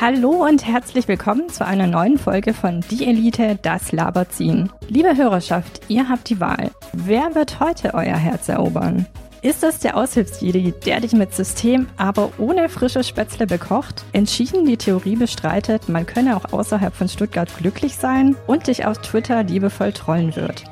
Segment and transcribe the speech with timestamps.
[0.00, 4.72] Hallo und herzlich willkommen zu einer neuen Folge von Die Elite, das Laberziehen.
[4.88, 6.70] Liebe Hörerschaft, ihr habt die Wahl.
[6.92, 9.06] Wer wird heute euer Herz erobern?
[9.42, 14.78] Ist es der Aushilfsjedi, der dich mit System, aber ohne frische Spätzle bekocht, entschieden die
[14.78, 19.92] Theorie bestreitet, man könne auch außerhalb von Stuttgart glücklich sein und dich auf Twitter liebevoll
[19.92, 20.64] trollen wird?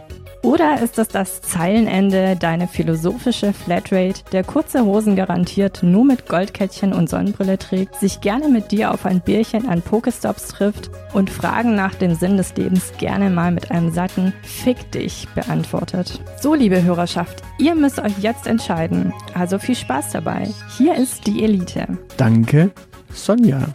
[0.43, 6.95] Oder ist es das Zeilenende, deine philosophische Flatrate, der kurze Hosen garantiert nur mit Goldkettchen
[6.95, 11.75] und Sonnenbrille trägt, sich gerne mit dir auf ein Bierchen an Pokestops trifft und Fragen
[11.75, 16.23] nach dem Sinn des Lebens gerne mal mit einem satten Fick dich beantwortet?
[16.41, 19.13] So, liebe Hörerschaft, ihr müsst euch jetzt entscheiden.
[19.35, 20.49] Also viel Spaß dabei.
[20.79, 21.99] Hier ist die Elite.
[22.17, 22.71] Danke,
[23.13, 23.69] Sonja.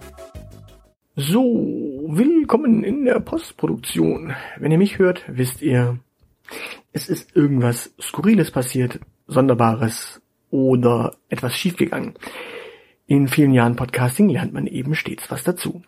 [1.15, 1.43] So,
[2.09, 4.33] willkommen in der Postproduktion.
[4.57, 5.99] Wenn ihr mich hört, wisst ihr,
[6.93, 12.13] es ist irgendwas Skurriles passiert, Sonderbares oder etwas schiefgegangen.
[13.07, 15.83] In vielen Jahren Podcasting lernt man eben stets was dazu.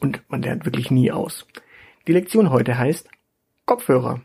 [0.00, 1.46] Und man lernt wirklich nie aus.
[2.06, 3.08] Die Lektion heute heißt
[3.66, 4.22] Kopfhörer.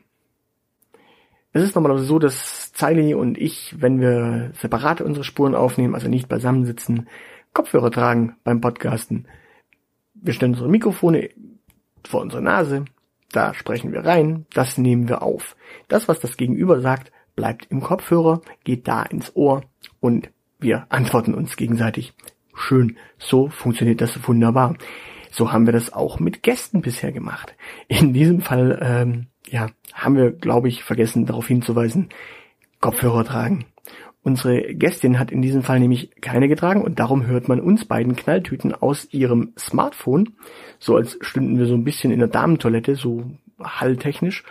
[1.54, 6.08] Es ist normalerweise so, dass Zeili und ich, wenn wir separat unsere Spuren aufnehmen, also
[6.08, 7.08] nicht beisammen sitzen,
[7.54, 9.28] Kopfhörer tragen beim Podcasten.
[10.14, 11.30] Wir stellen unsere Mikrofone
[12.06, 12.86] vor unsere Nase,
[13.38, 15.56] da sprechen wir rein, das nehmen wir auf.
[15.90, 19.62] Das, was das Gegenüber sagt, bleibt im Kopfhörer, geht da ins Ohr
[20.00, 22.16] und wir antworten uns gegenseitig.
[22.56, 24.76] Schön, so funktioniert das wunderbar.
[25.30, 27.56] So haben wir das auch mit Gästen bisher gemacht.
[27.88, 32.10] In diesem Fall, ähm, ja, haben wir, glaube ich, vergessen darauf hinzuweisen,
[32.82, 33.66] Kopfhörer tragen.
[34.24, 38.16] Unsere Gästin hat in diesem Fall nämlich keine getragen und darum hört man uns beiden
[38.16, 40.34] Knalltüten aus ihrem Smartphone,
[40.80, 43.23] so als stünden wir so ein bisschen in der Damentoilette, so
[43.61, 44.44] halltechnisch.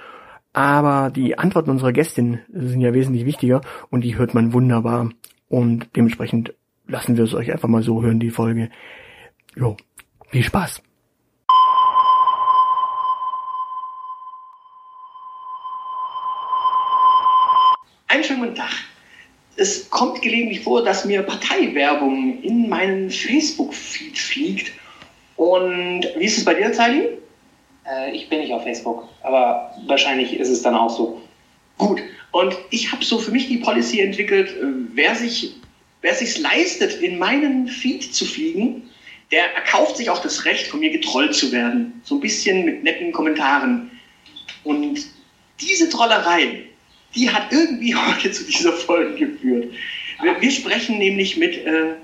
[0.53, 3.61] Aber die Antworten unserer Gästin sind ja wesentlich wichtiger
[3.91, 5.11] und die hört man wunderbar.
[5.49, 6.55] Und dementsprechend
[6.87, 8.71] lassen wir es euch einfach mal so hören, die Folge.
[9.55, 9.77] Jo,
[10.29, 10.83] viel Spaß.
[18.09, 18.73] Einen schönen guten Tag
[19.57, 24.73] es kommt gelegentlich vor, dass mir Parteiwerbung in meinen Facebook-Feed fliegt.
[25.37, 27.19] Und wie ist es bei dir, Zeili?
[27.89, 31.21] Äh, ich bin nicht auf Facebook, aber wahrscheinlich ist es dann auch so.
[31.79, 32.03] Gut.
[32.33, 34.65] Und ich habe so für mich die Policy entwickelt, äh,
[34.95, 35.55] wer sich
[36.07, 38.89] wer sich leistet, in meinen Feed zu fliegen,
[39.33, 42.01] der erkauft sich auch das Recht, von mir getrollt zu werden.
[42.05, 43.91] So ein bisschen mit netten Kommentaren.
[44.63, 45.05] Und
[45.61, 46.65] diese Trollerei,
[47.17, 49.73] die hat irgendwie heute zu dieser Folge geführt.
[50.23, 51.95] Wir, wir sprechen nämlich mit äh,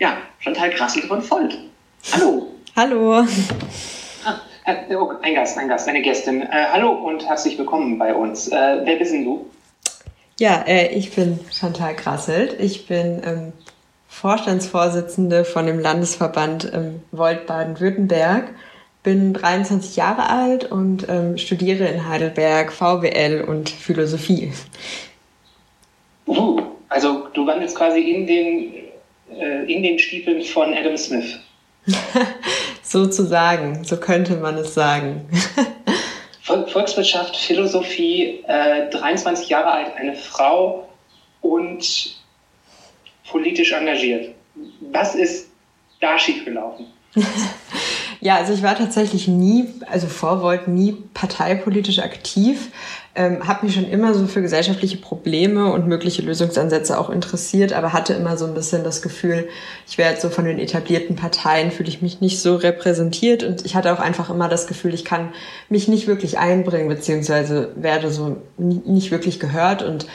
[0.00, 1.56] ja, Chantal Krassel von Volt.
[2.12, 2.51] Hallo.
[2.84, 3.24] Hallo.
[4.24, 6.42] Ah, äh, oh, ein Gast, ein Gast, eine Gästin.
[6.42, 8.48] Äh, hallo und herzlich willkommen bei uns.
[8.48, 9.46] Äh, wer bist denn du?
[10.40, 12.58] Ja, äh, ich bin Chantal Krasselt.
[12.58, 13.52] Ich bin ähm,
[14.08, 18.52] Vorstandsvorsitzende von dem Landesverband ähm, Volt Baden-Württemberg
[19.04, 24.52] bin 23 Jahre alt und ähm, studiere in Heidelberg VWL und Philosophie.
[26.26, 28.74] Uh, also du wandelst quasi in den,
[29.38, 31.38] äh, in den Stiefeln von Adam Smith.
[32.92, 35.26] Sozusagen, so könnte man es sagen.
[36.42, 40.86] Volkswirtschaft, Philosophie, äh, 23 Jahre alt, eine Frau
[41.40, 42.16] und
[43.30, 44.34] politisch engagiert.
[44.92, 45.48] Was ist
[46.02, 46.84] da schiefgelaufen?
[48.24, 52.70] Ja, also ich war tatsächlich nie, also vor Volt nie parteipolitisch aktiv,
[53.14, 57.92] ähm, habe mich schon immer so für gesellschaftliche Probleme und mögliche Lösungsansätze auch interessiert, aber
[57.92, 59.48] hatte immer so ein bisschen das Gefühl,
[59.86, 63.74] ich jetzt so von den etablierten Parteien, fühle ich mich nicht so repräsentiert und ich
[63.74, 65.32] hatte auch einfach immer das Gefühl, ich kann
[65.68, 70.06] mich nicht wirklich einbringen, beziehungsweise werde so nicht wirklich gehört und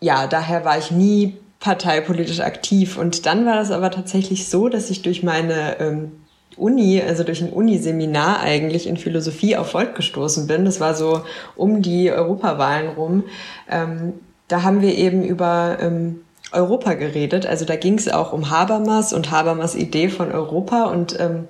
[0.00, 2.98] ja, daher war ich nie parteipolitisch aktiv.
[2.98, 6.12] Und dann war das aber tatsächlich so, dass ich durch meine ähm,
[6.56, 10.64] Uni, also durch ein Uniseminar eigentlich in Philosophie auf Volt gestoßen bin.
[10.64, 11.22] Das war so
[11.54, 13.24] um die Europawahlen rum.
[13.70, 14.14] Ähm,
[14.48, 16.20] da haben wir eben über ähm,
[16.52, 17.46] Europa geredet.
[17.46, 20.84] Also da ging es auch um Habermas und Habermas Idee von Europa.
[20.84, 21.48] Und ähm,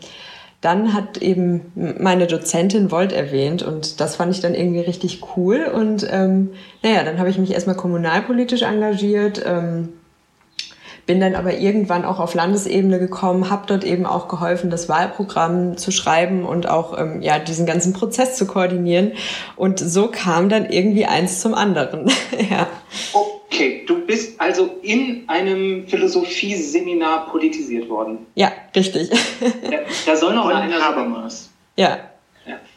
[0.61, 5.71] dann hat eben meine Dozentin Volt erwähnt und das fand ich dann irgendwie richtig cool.
[5.73, 6.51] Und ähm,
[6.83, 9.43] naja, dann habe ich mich erstmal kommunalpolitisch engagiert.
[9.47, 9.91] Ähm,
[11.07, 15.77] bin dann aber irgendwann auch auf Landesebene gekommen, habe dort eben auch geholfen, das Wahlprogramm
[15.77, 19.13] zu schreiben und auch ähm, ja diesen ganzen Prozess zu koordinieren.
[19.55, 22.11] Und so kam dann irgendwie eins zum anderen.
[22.51, 22.67] ja.
[23.13, 28.27] Okay, du bist also in einem Philosophieseminar politisiert worden.
[28.35, 29.11] Ja, richtig.
[29.11, 31.51] da, da soll noch mal einer Habermas.
[31.77, 31.99] Ja.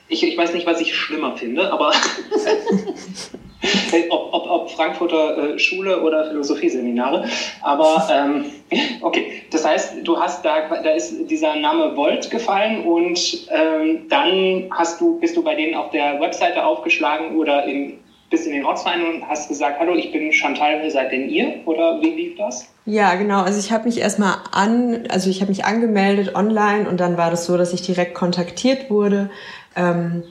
[0.10, 1.90] Ich, ich weiß nicht, was ich schlimmer finde, aber
[4.10, 7.26] ob, ob, ob Frankfurter äh, Schule oder Philosophieseminare.
[7.62, 8.46] Aber ähm,
[9.02, 14.66] okay, das heißt, du hast da, da ist dieser Name Volt gefallen und ähm, dann
[14.72, 18.66] hast du, bist du bei denen auf der Webseite aufgeschlagen oder in, bist in den
[18.66, 21.56] Ortsverein und hast gesagt, hallo, ich bin Chantal, wer seid denn ihr?
[21.66, 22.68] Oder wie lief das?
[22.86, 23.42] Ja, genau.
[23.42, 27.30] Also ich habe mich erstmal an, also ich habe mich angemeldet online und dann war
[27.30, 29.30] das so, dass ich direkt kontaktiert wurde.
[29.76, 30.24] Ähm,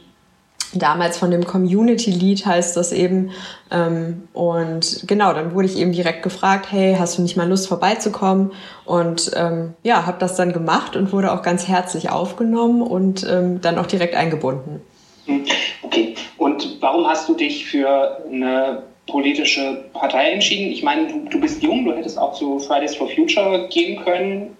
[0.74, 3.30] damals von dem Community Lead heißt das eben.
[3.70, 7.68] Ähm, und genau, dann wurde ich eben direkt gefragt, hey, hast du nicht mal Lust
[7.68, 8.52] vorbeizukommen?
[8.84, 13.60] Und ähm, ja, habe das dann gemacht und wurde auch ganz herzlich aufgenommen und ähm,
[13.60, 14.80] dann auch direkt eingebunden.
[15.26, 15.44] Hm,
[15.82, 20.70] okay, und warum hast du dich für eine politische Partei entschieden?
[20.72, 24.56] Ich meine, du, du bist jung, du hättest auch zu Fridays for Future gehen können,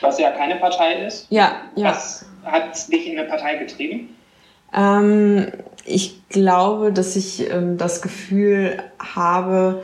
[0.00, 1.26] was ja keine Partei ist.
[1.30, 1.90] Ja, ja.
[1.90, 4.14] Was hat dich in eine Partei getrieben?
[4.74, 5.52] Ähm,
[5.84, 9.82] ich glaube, dass ich ähm, das Gefühl habe,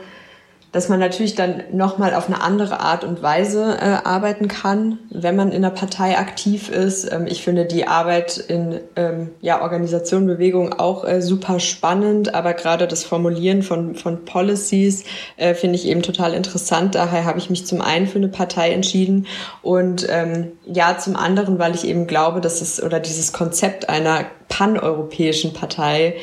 [0.73, 5.35] dass man natürlich dann nochmal auf eine andere Art und Weise äh, arbeiten kann, wenn
[5.35, 7.09] man in einer Partei aktiv ist.
[7.13, 12.53] Ähm, ich finde die Arbeit in ähm, ja, Organisation, Bewegung auch äh, super spannend, aber
[12.53, 15.05] gerade das Formulieren von, von Policies
[15.37, 16.95] äh, finde ich eben total interessant.
[16.95, 19.27] Daher habe ich mich zum einen für eine Partei entschieden
[19.61, 24.25] und ähm, ja, zum anderen, weil ich eben glaube, dass es oder dieses Konzept einer
[24.49, 26.15] paneuropäischen Partei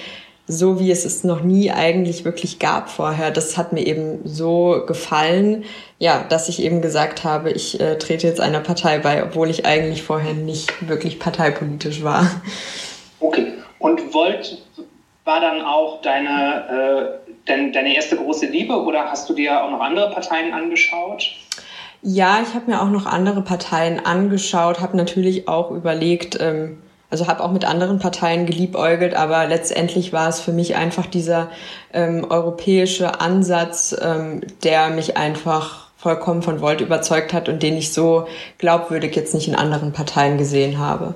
[0.50, 3.30] so wie es es noch nie eigentlich wirklich gab vorher.
[3.30, 5.64] Das hat mir eben so gefallen,
[5.98, 9.64] ja, dass ich eben gesagt habe, ich äh, trete jetzt einer Partei bei, obwohl ich
[9.64, 12.28] eigentlich vorher nicht wirklich parteipolitisch war.
[13.20, 13.52] Okay.
[13.78, 14.58] Und Volt
[15.24, 19.70] war dann auch deine, äh, dein, deine erste große Liebe oder hast du dir auch
[19.70, 21.32] noch andere Parteien angeschaut?
[22.02, 26.78] Ja, ich habe mir auch noch andere Parteien angeschaut, habe natürlich auch überlegt, ähm,
[27.10, 31.50] also habe auch mit anderen Parteien geliebäugelt, aber letztendlich war es für mich einfach dieser
[31.92, 37.92] ähm, europäische Ansatz, ähm, der mich einfach vollkommen von Volt überzeugt hat und den ich
[37.92, 38.26] so
[38.58, 41.14] glaubwürdig jetzt nicht in anderen Parteien gesehen habe.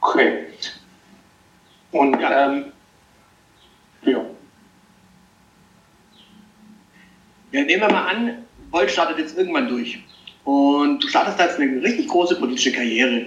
[0.00, 0.44] Okay.
[1.90, 2.64] Und ähm,
[4.04, 4.20] ja.
[7.52, 9.98] Ja, nehmen wir mal an, Volt startet jetzt irgendwann durch.
[10.44, 13.26] Und du startest da jetzt eine richtig große politische Karriere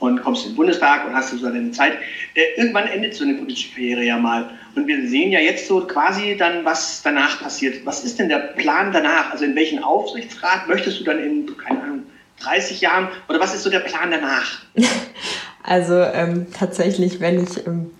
[0.00, 1.92] und kommst in den Bundestag und hast so deine Zeit.
[2.34, 4.50] Äh, irgendwann endet so eine politische Karriere ja mal.
[4.74, 7.84] Und wir sehen ja jetzt so quasi dann, was danach passiert.
[7.86, 9.30] Was ist denn der Plan danach?
[9.30, 12.02] Also in welchen Aufsichtsrat möchtest du dann in, keine Ahnung,
[12.40, 14.62] 30 Jahren oder was ist so der Plan danach?
[15.62, 17.90] Also ähm, tatsächlich, wenn ich ähm,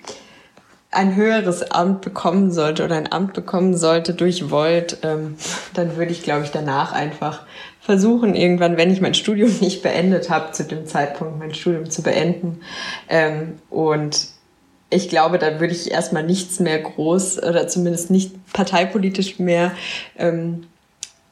[0.90, 5.36] ein höheres Amt bekommen sollte oder ein Amt bekommen sollte durch Volt, ähm,
[5.74, 7.42] dann würde ich, glaube ich, danach einfach
[7.90, 12.02] versuchen, irgendwann, wenn ich mein Studium nicht beendet habe, zu dem Zeitpunkt mein Studium zu
[12.02, 12.60] beenden.
[13.08, 14.28] Ähm, und
[14.90, 19.72] ich glaube, da würde ich erstmal nichts mehr groß oder zumindest nicht parteipolitisch mehr
[20.16, 20.68] ähm,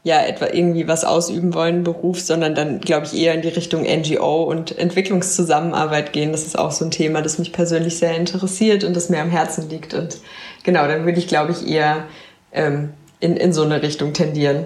[0.03, 3.83] ja etwa irgendwie was ausüben wollen, Beruf, sondern dann glaube ich eher in die Richtung
[3.83, 6.33] NGO und Entwicklungszusammenarbeit gehen.
[6.33, 9.31] Das ist auch so ein Thema, das mich persönlich sehr interessiert und das mir am
[9.31, 9.95] Herzen liegt.
[9.95, 10.19] Und
[10.65, 12.05] genau, dann würde ich glaube ich eher
[12.51, 14.65] ähm, in, in so eine Richtung tendieren.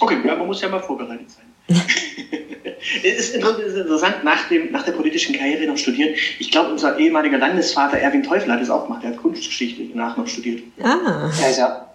[0.00, 1.44] Okay, ja, man muss ja mal vorbereitet sein.
[3.04, 6.14] es ist interessant, nach, dem, nach der politischen Karriere noch studieren.
[6.38, 9.02] Ich glaube, unser ehemaliger Landesvater Erwin Teufel hat es auch gemacht.
[9.04, 10.62] Er hat Kunstgeschichte danach noch studiert.
[10.80, 11.30] Ah.
[11.40, 11.88] Ja, ja.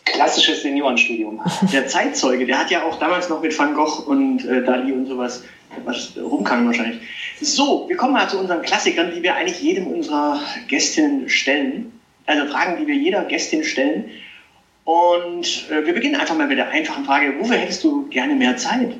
[0.04, 1.40] Klassisches Seniorenstudium.
[1.72, 5.06] Der Zeitzeuge, der hat ja auch damals noch mit Van Gogh und äh, Dali und
[5.06, 5.42] sowas
[5.84, 7.00] was rumkam wahrscheinlich.
[7.40, 11.92] So, wir kommen mal zu unseren Klassikern, die wir eigentlich jedem unserer Gästinnen stellen.
[12.26, 14.10] Also Fragen, die wir jeder Gästin stellen.
[14.86, 18.56] Und äh, wir beginnen einfach mal mit der einfachen Frage, wofür hättest du gerne mehr
[18.56, 18.96] Zeit?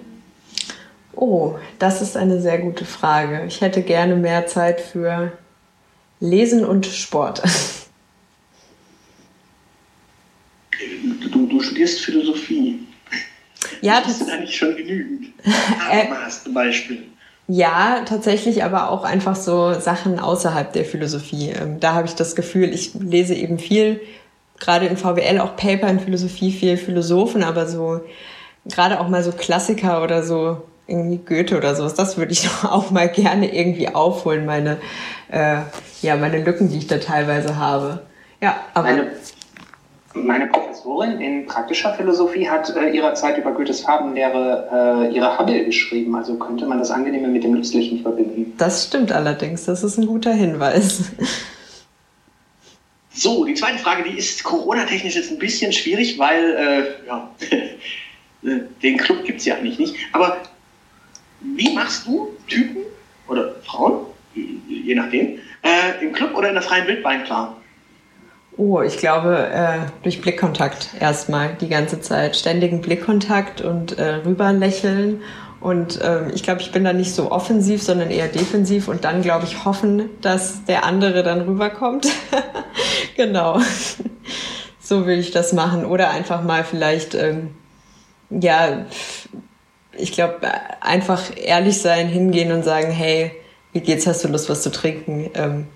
[1.14, 3.44] Oh, das ist eine sehr gute Frage.
[3.46, 5.30] Ich hätte gerne mehr Zeit für
[6.18, 7.40] Lesen und Sport.
[11.30, 12.80] Du, du studierst Philosophie.
[13.80, 15.28] Ja, das ist eigentlich schon genügend.
[15.88, 17.04] Habermas zum Beispiel.
[17.46, 21.50] Ja, tatsächlich, aber auch einfach so Sachen außerhalb der Philosophie.
[21.50, 24.00] Ähm, da habe ich das Gefühl, ich lese eben viel
[24.58, 28.00] gerade in VWL auch Paper in Philosophie viel Philosophen, aber so
[28.64, 32.70] gerade auch mal so Klassiker oder so irgendwie Goethe oder sowas, das würde ich doch
[32.70, 34.78] auch mal gerne irgendwie aufholen, meine,
[35.30, 35.58] äh,
[36.02, 38.02] ja, meine Lücken, die ich da teilweise habe.
[38.40, 38.88] Ja, aber.
[38.88, 39.10] Meine,
[40.14, 45.64] meine Professorin in praktischer Philosophie hat äh, ihrer Zeit über Goethes Farbenlehre äh, ihre Hubble
[45.64, 48.54] geschrieben, also könnte man das Angenehme mit dem Nützlichen verbinden.
[48.56, 51.12] Das stimmt allerdings, das ist ein guter Hinweis.
[53.16, 57.30] So, die zweite Frage, die ist Corona-technisch jetzt ein bisschen schwierig, weil äh, ja,
[58.82, 59.96] den Club gibt es ja eigentlich nicht.
[60.12, 60.42] Aber
[61.40, 62.82] wie machst du Typen
[63.26, 67.56] oder Frauen, je nachdem, Äh, Im Club oder in der freien Wildbahn klar?
[68.56, 72.36] Oh, ich glaube, äh, durch Blickkontakt erstmal die ganze Zeit.
[72.36, 75.22] Ständigen Blickkontakt und äh, rüberlächeln.
[75.66, 79.20] Und ähm, ich glaube, ich bin da nicht so offensiv, sondern eher defensiv und dann,
[79.20, 82.06] glaube ich, hoffen, dass der andere dann rüberkommt.
[83.16, 83.58] genau.
[84.80, 85.84] so will ich das machen.
[85.84, 87.50] Oder einfach mal vielleicht, ähm,
[88.30, 88.86] ja,
[89.90, 90.36] ich glaube,
[90.82, 93.32] einfach ehrlich sein, hingehen und sagen, hey,
[93.72, 95.32] wie geht's, hast du Lust, was zu trinken?
[95.34, 95.66] Ähm,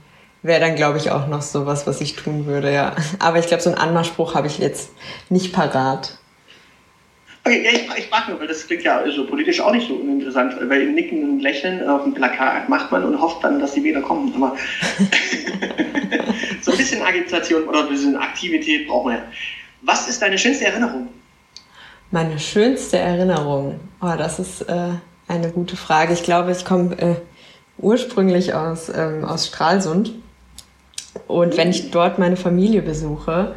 [0.42, 2.94] Wäre dann, glaube ich, auch noch so was, was ich tun würde, ja.
[3.18, 4.90] Aber ich glaube, so einen Anmachspruch habe ich jetzt
[5.30, 6.19] nicht parat.
[7.44, 9.94] Okay, ja, ich, ich frage nur, weil das klingt ja so politisch auch nicht so
[9.94, 13.82] uninteressant, weil Nicken und Lächeln auf dem Plakat macht man und hofft dann, dass die
[13.82, 14.32] wieder kommen.
[14.36, 14.56] Aber
[16.60, 19.22] so ein bisschen Agitation oder ein bisschen Aktivität braucht man ja.
[19.82, 21.08] Was ist deine schönste Erinnerung?
[22.10, 23.80] Meine schönste Erinnerung?
[24.02, 24.90] Oh, das ist äh,
[25.28, 26.12] eine gute Frage.
[26.12, 27.14] Ich glaube, ich komme äh,
[27.78, 30.12] ursprünglich aus, ähm, aus Stralsund.
[31.26, 33.54] Und wenn ich dort meine Familie besuche,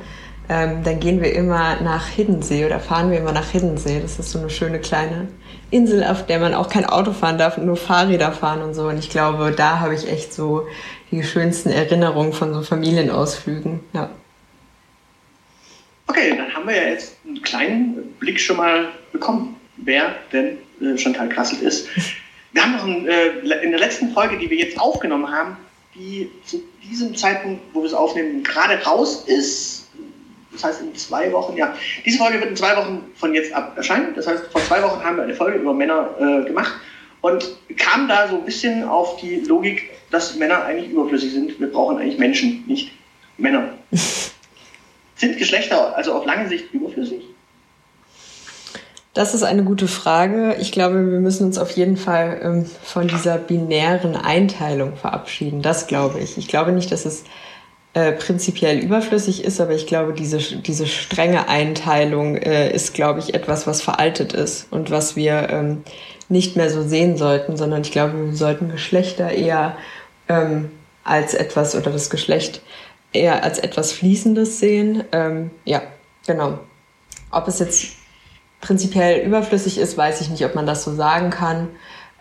[0.50, 4.02] ähm, dann gehen wir immer nach Hiddensee oder fahren wir immer nach Hiddensee.
[4.02, 5.30] Das ist so eine schöne kleine
[5.72, 8.88] Insel, auf der man auch kein Auto fahren darf und nur Fahrräder fahren und so.
[8.88, 10.68] Und ich glaube, da habe ich echt so
[11.12, 13.80] die schönsten Erinnerungen von so Familienausflügen.
[13.94, 14.10] Ja.
[16.08, 20.98] Okay, dann haben wir ja jetzt einen kleinen Blick schon mal bekommen, wer denn äh,
[20.98, 21.88] Chantal Krasselt ist.
[22.52, 23.30] Wir haben noch ein, äh,
[23.64, 25.58] in der letzten Folge, die wir jetzt aufgenommen haben,
[25.96, 29.83] die zu diesem Zeitpunkt, wo wir es aufnehmen, gerade raus ist.
[30.53, 31.75] Das heißt in zwei Wochen, ja.
[32.05, 34.13] Diese Folge wird in zwei Wochen von jetzt ab erscheinen.
[34.15, 36.74] Das heißt, vor zwei Wochen haben wir eine Folge über Männer äh, gemacht
[37.22, 41.60] und kam da so ein bisschen auf die Logik, dass Männer eigentlich überflüssig sind.
[41.60, 42.91] Wir brauchen eigentlich Menschen, nicht
[43.38, 43.69] Männer.
[45.15, 47.24] sind Geschlechter also auf lange Sicht überflüssig?
[49.13, 50.57] Das ist eine gute Frage.
[50.60, 55.62] Ich glaube, wir müssen uns auf jeden Fall ähm, von dieser binären Einteilung verabschieden.
[55.62, 56.38] Das glaube ich.
[56.38, 57.24] Ich glaube nicht, dass es
[57.94, 63.36] äh, prinzipiell überflüssig ist, aber ich glaube, diese, diese strenge Einteilung äh, ist, glaube ich,
[63.36, 65.84] etwas, was veraltet ist und was wir ähm,
[66.28, 69.78] nicht mehr so sehen sollten, sondern ich glaube, wir sollten Geschlechter eher
[70.28, 70.72] ähm,
[71.04, 72.62] als etwas oder das Geschlecht
[73.12, 75.04] eher als etwas Fließendes sehen.
[75.12, 75.84] Ähm, ja,
[76.26, 76.58] genau.
[77.30, 77.92] Ob es jetzt
[78.60, 81.68] prinzipiell überflüssig ist, weiß ich nicht, ob man das so sagen kann.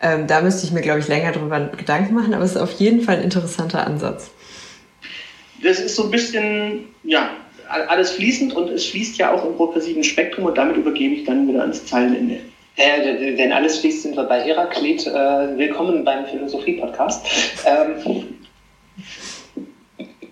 [0.01, 2.73] Ähm, da müsste ich mir, glaube ich, länger darüber Gedanken machen, aber es ist auf
[2.73, 4.32] jeden Fall ein interessanter Ansatz.
[5.63, 7.29] Das ist so ein bisschen, ja,
[7.69, 11.47] alles fließend und es fließt ja auch im progressiven Spektrum und damit übergebe ich dann
[11.47, 12.39] wieder ans Zeilenende.
[12.75, 15.07] Äh, wenn alles fließt, sind wir bei Heraklit.
[15.07, 17.25] Äh, willkommen beim Philosophie-Podcast.
[17.65, 18.35] Ähm,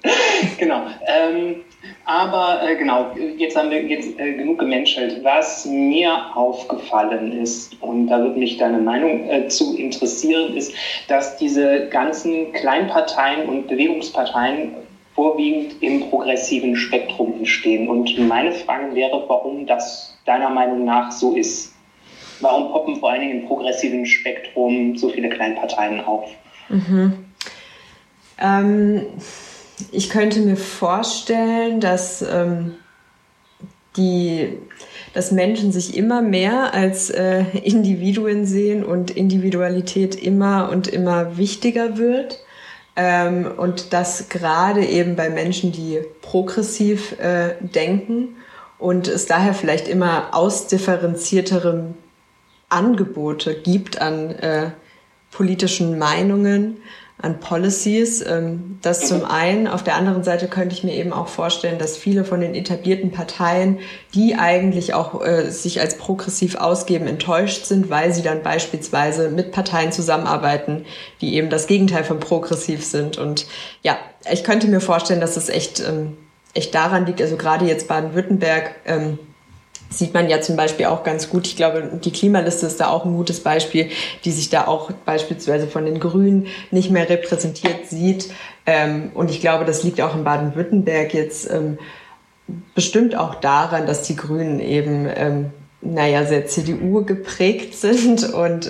[0.57, 0.87] genau.
[1.07, 1.61] Ähm,
[2.05, 5.23] aber äh, genau, jetzt haben wir jetzt äh, genug gemenschelt.
[5.23, 10.73] Was mir aufgefallen ist, und da würde mich deine Meinung äh, zu interessieren, ist,
[11.07, 14.75] dass diese ganzen Kleinparteien und Bewegungsparteien
[15.21, 17.87] vorwiegend im progressiven Spektrum entstehen.
[17.87, 21.75] Und meine Frage wäre, warum das deiner Meinung nach so ist.
[22.39, 26.27] Warum poppen vor allen Dingen im progressiven Spektrum so viele Kleinparteien auf?
[26.69, 27.13] Mhm.
[28.39, 29.01] Ähm
[29.91, 32.77] ich könnte mir vorstellen, dass ähm,
[33.97, 34.57] die
[35.13, 41.97] dass Menschen sich immer mehr als äh, Individuen sehen und Individualität immer und immer wichtiger
[41.99, 42.39] wird.
[42.95, 48.35] Ähm, und das gerade eben bei Menschen, die progressiv äh, denken
[48.79, 51.93] und es daher vielleicht immer ausdifferenziertere
[52.69, 54.71] Angebote gibt an äh,
[55.31, 56.77] politischen Meinungen,
[57.21, 58.25] an Policies.
[58.25, 59.67] Ähm, das zum einen.
[59.67, 63.11] Auf der anderen Seite könnte ich mir eben auch vorstellen, dass viele von den etablierten
[63.11, 63.79] Parteien,
[64.13, 69.51] die eigentlich auch äh, sich als progressiv ausgeben, enttäuscht sind, weil sie dann beispielsweise mit
[69.51, 70.85] Parteien zusammenarbeiten,
[71.21, 73.17] die eben das Gegenteil von progressiv sind.
[73.17, 73.45] Und
[73.83, 73.97] ja,
[74.31, 76.17] ich könnte mir vorstellen, dass es echt, ähm,
[76.53, 79.19] echt daran liegt, also gerade jetzt Baden-Württemberg, ähm,
[79.91, 81.45] sieht man ja zum Beispiel auch ganz gut.
[81.45, 83.89] Ich glaube, die Klimaliste ist da auch ein gutes Beispiel,
[84.25, 88.31] die sich da auch beispielsweise von den Grünen nicht mehr repräsentiert sieht.
[88.65, 91.77] Ähm, und ich glaube, das liegt auch in Baden-Württemberg jetzt ähm,
[92.73, 98.69] bestimmt auch daran, dass die Grünen eben, ähm, naja, sehr CDU geprägt sind und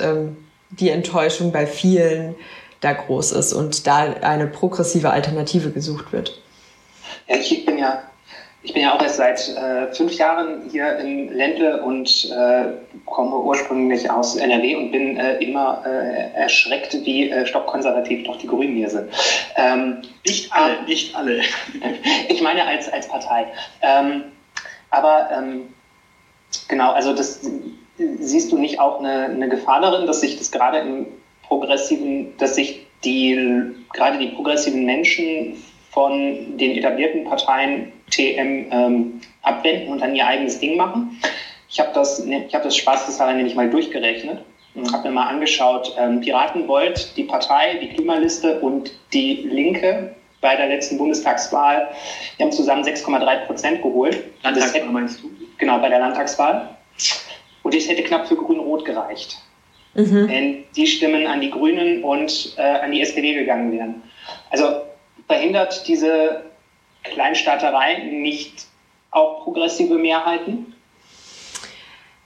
[0.70, 2.36] die Enttäuschung bei vielen
[2.80, 6.42] da groß ist und da eine progressive Alternative gesucht wird.
[7.28, 8.02] Ja, ich bin ja
[8.64, 12.66] ich bin ja auch erst seit äh, fünf Jahren hier in Ländle und äh,
[13.06, 18.48] komme ursprünglich aus NRW und bin äh, immer äh, erschreckt, wie äh, stockkonservativ doch die
[18.48, 19.10] Grünen hier sind.
[19.56, 21.42] Ähm, nicht alle, nicht alle.
[22.30, 23.48] ich meine als, als Partei.
[23.82, 24.26] Ähm,
[24.92, 25.74] aber ähm,
[26.68, 27.42] genau, also das
[27.98, 31.08] siehst du nicht auch eine, eine Gefahr darin, dass sich das gerade im
[31.48, 39.92] progressiven, dass sich die gerade die progressiven Menschen von den etablierten Parteien TM ähm, abwenden
[39.92, 41.20] und dann ihr eigenes Ding machen.
[41.70, 44.44] Ich habe das, ich hab das spaßeshalber nämlich mal durchgerechnet
[44.76, 50.56] und habe mir mal angeschaut, ähm, Piratenbold, die Partei, die Klimaliste und die Linke bei
[50.56, 51.90] der letzten Bundestagswahl,
[52.38, 54.24] die haben zusammen 6,3 Prozent geholt.
[54.44, 55.32] Landtagswahl meinst du?
[55.58, 56.70] Genau, bei der Landtagswahl.
[57.64, 59.38] Und das hätte knapp für Grün-Rot gereicht.
[59.94, 60.28] Mhm.
[60.28, 64.02] Wenn die Stimmen an die Grünen und äh, an die SPD gegangen wären.
[64.50, 64.82] Also
[65.28, 66.44] verhindert diese
[67.04, 68.66] Kleinstaaterei nicht
[69.12, 70.74] auch progressive Mehrheiten?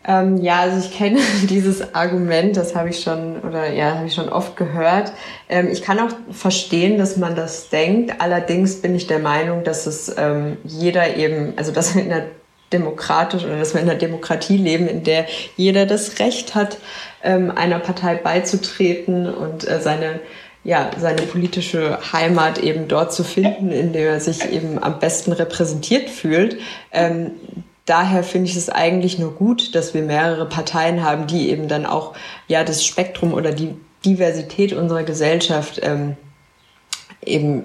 [0.08, 4.14] Ähm, ja, also ich kenne dieses Argument, das habe ich schon oder ja, habe ich
[4.14, 5.12] schon oft gehört.
[5.50, 8.16] Ähm, ich kann auch verstehen, dass man das denkt.
[8.20, 12.26] Allerdings bin ich der Meinung, dass es ähm, jeder eben, also dass wir in einer
[12.72, 16.78] demokratisch oder dass wir in einer Demokratie leben, in der jeder das Recht hat,
[17.24, 20.20] ähm, einer Partei beizutreten und äh, seine
[20.66, 25.32] ja, seine politische Heimat eben dort zu finden, in der er sich eben am besten
[25.32, 26.58] repräsentiert fühlt.
[26.92, 27.32] Ähm,
[27.86, 31.86] daher finde ich es eigentlich nur gut, dass wir mehrere Parteien haben, die eben dann
[31.86, 32.14] auch
[32.48, 36.18] ja das Spektrum oder die Diversität unserer Gesellschaft ähm,
[37.24, 37.64] eben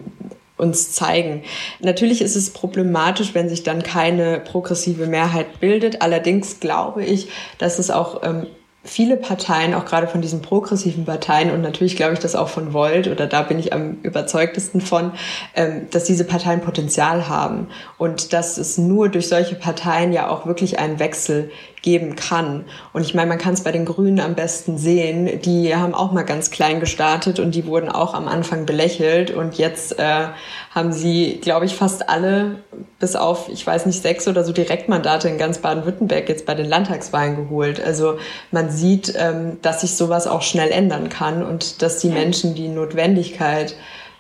[0.59, 1.42] uns zeigen.
[1.80, 6.02] Natürlich ist es problematisch, wenn sich dann keine progressive Mehrheit bildet.
[6.02, 8.47] Allerdings glaube ich, dass es auch ähm,
[8.90, 12.73] viele Parteien, auch gerade von diesen progressiven Parteien und natürlich glaube ich das auch von
[12.73, 15.12] Volt oder da bin ich am überzeugtesten von,
[15.54, 17.68] ähm, dass diese Parteien Potenzial haben.
[17.99, 21.52] Und dass es nur durch solche Parteien ja auch wirklich einen Wechsel
[21.83, 22.65] geben kann.
[22.93, 25.41] Und ich meine, man kann es bei den Grünen am besten sehen.
[25.43, 29.31] Die haben auch mal ganz klein gestartet und die wurden auch am Anfang belächelt.
[29.31, 30.29] Und jetzt äh,
[30.75, 32.63] haben sie, glaube ich, fast alle,
[32.99, 36.69] bis auf, ich weiß nicht, sechs oder so Direktmandate in ganz Baden-Württemberg jetzt bei den
[36.69, 37.83] Landtagswahlen geholt.
[37.83, 38.19] Also
[38.51, 42.69] man sieht, ähm, dass sich sowas auch schnell ändern kann und dass die Menschen die
[42.69, 43.75] Notwendigkeit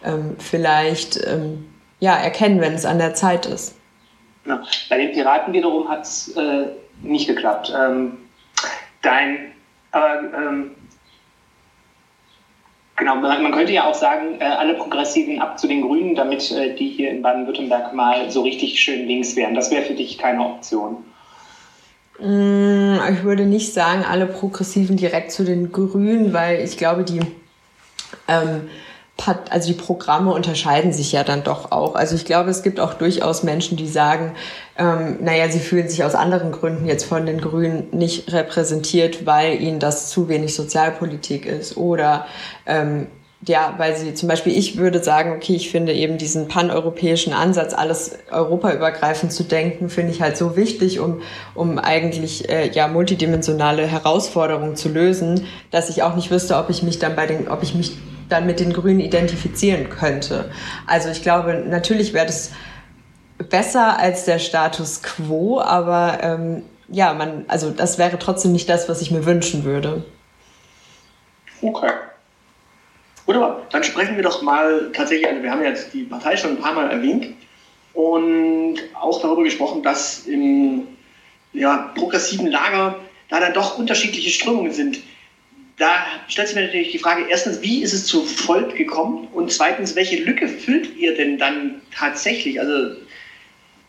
[0.04, 1.66] ähm, vielleicht ähm,
[1.98, 3.74] ja, erkennen, wenn es an der Zeit ist.
[4.46, 4.62] Ja.
[4.88, 6.68] Bei den Piraten wiederum hat es äh,
[7.02, 7.72] nicht geklappt.
[7.76, 8.18] Ähm,
[9.02, 9.52] dein,
[9.92, 10.70] aber ähm,
[12.96, 16.74] genau, man könnte ja auch sagen, äh, alle Progressiven ab zu den Grünen, damit äh,
[16.74, 19.54] die hier in Baden-Württemberg mal so richtig schön links wären.
[19.54, 21.04] Das wäre für dich keine Option.
[22.18, 27.20] Mm, ich würde nicht sagen, alle Progressiven direkt zu den Grünen, weil ich glaube, die
[28.28, 28.68] ähm,
[29.50, 31.94] also die Programme unterscheiden sich ja dann doch auch.
[31.94, 34.32] Also ich glaube, es gibt auch durchaus Menschen, die sagen,
[34.78, 39.60] ähm, naja, sie fühlen sich aus anderen Gründen jetzt von den Grünen nicht repräsentiert, weil
[39.60, 42.26] ihnen das zu wenig Sozialpolitik ist oder
[42.66, 43.06] ähm,
[43.46, 47.72] ja, weil sie zum Beispiel, ich würde sagen, okay, ich finde eben diesen paneuropäischen Ansatz,
[47.72, 51.22] alles europaübergreifend zu denken, finde ich halt so wichtig, um,
[51.54, 56.82] um eigentlich äh, ja multidimensionale Herausforderungen zu lösen, dass ich auch nicht wüsste, ob ich
[56.82, 57.92] mich dann bei den, ob ich mich
[58.30, 60.50] dann mit den Grünen identifizieren könnte.
[60.86, 62.52] Also ich glaube, natürlich wäre das
[63.48, 68.88] besser als der Status quo, aber ähm, ja, man, also das wäre trotzdem nicht das,
[68.88, 70.04] was ich mir wünschen würde.
[71.62, 71.90] Okay.
[73.26, 73.62] Wunderbar.
[73.70, 76.74] Dann sprechen wir doch mal tatsächlich, also wir haben jetzt die Partei schon ein paar
[76.74, 77.28] Mal erwähnt
[77.94, 80.88] und auch darüber gesprochen, dass im
[81.52, 82.96] ja, progressiven Lager
[83.28, 84.98] da dann doch unterschiedliche Strömungen sind
[85.80, 89.28] da stellt sich mir natürlich die Frage, erstens, wie ist es zu Volk gekommen?
[89.32, 92.60] Und zweitens, welche Lücke füllt ihr denn dann tatsächlich?
[92.60, 92.96] Also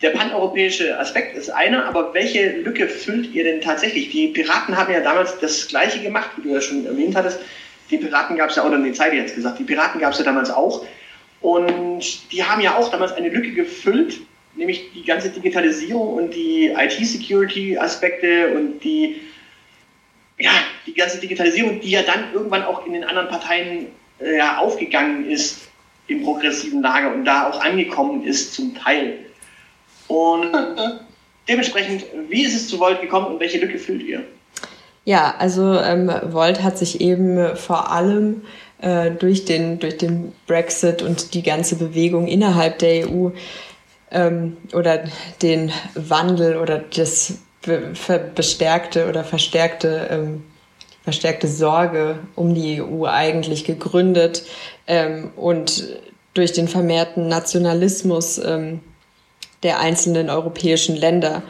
[0.02, 4.10] der paneuropäische Aspekt ist einer, aber welche Lücke füllt ihr denn tatsächlich?
[4.10, 7.42] Die Piraten haben ja damals das Gleiche gemacht, wie du ja schon erwähnt hattest.
[7.90, 10.24] Die Piraten gab es ja, oder die Zeit jetzt gesagt, die Piraten gab es ja
[10.24, 10.86] damals auch.
[11.42, 14.22] Und die haben ja auch damals eine Lücke gefüllt,
[14.56, 19.20] nämlich die ganze Digitalisierung und die IT-Security-Aspekte und die
[20.42, 20.52] ja,
[20.86, 23.88] die ganze Digitalisierung, die ja dann irgendwann auch in den anderen Parteien
[24.20, 25.70] äh, ja, aufgegangen ist
[26.08, 29.20] im progressiven Lager und da auch angekommen ist zum Teil.
[30.08, 30.52] Und
[31.48, 34.24] dementsprechend, wie ist es zu Volt gekommen und welche Lücke fühlt ihr?
[35.06, 38.44] Ja, also ähm, Volt hat sich eben vor allem
[38.82, 43.30] äh, durch, den, durch den Brexit und die ganze Bewegung innerhalb der EU
[44.12, 45.04] ähm, oder
[45.42, 50.43] den Wandel oder das bestärkte oder verstärkte, ähm,
[51.04, 54.43] verstärkte Sorge um die EU eigentlich gegründet
[54.88, 55.88] ähm, und
[56.34, 58.80] durch den vermehrten Nationalismus ähm,
[59.63, 61.43] der einzelnen europäischen Länder.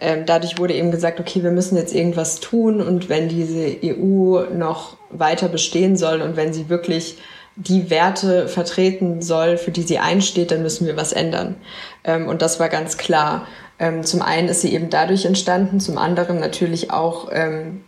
[0.00, 4.42] Ähm, dadurch wurde eben gesagt, okay, wir müssen jetzt irgendwas tun und wenn diese EU
[4.52, 7.18] noch weiter bestehen soll und wenn sie wirklich
[7.56, 11.54] die Werte vertreten soll, für die sie einsteht, dann müssen wir was ändern.
[12.02, 13.46] Ähm, und das war ganz klar.
[13.78, 17.82] Ähm, zum einen ist sie eben dadurch entstanden, zum anderen natürlich auch ähm,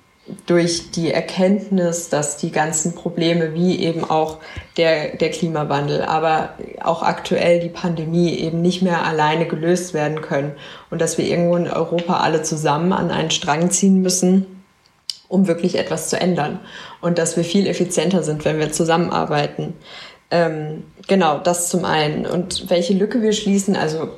[0.47, 4.39] durch die Erkenntnis, dass die ganzen Probleme wie eben auch
[4.77, 6.51] der, der Klimawandel, aber
[6.83, 10.53] auch aktuell die Pandemie eben nicht mehr alleine gelöst werden können
[10.91, 14.65] und dass wir irgendwo in Europa alle zusammen an einen Strang ziehen müssen,
[15.29, 16.59] um wirklich etwas zu ändern
[17.01, 19.75] und dass wir viel effizienter sind, wenn wir zusammenarbeiten.
[20.33, 22.27] Ähm, genau, das zum einen.
[22.27, 24.09] Und welche Lücke wir schließen, also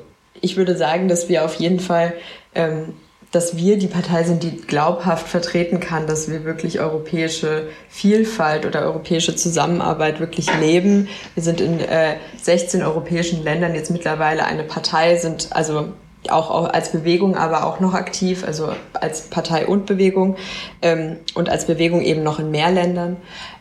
[0.41, 2.13] ich würde sagen, dass wir auf jeden Fall
[2.55, 2.93] ähm,
[3.31, 8.81] dass wir die Partei sind, die glaubhaft vertreten kann, dass wir wirklich europäische Vielfalt oder
[8.81, 11.07] europäische Zusammenarbeit wirklich leben.
[11.35, 15.89] Wir sind in äh, 16 europäischen Ländern jetzt mittlerweile eine Partei, sind also
[16.27, 20.35] auch, als Bewegung, aber auch noch aktiv, also als Partei und Bewegung
[20.81, 23.17] ähm, und als Bewegung eben noch in mehr Ländern.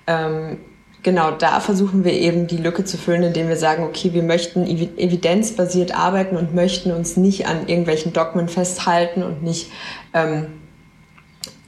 [0.07, 0.59] Ähm,
[1.03, 4.67] genau da versuchen wir eben die Lücke zu füllen, indem wir sagen, okay, wir möchten
[4.67, 9.71] evidenzbasiert arbeiten und möchten uns nicht an irgendwelchen Dogmen festhalten und nicht,
[10.15, 10.47] ähm,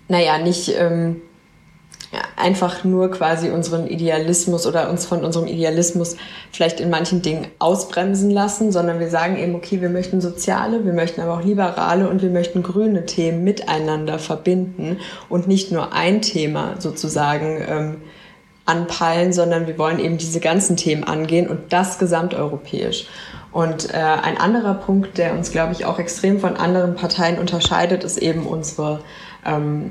[0.08, 1.22] naja, nicht ähm,
[2.36, 6.16] einfach nur quasi unseren Idealismus oder uns von unserem Idealismus
[6.50, 10.92] vielleicht in manchen Dingen ausbremsen lassen, sondern wir sagen eben, okay, wir möchten soziale, wir
[10.92, 16.20] möchten aber auch liberale und wir möchten grüne Themen miteinander verbinden und nicht nur ein
[16.22, 17.96] Thema sozusagen ähm,
[18.70, 23.06] anpeilen, sondern wir wollen eben diese ganzen Themen angehen und das gesamteuropäisch.
[23.52, 28.04] Und äh, ein anderer Punkt, der uns, glaube ich, auch extrem von anderen Parteien unterscheidet,
[28.04, 29.00] ist eben unsere,
[29.44, 29.90] ähm,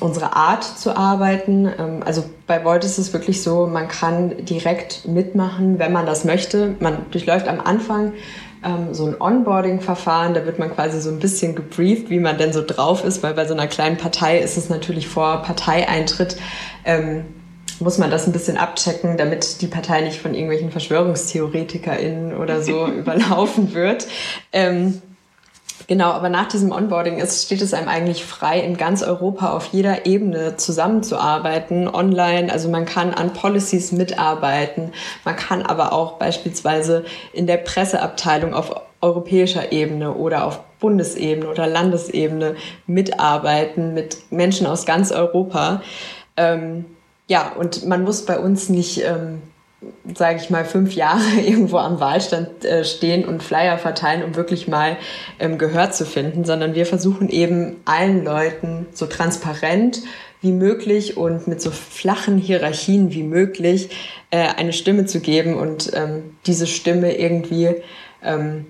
[0.00, 1.66] unsere Art zu arbeiten.
[1.66, 6.24] Ähm, also bei Volt ist es wirklich so, man kann direkt mitmachen, wenn man das
[6.24, 6.74] möchte.
[6.80, 8.12] Man durchläuft am Anfang
[8.62, 12.52] ähm, so ein Onboarding-Verfahren, da wird man quasi so ein bisschen gebrieft, wie man denn
[12.52, 16.36] so drauf ist, weil bei so einer kleinen Partei ist es natürlich vor Parteieintritt
[16.84, 17.24] ähm,
[17.80, 22.86] muss man das ein bisschen abchecken, damit die Partei nicht von irgendwelchen VerschwörungstheoretikerInnen oder so
[22.88, 24.06] überlaufen wird.
[24.52, 25.02] Ähm,
[25.90, 29.70] Genau, aber nach diesem Onboarding ist, steht es einem eigentlich frei, in ganz Europa auf
[29.72, 32.52] jeder Ebene zusammenzuarbeiten, online.
[32.52, 34.92] Also man kann an Policies mitarbeiten.
[35.24, 41.66] Man kann aber auch beispielsweise in der Presseabteilung auf europäischer Ebene oder auf Bundesebene oder
[41.66, 42.54] Landesebene
[42.86, 45.82] mitarbeiten mit Menschen aus ganz Europa.
[46.36, 46.84] Ähm,
[47.30, 49.40] ja, und man muss bei uns nicht, ähm,
[50.16, 54.66] sage ich mal, fünf Jahre irgendwo am Wahlstand äh, stehen und Flyer verteilen, um wirklich
[54.66, 54.96] mal
[55.38, 60.02] ähm, Gehör zu finden, sondern wir versuchen eben allen Leuten so transparent
[60.40, 63.90] wie möglich und mit so flachen Hierarchien wie möglich
[64.32, 67.76] äh, eine Stimme zu geben und ähm, diese Stimme irgendwie
[68.24, 68.66] ähm,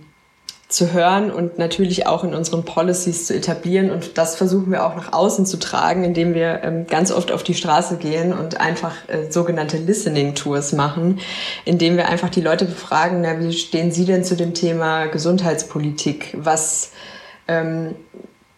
[0.71, 3.91] zu hören und natürlich auch in unseren Policies zu etablieren.
[3.91, 7.43] Und das versuchen wir auch nach außen zu tragen, indem wir ähm, ganz oft auf
[7.43, 11.19] die Straße gehen und einfach äh, sogenannte Listening Tours machen,
[11.65, 16.37] indem wir einfach die Leute befragen, na, wie stehen Sie denn zu dem Thema Gesundheitspolitik?
[16.39, 16.93] Was,
[17.49, 17.97] ähm,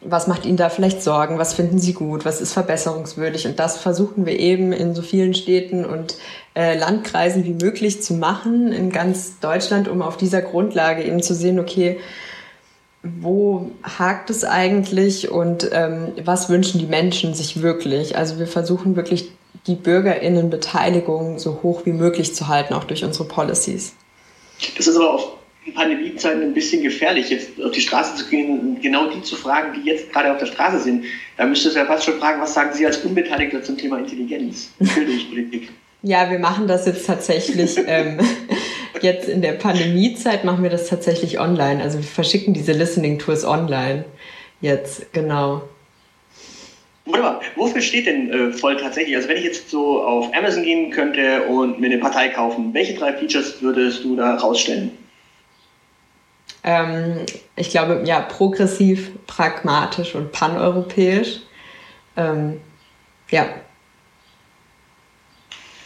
[0.02, 1.38] was macht Ihnen da vielleicht Sorgen?
[1.38, 2.24] Was finden Sie gut?
[2.24, 3.46] Was ist verbesserungswürdig?
[3.46, 6.16] Und das versuchen wir eben in so vielen Städten und
[6.54, 11.34] äh, Landkreisen wie möglich zu machen in ganz Deutschland, um auf dieser Grundlage eben zu
[11.34, 11.98] sehen, okay,
[13.02, 18.16] wo hakt es eigentlich und ähm, was wünschen die Menschen sich wirklich?
[18.16, 19.30] Also wir versuchen wirklich
[19.66, 23.94] die Bürgerinnenbeteiligung so hoch wie möglich zu halten, auch durch unsere Policies.
[24.76, 25.32] Das ist aber auf
[25.74, 29.72] Pandemiezeiten ein bisschen gefährlich, jetzt auf die Straße zu gehen und genau die zu fragen,
[29.74, 31.04] die jetzt gerade auf der Straße sind.
[31.36, 34.70] Da müsstest du ja fast schon fragen, was sagen Sie als Unbeteiligter zum Thema Intelligenz,
[34.78, 35.70] Bildungspolitik?
[36.02, 37.78] Ja, wir machen das jetzt tatsächlich.
[37.86, 38.18] ähm,
[39.00, 41.82] jetzt in der Pandemiezeit machen wir das tatsächlich online.
[41.82, 44.04] Also wir verschicken diese Listening Tours online.
[44.60, 45.62] Jetzt, genau.
[47.04, 47.40] Wunderbar.
[47.56, 49.16] Wofür steht denn äh, voll tatsächlich?
[49.16, 52.94] Also wenn ich jetzt so auf Amazon gehen könnte und mir eine Partei kaufen, welche
[52.94, 54.92] drei Features würdest du da rausstellen?
[56.64, 61.40] Ähm, ich glaube, ja, progressiv, pragmatisch und paneuropäisch.
[62.16, 62.60] Ähm,
[63.30, 63.46] ja,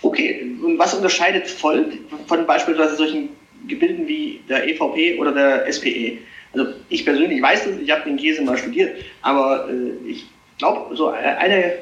[0.02, 1.86] Okay, und was unterscheidet Volk
[2.26, 3.30] von beispielsweise solchen
[3.66, 6.18] Gebilden wie der EVP oder der SPE?
[6.52, 10.26] Also ich persönlich weiß es, ich habe den Käse mal studiert, aber äh, ich
[10.58, 11.74] glaube, so eine,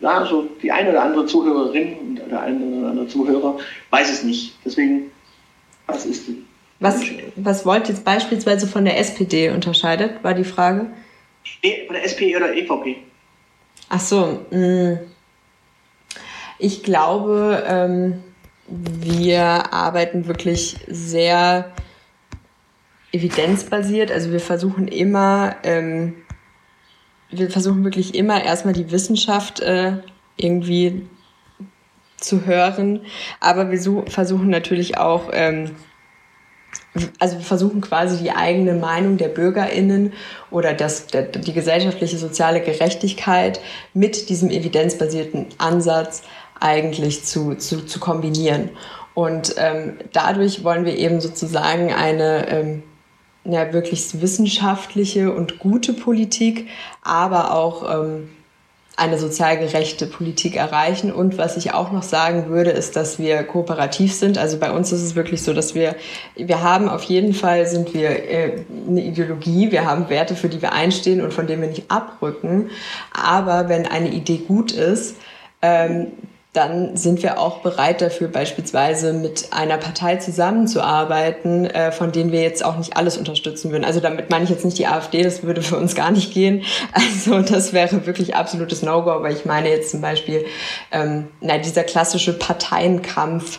[0.00, 3.58] ja, so die eine oder andere Zuhörerin und der eine oder andere Zuhörer
[3.90, 4.54] weiß es nicht.
[4.64, 5.10] Deswegen,
[5.86, 6.44] was ist die?
[6.80, 7.00] Was,
[7.36, 10.90] was wollt jetzt beispielsweise von der SPD unterscheidet, war die Frage?
[11.86, 12.96] Von der SPE oder EVP.
[13.88, 14.98] Ach so, mh.
[16.58, 18.22] Ich glaube, ähm,
[18.68, 21.72] wir arbeiten wirklich sehr
[23.12, 24.10] evidenzbasiert.
[24.10, 26.14] Also wir versuchen immer, ähm,
[27.30, 29.98] wir versuchen wirklich immer erstmal die Wissenschaft äh,
[30.36, 31.06] irgendwie
[32.16, 33.00] zu hören,
[33.40, 35.72] aber wir versuchen natürlich auch ähm,
[37.18, 40.12] also wir versuchen quasi die eigene Meinung der BürgerInnen
[40.50, 43.60] oder das, der, die gesellschaftliche soziale Gerechtigkeit
[43.94, 46.22] mit diesem evidenzbasierten Ansatz
[46.64, 48.70] eigentlich zu, zu, zu kombinieren.
[49.12, 52.82] Und ähm, dadurch wollen wir eben sozusagen eine ähm,
[53.44, 56.68] ja, wirklich wissenschaftliche und gute Politik,
[57.02, 58.30] aber auch ähm,
[58.96, 61.12] eine sozial gerechte Politik erreichen.
[61.12, 64.38] Und was ich auch noch sagen würde, ist, dass wir kooperativ sind.
[64.38, 65.96] Also bei uns ist es wirklich so, dass wir,
[66.34, 70.62] wir haben auf jeden Fall sind wir äh, eine Ideologie, wir haben Werte, für die
[70.62, 72.70] wir einstehen und von denen wir nicht abrücken.
[73.12, 75.16] Aber wenn eine Idee gut ist,
[75.60, 76.12] ähm,
[76.54, 82.42] dann sind wir auch bereit dafür, beispielsweise mit einer Partei zusammenzuarbeiten, äh, von denen wir
[82.42, 83.84] jetzt auch nicht alles unterstützen würden.
[83.84, 86.62] Also damit meine ich jetzt nicht die AfD, das würde für uns gar nicht gehen.
[86.92, 89.10] Also das wäre wirklich absolutes No-Go.
[89.10, 90.44] Aber ich meine jetzt zum Beispiel
[90.92, 93.58] ähm, na, dieser klassische Parteienkampf,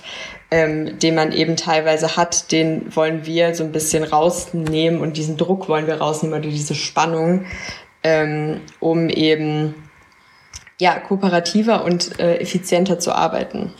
[0.52, 5.36] ähm, den man eben teilweise hat, den wollen wir so ein bisschen rausnehmen und diesen
[5.36, 7.46] Druck wollen wir rausnehmen oder diese Spannung,
[8.04, 9.85] ähm, um eben
[10.80, 13.74] ja, kooperativer und äh, effizienter zu arbeiten.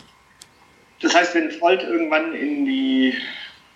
[1.02, 3.14] Das heißt, wenn Volt irgendwann in die,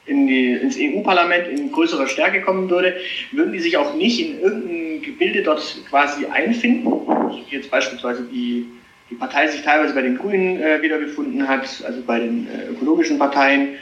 [0.06, 2.96] in die, ins EU-Parlament in größerer Stärke kommen würde,
[3.32, 6.86] würden die sich auch nicht in irgendein Gebilde dort quasi einfinden.
[7.08, 8.66] Also wie jetzt beispielsweise die,
[9.10, 13.18] die Partei sich teilweise bei den Grünen äh, wiedergefunden hat, also bei den äh, ökologischen
[13.18, 13.76] Parteien.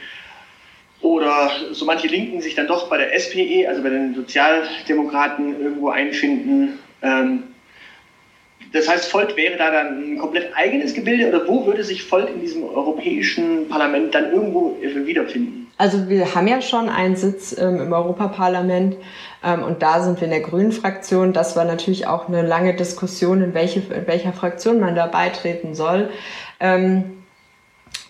[1.01, 5.91] Oder so manche Linken sich dann doch bei der SPE, also bei den Sozialdemokraten, irgendwo
[5.91, 6.81] einfinden.
[7.03, 7.45] Ähm,
[8.73, 12.29] das heißt, Volt wäre da dann ein komplett eigenes Gebilde oder wo würde sich Volt
[12.31, 15.69] in diesem Europäischen Parlament dann irgendwo wiederfinden?
[15.79, 18.97] Also wir haben ja schon einen Sitz ähm, im Europaparlament
[19.45, 21.33] ähm, und da sind wir in der Grünen Fraktion.
[21.33, 25.75] Das war natürlich auch eine lange Diskussion, in, welche, in welcher Fraktion man da beitreten
[25.77, 26.11] soll.
[26.59, 27.18] Ähm,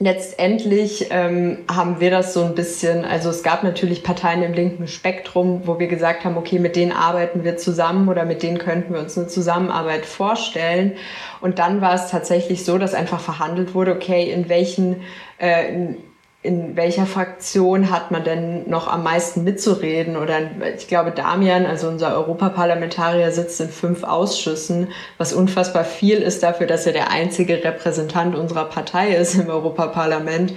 [0.00, 4.86] letztendlich ähm, haben wir das so ein bisschen, also es gab natürlich Parteien im linken
[4.86, 8.94] Spektrum, wo wir gesagt haben, okay, mit denen arbeiten wir zusammen oder mit denen könnten
[8.94, 10.92] wir uns eine Zusammenarbeit vorstellen.
[11.40, 15.02] Und dann war es tatsächlich so, dass einfach verhandelt wurde, okay, in welchen,
[15.38, 15.94] äh,
[16.42, 20.16] in welcher Fraktion hat man denn noch am meisten mitzureden?
[20.16, 20.38] Oder
[20.76, 26.68] ich glaube, Damian, also unser Europaparlamentarier, sitzt in fünf Ausschüssen, was unfassbar viel ist dafür,
[26.68, 30.54] dass er der einzige Repräsentant unserer Partei ist im Europaparlament.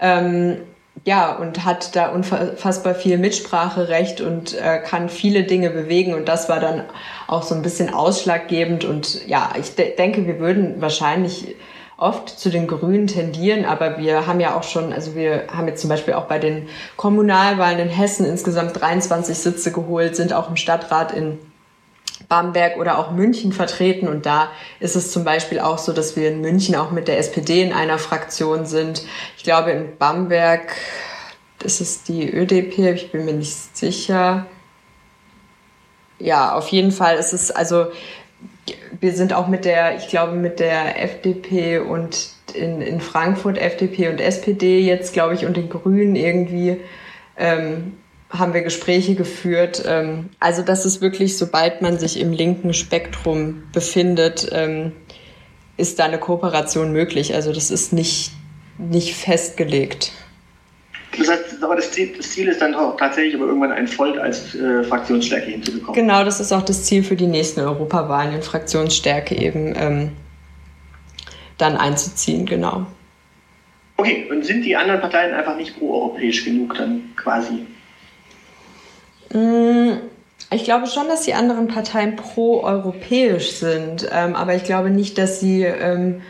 [0.00, 0.58] Ähm,
[1.04, 6.12] ja, und hat da unfassbar viel Mitspracherecht und äh, kann viele Dinge bewegen.
[6.12, 6.84] Und das war dann
[7.28, 8.84] auch so ein bisschen ausschlaggebend.
[8.84, 11.54] Und ja, ich de denke, wir würden wahrscheinlich
[12.00, 15.82] oft zu den Grünen tendieren, aber wir haben ja auch schon, also wir haben jetzt
[15.82, 20.56] zum Beispiel auch bei den Kommunalwahlen in Hessen insgesamt 23 Sitze geholt, sind auch im
[20.56, 21.38] Stadtrat in
[22.28, 24.08] Bamberg oder auch München vertreten.
[24.08, 27.18] Und da ist es zum Beispiel auch so, dass wir in München auch mit der
[27.18, 29.02] SPD in einer Fraktion sind.
[29.36, 30.74] Ich glaube, in Bamberg
[31.62, 34.46] ist es die ÖDP, ich bin mir nicht sicher.
[36.18, 37.86] Ja, auf jeden Fall ist es, also
[39.00, 44.08] wir sind auch mit der, ich glaube, mit der FDP und in, in Frankfurt FDP
[44.08, 46.78] und SPD jetzt, glaube ich, und den Grünen irgendwie
[47.36, 47.94] ähm,
[48.28, 49.82] haben wir Gespräche geführt.
[49.86, 54.92] Ähm, also das ist wirklich, sobald man sich im linken Spektrum befindet, ähm,
[55.76, 57.34] ist da eine Kooperation möglich.
[57.34, 58.32] Also das ist nicht,
[58.78, 60.12] nicht festgelegt.
[61.18, 64.54] Das heißt, aber das Ziel, das Ziel ist dann tatsächlich aber irgendwann ein Volt als
[64.54, 65.94] äh, Fraktionsstärke hinzubekommen.
[65.94, 70.12] Genau, das ist auch das Ziel für die nächsten Europawahlen, in Fraktionsstärke eben ähm,
[71.58, 72.86] dann einzuziehen, genau.
[73.96, 77.66] Okay, und sind die anderen Parteien einfach nicht pro-europäisch genug dann quasi?
[79.32, 79.98] Mm,
[80.52, 85.40] ich glaube schon, dass die anderen Parteien pro-europäisch sind, ähm, aber ich glaube nicht, dass
[85.40, 86.22] sie ähm,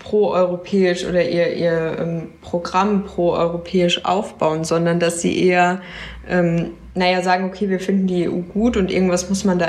[0.00, 5.80] pro-europäisch oder ihr, ihr ähm, Programm pro-europäisch aufbauen, sondern dass sie eher,
[6.28, 9.68] ähm, naja, sagen, okay, wir finden die EU gut und irgendwas muss man da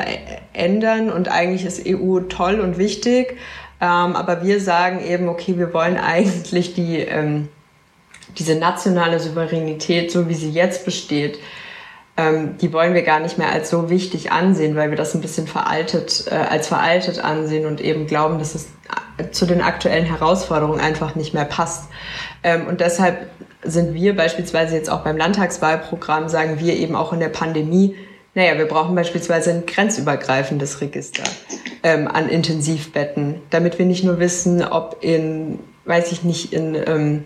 [0.53, 3.37] ändern und eigentlich ist EU toll und wichtig,
[3.79, 7.49] ähm, aber wir sagen eben, okay, wir wollen eigentlich die, ähm,
[8.39, 11.37] diese nationale Souveränität, so wie sie jetzt besteht,
[12.21, 15.21] ähm, die wollen wir gar nicht mehr als so wichtig ansehen, weil wir das ein
[15.21, 18.67] bisschen veraltet, äh, als veraltet ansehen und eben glauben, dass es
[19.31, 21.89] zu den aktuellen Herausforderungen einfach nicht mehr passt.
[22.43, 23.29] Ähm, und deshalb
[23.63, 27.95] sind wir beispielsweise jetzt auch beim Landtagswahlprogramm, sagen wir eben auch in der Pandemie,
[28.33, 31.23] naja, wir brauchen beispielsweise ein grenzübergreifendes Register
[31.83, 37.25] ähm, an Intensivbetten, damit wir nicht nur wissen, ob in, weiß ich nicht, in, ähm,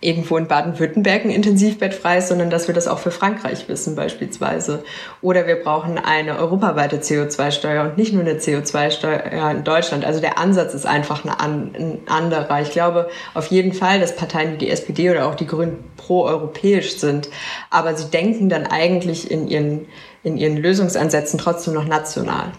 [0.00, 3.96] irgendwo in Baden-Württemberg ein Intensivbett frei ist, sondern dass wir das auch für Frankreich wissen
[3.96, 4.84] beispielsweise.
[5.22, 10.04] Oder wir brauchen eine europaweite CO2-Steuer und nicht nur eine CO2-Steuer in Deutschland.
[10.04, 12.60] Also der Ansatz ist einfach ein anderer.
[12.60, 16.98] Ich glaube auf jeden Fall, dass Parteien wie die SPD oder auch die Grünen pro-europäisch
[16.98, 17.30] sind,
[17.70, 19.86] aber sie denken dann eigentlich in ihren,
[20.22, 22.52] in ihren Lösungsansätzen trotzdem noch national.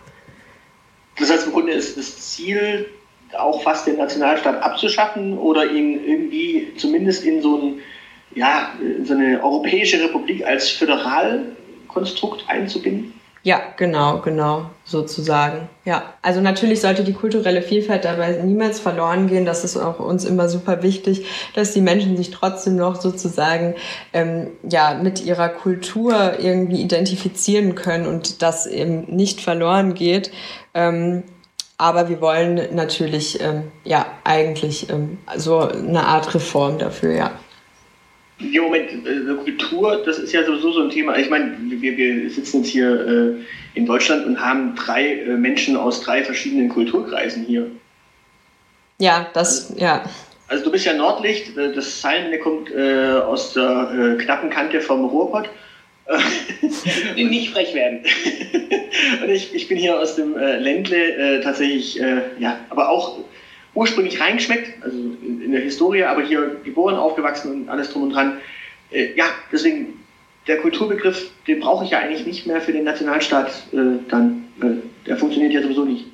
[1.20, 2.88] Das heißt, im Grunde ist das Ziel
[3.40, 7.80] auch fast den Nationalstaat abzuschaffen oder ihn irgendwie zumindest in so, ein,
[8.36, 8.70] ja,
[9.04, 13.14] so eine europäische Republik als Föderalkonstrukt einzubinden?
[13.48, 15.70] Ja, genau, genau, sozusagen.
[15.86, 19.46] Ja, also natürlich sollte die kulturelle Vielfalt dabei niemals verloren gehen.
[19.46, 23.76] Das ist auch uns immer super wichtig, dass die Menschen sich trotzdem noch sozusagen
[24.12, 30.32] ähm, ja mit ihrer Kultur irgendwie identifizieren können und das eben nicht verloren geht.
[30.74, 31.24] Ähm,
[31.78, 37.32] aber wir wollen natürlich, ähm, ja, eigentlich ähm, so eine Art Reform dafür, ja.
[38.40, 41.18] Ja, Moment, äh, Kultur, das ist ja sowieso so ein Thema.
[41.18, 43.36] Ich meine, wir, wir sitzen jetzt hier äh,
[43.74, 47.70] in Deutschland und haben drei äh, Menschen aus drei verschiedenen Kulturkreisen hier.
[49.00, 50.04] Ja, das, ja.
[50.48, 54.82] Also du bist ja Nordlicht, äh, das Sein, der kommt aus der äh, knappen Kante
[54.82, 55.50] vom Ruhrpott.
[57.16, 58.00] nicht frech werden.
[59.24, 63.20] und ich, ich bin hier aus dem äh, Ländle äh, tatsächlich, äh, ja, aber auch
[63.74, 68.10] ursprünglich reingeschmeckt, also in, in, der Historie, aber hier geboren, aufgewachsen und alles drum und
[68.12, 68.38] dran.
[68.92, 70.04] Äh, ja, deswegen,
[70.48, 74.46] der Kulturbegriff, den brauche ich ja eigentlich nicht mehr für den Nationalstaat äh, dann.
[74.62, 76.06] Äh, der funktioniert ja sowieso nicht.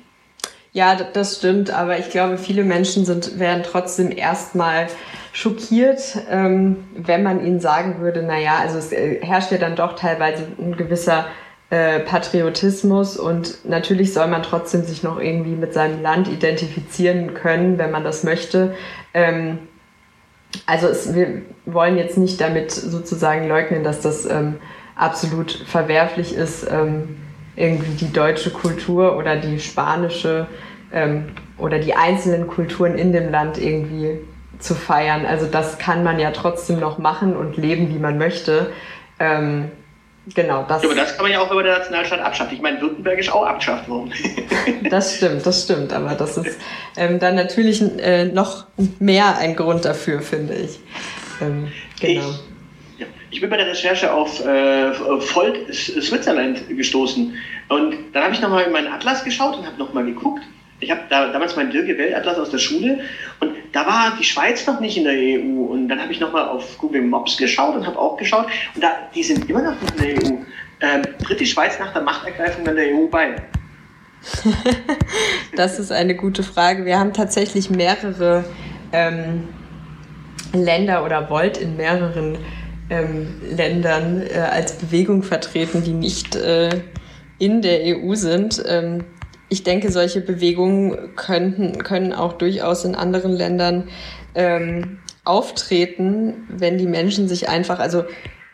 [0.72, 4.88] Ja, das stimmt, aber ich glaube, viele Menschen sind, werden trotzdem erstmal
[5.34, 9.96] schockiert, ähm, wenn man ihnen sagen würde, naja, also es äh, herrscht ja dann doch
[9.96, 11.26] teilweise ein gewisser
[11.70, 17.78] äh, Patriotismus und natürlich soll man trotzdem sich noch irgendwie mit seinem Land identifizieren können,
[17.78, 18.76] wenn man das möchte.
[19.12, 19.58] Ähm,
[20.66, 24.58] also es, wir wollen jetzt nicht damit sozusagen leugnen, dass das ähm,
[24.94, 27.16] absolut verwerflich ist, ähm,
[27.56, 30.46] irgendwie die deutsche Kultur oder die spanische
[30.92, 31.24] ähm,
[31.58, 34.20] oder die einzelnen Kulturen in dem Land irgendwie
[34.58, 35.26] zu feiern.
[35.26, 38.72] Also das kann man ja trotzdem noch machen und leben, wie man möchte.
[39.18, 39.70] Ähm,
[40.34, 40.82] genau, das.
[40.82, 42.54] Ja, aber das kann man ja auch über der Nationalstaat abschaffen.
[42.54, 44.12] Ich meine, Württemberg ist auch abgeschafft worden.
[44.90, 45.92] das stimmt, das stimmt.
[45.92, 46.58] Aber das ist
[46.96, 48.66] ähm, dann natürlich äh, noch
[48.98, 50.80] mehr ein Grund dafür, finde ich.
[51.40, 51.68] Ähm,
[52.00, 52.20] genau.
[52.20, 57.34] Ich, ja, ich bin bei der Recherche auf äh, Volt Switzerland gestoßen.
[57.68, 60.42] Und dann habe ich nochmal in meinen Atlas geschaut und habe nochmal geguckt.
[60.80, 63.00] Ich habe da, damals meinen Dirke Weltatlas aus der Schule
[63.40, 65.64] und da war die Schweiz noch nicht in der EU.
[65.64, 68.46] Und dann habe ich nochmal auf Google Maps geschaut und habe auch geschaut.
[68.74, 70.36] Und da, die sind immer noch nicht in der EU.
[70.80, 73.34] Ähm, tritt die Schweiz nach der Machtergreifung an der EU bei?
[75.56, 76.84] das ist eine gute Frage.
[76.84, 78.44] Wir haben tatsächlich mehrere
[78.92, 79.48] ähm,
[80.52, 82.38] Länder oder Volt in mehreren
[82.90, 86.80] ähm, Ländern äh, als Bewegung vertreten, die nicht äh,
[87.38, 88.62] in der EU sind.
[88.68, 89.04] Ähm,
[89.54, 93.88] ich denke, solche Bewegungen könnten, können auch durchaus in anderen Ländern
[94.34, 98.04] ähm, auftreten, wenn die Menschen sich einfach, also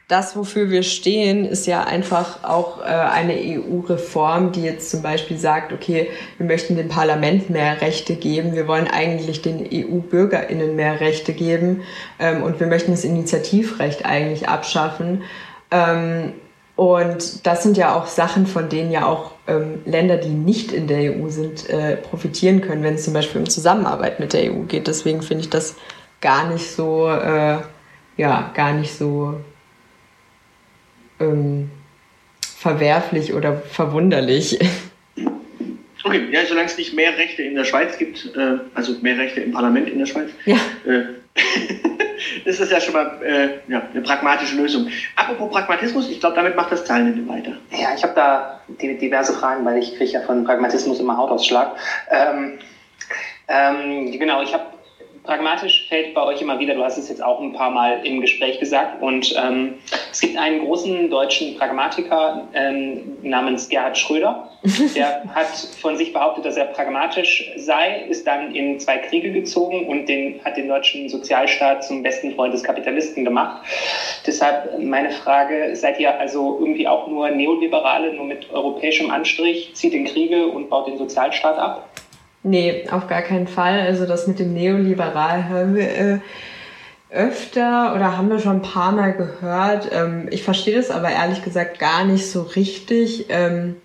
[0.09, 5.39] das, wofür wir stehen, ist ja einfach auch äh, eine EU-Reform, die jetzt zum Beispiel
[5.39, 11.01] sagt, okay, wir möchten dem Parlament mehr Rechte geben, wir wollen eigentlich den EU-BürgerInnen mehr
[11.01, 11.83] Rechte geben
[12.19, 15.23] ähm, und wir möchten das Initiativrecht eigentlich abschaffen.
[15.71, 16.33] Ähm,
[16.75, 20.87] und das sind ja auch Sachen, von denen ja auch ähm, Länder, die nicht in
[20.87, 24.63] der EU sind, äh, profitieren können, wenn es zum Beispiel um Zusammenarbeit mit der EU
[24.63, 24.87] geht.
[24.87, 25.77] Deswegen finde ich das
[26.21, 27.59] gar nicht so, äh,
[28.17, 29.41] ja, gar nicht so
[31.19, 31.71] ähm,
[32.41, 34.59] verwerflich oder verwunderlich.
[36.03, 39.41] Okay, ja, solange es nicht mehr Rechte in der Schweiz gibt, äh, also mehr Rechte
[39.41, 40.57] im Parlament in der Schweiz, ja.
[40.87, 41.03] äh,
[42.45, 44.89] ist das ja schon mal äh, ja, eine pragmatische Lösung.
[45.17, 47.53] Apropos Pragmatismus, ich glaube, damit macht das Zahlenende weiter.
[47.71, 51.77] Ja, ich habe da diverse Fragen, weil ich kriege ja von Pragmatismus immer Hautausschlag.
[52.11, 52.59] Ähm,
[53.49, 54.65] ähm, genau, ich habe
[55.23, 58.21] pragmatisch fällt bei euch immer wieder, du hast es jetzt auch ein paar Mal im
[58.21, 59.75] Gespräch gesagt, und ähm,
[60.11, 64.51] es gibt einen großen deutschen Pragmatiker ähm, namens Gerhard Schröder,
[64.95, 65.49] der hat
[65.81, 70.45] von sich behauptet, dass er pragmatisch sei, ist dann in zwei Kriege gezogen und den,
[70.45, 73.63] hat den deutschen Sozialstaat zum besten Freund des Kapitalisten gemacht.
[74.27, 79.95] Deshalb meine Frage, seid ihr also irgendwie auch nur Neoliberale, nur mit europäischem Anstrich, zieht
[79.95, 81.89] in Kriege und baut den Sozialstaat ab?
[82.43, 83.81] Nee, auf gar keinen Fall.
[83.81, 86.19] Also das mit dem Neoliberal hören wir äh,
[87.11, 89.91] öfter oder haben wir schon ein paar Mal gehört.
[89.93, 93.27] Ähm, ich verstehe das aber ehrlich gesagt gar nicht so richtig.
[93.29, 93.77] Ähm,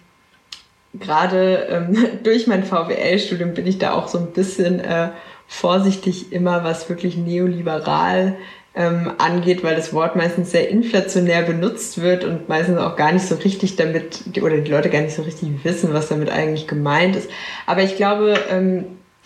[0.93, 5.09] Gerade ähm, durch mein VWL-Studium bin ich da auch so ein bisschen äh,
[5.47, 8.37] vorsichtig immer, was wirklich neoliberal
[8.75, 13.25] ähm, angeht, weil das Wort meistens sehr inflationär benutzt wird und meistens auch gar nicht
[13.25, 17.15] so richtig damit, oder die Leute gar nicht so richtig wissen, was damit eigentlich gemeint
[17.15, 17.29] ist.
[17.65, 18.85] Aber ich glaube, ähm,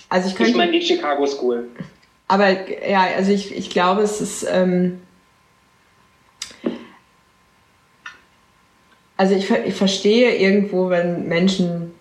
[0.10, 0.52] also ich könnte...
[0.52, 1.68] Ich meine die Chicago School.
[2.28, 2.48] Aber
[2.88, 4.48] ja, also ich, ich glaube, es ist...
[4.52, 5.02] Ähm,
[9.18, 11.94] also ich, ich verstehe irgendwo, wenn Menschen,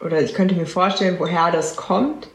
[0.00, 2.28] oder ich könnte mir vorstellen, woher das kommt.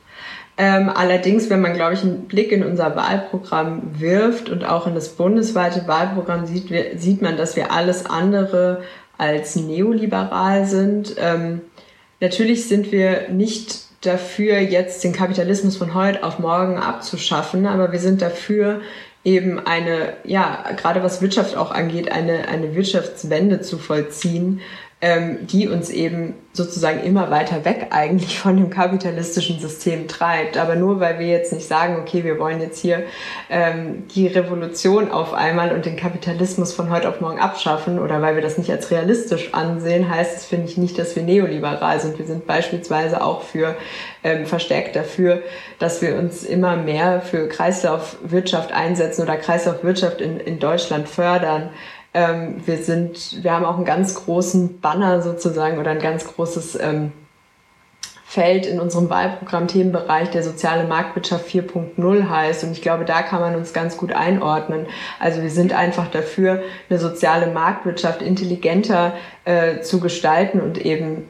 [0.58, 4.96] Ähm, allerdings, wenn man, glaube ich, einen Blick in unser Wahlprogramm wirft und auch in
[4.96, 8.84] das bundesweite Wahlprogramm sieht, sieht man, dass wir alles andere
[9.18, 11.16] als neoliberal sind.
[11.18, 11.62] Ähm,
[12.22, 18.00] natürlich sind wir nicht dafür, jetzt den Kapitalismus von heute auf morgen abzuschaffen, aber wir
[18.00, 18.82] sind dafür,
[19.26, 24.62] eben eine, ja, gerade was Wirtschaft auch angeht, eine, eine Wirtschaftswende zu vollziehen,
[25.02, 30.58] ähm, die uns eben sozusagen immer weiter weg eigentlich von dem kapitalistischen System treibt.
[30.58, 33.04] Aber nur weil wir jetzt nicht sagen, okay, wir wollen jetzt hier
[33.50, 38.36] ähm, die Revolution auf einmal und den Kapitalismus von heute auf morgen abschaffen oder weil
[38.36, 42.18] wir das nicht als realistisch ansehen, heißt es, finde ich, nicht, dass wir neoliberal sind.
[42.18, 43.76] Wir sind beispielsweise auch für
[44.24, 45.44] ähm, verstärkt dafür,
[45.78, 51.70] dass wir uns immer mehr für Kreislaufwirtschaft einsetzen oder Kreislaufwirtschaft in, in Deutschland fördern.
[52.16, 56.80] Ähm, wir sind, wir haben auch einen ganz großen Banner sozusagen oder ein ganz großes
[56.82, 57.12] ähm,
[58.26, 62.64] Feld in unserem Wahlprogramm-Themenbereich, der soziale Marktwirtschaft 4.0 heißt.
[62.64, 64.88] Und ich glaube, da kann man uns ganz gut einordnen.
[65.20, 69.14] Also wir sind einfach dafür, eine soziale Marktwirtschaft intelligenter
[69.44, 71.28] äh, zu gestalten und eben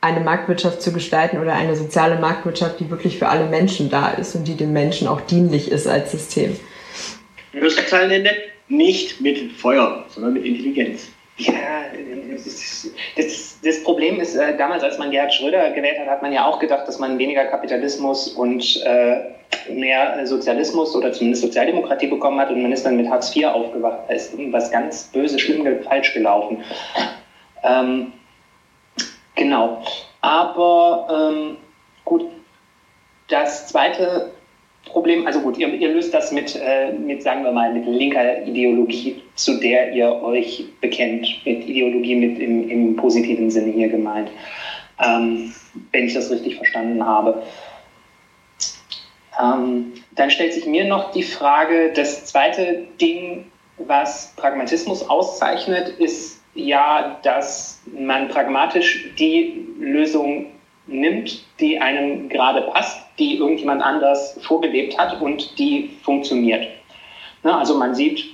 [0.00, 4.36] eine Marktwirtschaft zu gestalten oder eine soziale Marktwirtschaft, die wirklich für alle Menschen da ist
[4.36, 6.56] und die den Menschen auch dienlich ist als System.
[7.88, 8.30] Zahlen Ende
[8.68, 11.08] nicht mit Feuer, sondern mit Intelligenz.
[11.38, 11.52] Ja,
[13.16, 16.44] das, das, Problem ist, äh, damals, als man Gerhard Schröder gewählt hat, hat man ja
[16.44, 19.20] auch gedacht, dass man weniger Kapitalismus und äh,
[19.72, 24.00] mehr Sozialismus oder zumindest Sozialdemokratie bekommen hat und man ist dann mit Hartz IV aufgewacht.
[24.08, 26.64] Da ist irgendwas ganz böse, schlimm, falsch gelaufen.
[27.62, 28.12] Ähm,
[29.36, 29.82] genau.
[30.20, 31.56] Aber ähm,
[32.04, 32.26] gut,
[33.28, 34.32] das zweite
[34.86, 38.46] Problem, also gut, ihr, ihr löst das mit, äh, mit, sagen wir mal, mit linker
[38.46, 44.30] Ideologie, zu der ihr euch bekennt, mit Ideologie mit im, im positiven Sinne hier gemeint,
[45.04, 45.52] ähm,
[45.92, 47.42] wenn ich das richtig verstanden habe.
[49.40, 53.46] Ähm, dann stellt sich mir noch die Frage, das zweite Ding,
[53.78, 60.46] was Pragmatismus auszeichnet, ist ja, dass man pragmatisch die Lösung
[60.88, 66.66] nimmt, die einem gerade passt, die irgendjemand anders vorgelebt hat und die funktioniert.
[67.44, 68.24] Ne, also man sieht,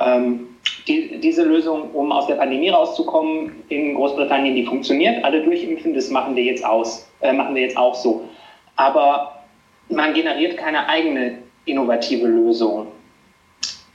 [0.00, 0.48] ähm,
[0.86, 5.24] die, diese Lösung, um aus der Pandemie rauszukommen, in Großbritannien, die funktioniert.
[5.24, 8.28] Alle durchimpfen, das machen wir jetzt aus, äh, machen wir jetzt auch so.
[8.76, 9.44] Aber
[9.88, 12.88] man generiert keine eigene innovative Lösung.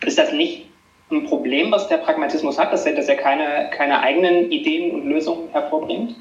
[0.05, 0.65] Ist das nicht
[1.11, 5.07] ein Problem, was der Pragmatismus hat, dass er, dass er keine, keine eigenen Ideen und
[5.07, 6.15] Lösungen hervorbringt?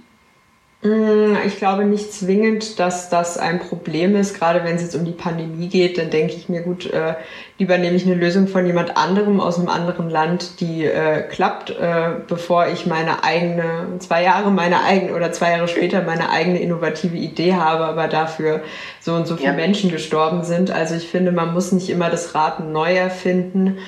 [0.81, 4.39] Mm, ich glaube nicht zwingend, dass das ein Problem ist.
[4.39, 7.15] Gerade wenn es jetzt um die Pandemie geht, dann denke ich mir, gut, äh,
[7.59, 11.71] lieber nehme ich eine Lösung von jemand anderem aus einem anderen Land, die äh, klappt,
[11.71, 16.61] äh, bevor ich meine eigene, zwei Jahre meine eigene oder zwei Jahre später meine eigene
[16.61, 18.63] innovative Idee habe, aber dafür
[19.01, 19.57] so und so viele ja.
[19.57, 20.71] Menschen gestorben sind.
[20.71, 23.79] Also ich finde, man muss nicht immer das Rad neu erfinden.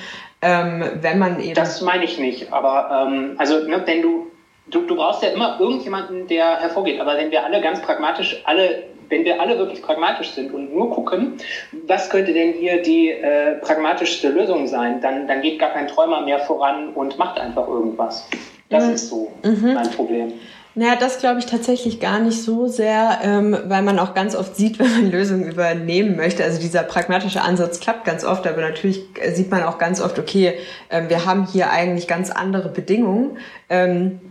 [0.41, 1.53] Ähm, wenn man eben.
[1.53, 4.30] Das meine ich nicht, aber ähm, also ne, wenn du
[4.71, 6.99] du, du brauchst ja immer irgendjemanden, der hervorgeht.
[6.99, 10.89] Aber wenn wir alle ganz pragmatisch, alle, wenn wir alle wirklich pragmatisch sind und nur
[10.89, 11.37] gucken,
[11.87, 16.21] was könnte denn hier die äh, pragmatischste Lösung sein, dann, dann geht gar kein Träumer
[16.21, 18.27] mehr voran und macht einfach irgendwas.
[18.69, 18.93] Das mhm.
[18.93, 19.73] ist so mhm.
[19.73, 20.33] mein Problem.
[20.73, 24.55] Naja, das glaube ich tatsächlich gar nicht so sehr, ähm, weil man auch ganz oft
[24.55, 26.45] sieht, wenn man Lösungen übernehmen möchte.
[26.45, 29.01] Also dieser pragmatische Ansatz klappt ganz oft, aber natürlich
[29.33, 30.53] sieht man auch ganz oft, okay,
[30.89, 33.37] ähm, wir haben hier eigentlich ganz andere Bedingungen.
[33.69, 34.21] Ähm,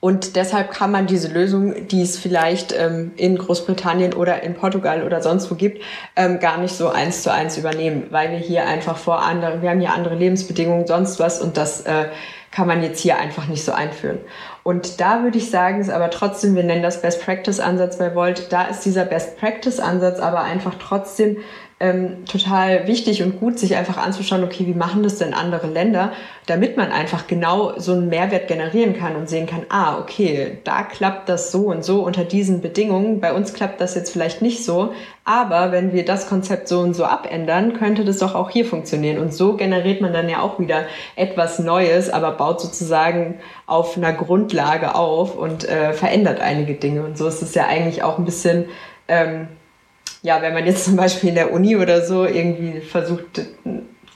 [0.00, 5.04] und deshalb kann man diese Lösung, die es vielleicht ähm, in Großbritannien oder in Portugal
[5.04, 5.82] oder sonst wo gibt,
[6.16, 9.70] ähm, gar nicht so eins zu eins übernehmen, weil wir hier einfach vor anderen, wir
[9.70, 12.08] haben hier andere Lebensbedingungen, sonst was und das äh,
[12.50, 14.18] kann man jetzt hier einfach nicht so einführen.
[14.62, 18.14] Und da würde ich sagen, ist aber trotzdem, wir nennen das Best Practice Ansatz bei
[18.14, 21.38] Volt, da ist dieser Best Practice Ansatz aber einfach trotzdem
[21.80, 26.12] ähm, total wichtig und gut, sich einfach anzuschauen, okay, wie machen das denn andere Länder,
[26.46, 30.82] damit man einfach genau so einen Mehrwert generieren kann und sehen kann, ah, okay, da
[30.82, 33.20] klappt das so und so unter diesen Bedingungen.
[33.20, 34.92] Bei uns klappt das jetzt vielleicht nicht so,
[35.24, 39.18] aber wenn wir das Konzept so und so abändern, könnte das doch auch hier funktionieren.
[39.18, 44.12] Und so generiert man dann ja auch wieder etwas Neues, aber baut sozusagen auf einer
[44.12, 47.04] Grundlage auf und äh, verändert einige Dinge.
[47.04, 48.64] Und so ist es ja eigentlich auch ein bisschen
[49.06, 49.48] ähm,
[50.22, 53.42] ja, wenn man jetzt zum Beispiel in der Uni oder so irgendwie versucht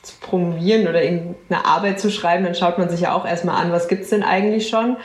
[0.02, 3.70] zu promovieren oder irgendeine Arbeit zu schreiben, dann schaut man sich ja auch erstmal an,
[3.70, 4.96] was gibt's denn eigentlich schon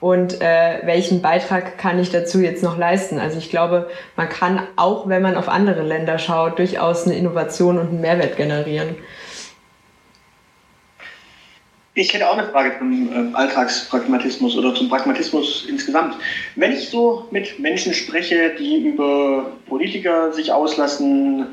[0.00, 3.18] und äh, welchen Beitrag kann ich dazu jetzt noch leisten.
[3.18, 7.78] Also ich glaube, man kann auch, wenn man auf andere Länder schaut, durchaus eine Innovation
[7.78, 8.96] und einen Mehrwert generieren.
[11.98, 16.14] Ich hätte auch eine Frage zum äh, Alltagspragmatismus oder zum Pragmatismus insgesamt.
[16.54, 21.46] Wenn ich so mit Menschen spreche, die über Politiker sich auslassen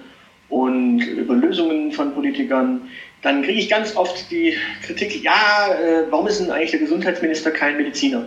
[0.50, 2.90] und über Lösungen von Politikern,
[3.22, 7.52] dann kriege ich ganz oft die Kritik, ja, äh, warum ist denn eigentlich der Gesundheitsminister
[7.52, 8.26] kein Mediziner?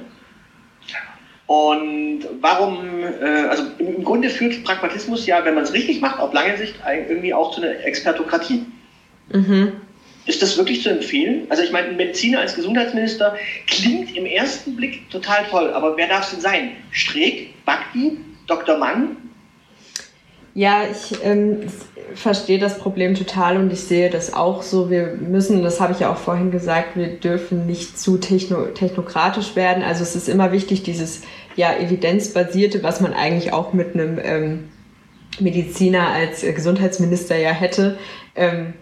[1.47, 6.33] Und warum, äh, also im Grunde führt Pragmatismus ja, wenn man es richtig macht, auf
[6.33, 8.65] lange Sicht irgendwie auch zu einer Expertokratie.
[9.29, 9.73] Mhm.
[10.27, 11.47] Ist das wirklich zu empfehlen?
[11.49, 13.37] Also ich meine, ein Mediziner als Gesundheitsminister
[13.69, 16.71] klingt im ersten Blick total toll, aber wer darf es denn sein?
[16.91, 18.77] Streeck, Bakti, Dr.
[18.77, 19.17] Mann?
[20.55, 21.67] Ja, ich ähm,
[22.15, 24.91] verstehe das Problem total und ich sehe das auch so.
[24.91, 29.55] Wir müssen, das habe ich ja auch vorhin gesagt, wir dürfen nicht zu techno technokratisch
[29.55, 29.83] werden.
[29.83, 31.23] Also es ist immer wichtig, dieses
[31.57, 34.69] ja evidenzbasierte, was man eigentlich auch mit einem ähm,
[35.39, 37.99] Mediziner als Gesundheitsminister ja hätte.
[38.35, 38.73] Ähm,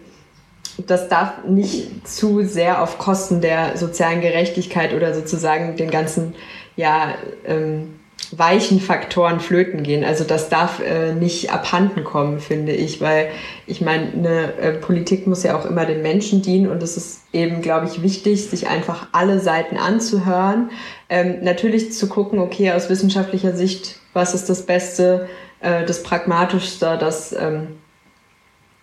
[0.77, 6.35] das darf nicht zu sehr auf Kosten der sozialen Gerechtigkeit oder sozusagen den ganzen
[6.75, 7.15] ja,
[7.45, 7.95] ähm,
[8.31, 10.03] weichen Faktoren flöten gehen.
[10.03, 13.29] Also das darf äh, nicht abhanden kommen, finde ich, weil
[13.67, 17.21] ich meine, eine äh, Politik muss ja auch immer den Menschen dienen und es ist
[17.33, 20.71] eben, glaube ich, wichtig, sich einfach alle Seiten anzuhören.
[21.09, 26.97] Ähm, natürlich zu gucken, okay, aus wissenschaftlicher Sicht, was ist das Beste, äh, das Pragmatischste,
[26.99, 27.67] das ähm,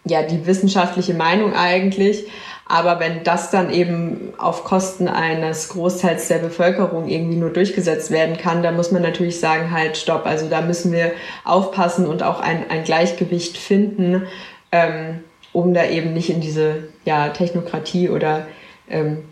[0.05, 2.27] ja die wissenschaftliche Meinung eigentlich.
[2.67, 8.39] Aber wenn das dann eben auf Kosten eines Großteils der Bevölkerung irgendwie nur durchgesetzt werden
[8.39, 10.27] kann, dann muss man natürlich sagen, halt, stopp.
[10.27, 11.13] Also da müssen wir
[11.45, 14.27] aufpassen und auch ein, ein Gleichgewicht finden,
[14.71, 15.21] ähm,
[15.53, 18.47] um da eben nicht in diese ja, Technokratie oder
[18.89, 19.25] ähm,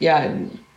[0.00, 0.24] ja,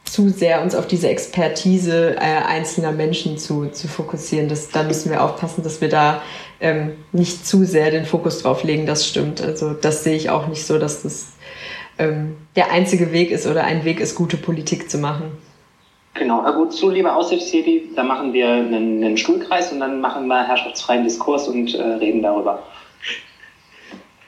[0.09, 4.49] zu sehr uns auf diese Expertise äh, einzelner Menschen zu, zu fokussieren.
[4.49, 6.21] Das, da müssen wir aufpassen, dass wir da
[6.59, 8.85] ähm, nicht zu sehr den Fokus drauf legen.
[8.85, 9.41] Das stimmt.
[9.41, 11.33] Also das sehe ich auch nicht so, dass das
[11.99, 15.31] ähm, der einzige Weg ist oder ein Weg ist, gute Politik zu machen.
[16.13, 20.27] Genau, na gut, zu lieber Aushilfsjedi, da machen wir einen, einen, Stuhlkreis und dann machen
[20.27, 22.63] wir herrschaftsfreien Diskurs und äh, reden darüber.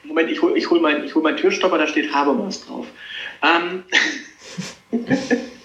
[0.04, 2.86] Moment, ich hole ich hol meinen hol mein Türstopper, da steht Habermas drauf.
[3.42, 3.82] Ähm,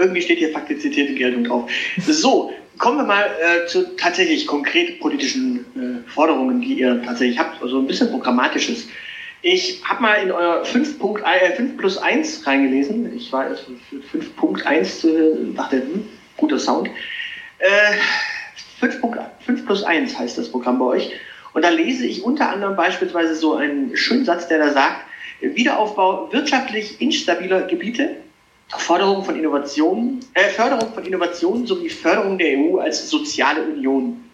[0.00, 1.70] irgendwie steht hier faktizierte Geltung drauf.
[2.06, 5.64] So, kommen wir mal äh, zu tatsächlich konkret politischen
[6.06, 8.88] äh, Forderungen, die ihr tatsächlich habt, also ein bisschen programmatisches.
[9.42, 13.14] Ich habe mal in euer 5, Punkt, äh, 5 plus 1 reingelesen.
[13.16, 16.88] Ich war erst für 5.1, äh, dachte, hm, guter Sound.
[17.58, 17.96] Äh,
[18.80, 19.00] 5,
[19.46, 21.12] 5 plus 1 heißt das Programm bei euch.
[21.54, 25.04] Und da lese ich unter anderem beispielsweise so einen schönen Satz, der da sagt,
[25.40, 28.16] Wiederaufbau wirtschaftlich instabiler Gebiete,
[28.76, 34.24] Förderung von Innovationen, äh, Förderung von Innovationen sowie Förderung der EU als soziale Union.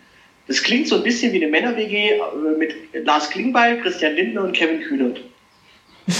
[0.48, 2.20] Das klingt so ein bisschen wie eine Männer-WG äh,
[2.58, 2.74] mit
[3.04, 5.20] Lars Klingbeil, Christian Lindner und Kevin Kühnert.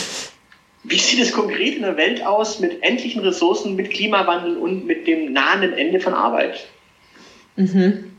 [0.87, 5.07] Wie sieht es konkret in der Welt aus mit endlichen Ressourcen, mit Klimawandel und mit
[5.07, 6.67] dem nahenden Ende von Arbeit?
[7.57, 8.13] Mhm.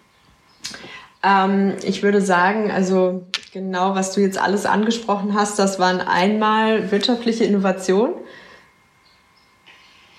[1.23, 6.91] Ähm, ich würde sagen, also genau, was du jetzt alles angesprochen hast, das waren einmal
[6.91, 8.13] wirtschaftliche Innovation,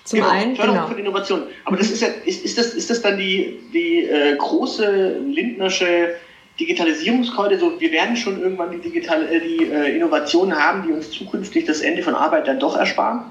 [0.07, 0.87] zum genau, einen, Förderung genau.
[0.87, 1.43] von Innovation.
[1.65, 6.15] Aber das ist ja, ist, ist, das, ist das dann die, die äh, große Lindnersche
[6.57, 7.59] Digitalisierungskeule?
[7.59, 11.65] So, wir werden schon irgendwann die, Digital äh, die äh, Innovationen haben, die uns zukünftig
[11.65, 13.25] das Ende von Arbeit dann doch ersparen?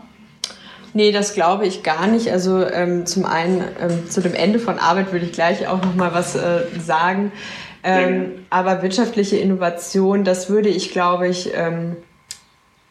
[0.92, 2.30] Nee, das glaube ich gar nicht.
[2.30, 5.94] Also ähm, zum einen ähm, zu dem Ende von Arbeit würde ich gleich auch noch
[5.94, 7.32] mal was äh, sagen.
[7.84, 11.96] Ähm, aber wirtschaftliche Innovation, das würde ich, glaube ich, ähm,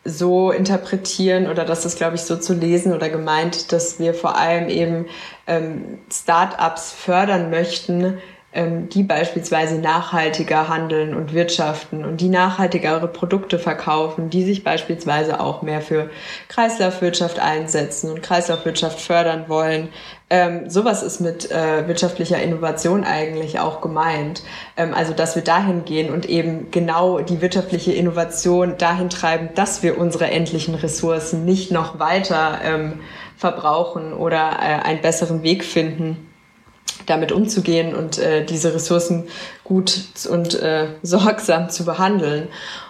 [0.05, 4.37] so interpretieren oder das ist, glaube ich, so zu lesen oder gemeint, dass wir vor
[4.37, 5.07] allem eben
[5.47, 8.19] ähm, Start-ups fördern möchten,
[8.53, 15.41] ähm, die beispielsweise nachhaltiger handeln und wirtschaften und die nachhaltigere Produkte verkaufen, die sich beispielsweise
[15.41, 16.09] auch mehr für
[16.47, 19.89] Kreislaufwirtschaft einsetzen und Kreislaufwirtschaft fördern wollen.
[20.27, 24.41] Ähm, sowas ist mit äh, wirtschaftlicher Innovation eigentlich auch gemeint.
[24.75, 29.83] Ähm, also, dass wir dahin gehen und eben genau die wirtschaftliche Innovation dahin treiben, dass
[29.83, 33.01] wir unsere endlichen Ressourcen nicht noch weiter ähm,
[33.37, 36.27] verbrauchen oder äh, einen besseren Weg finden,
[37.05, 39.27] damit umzugehen und äh, diese Ressourcen
[39.63, 42.47] gut und äh, sorgsam zu behandeln.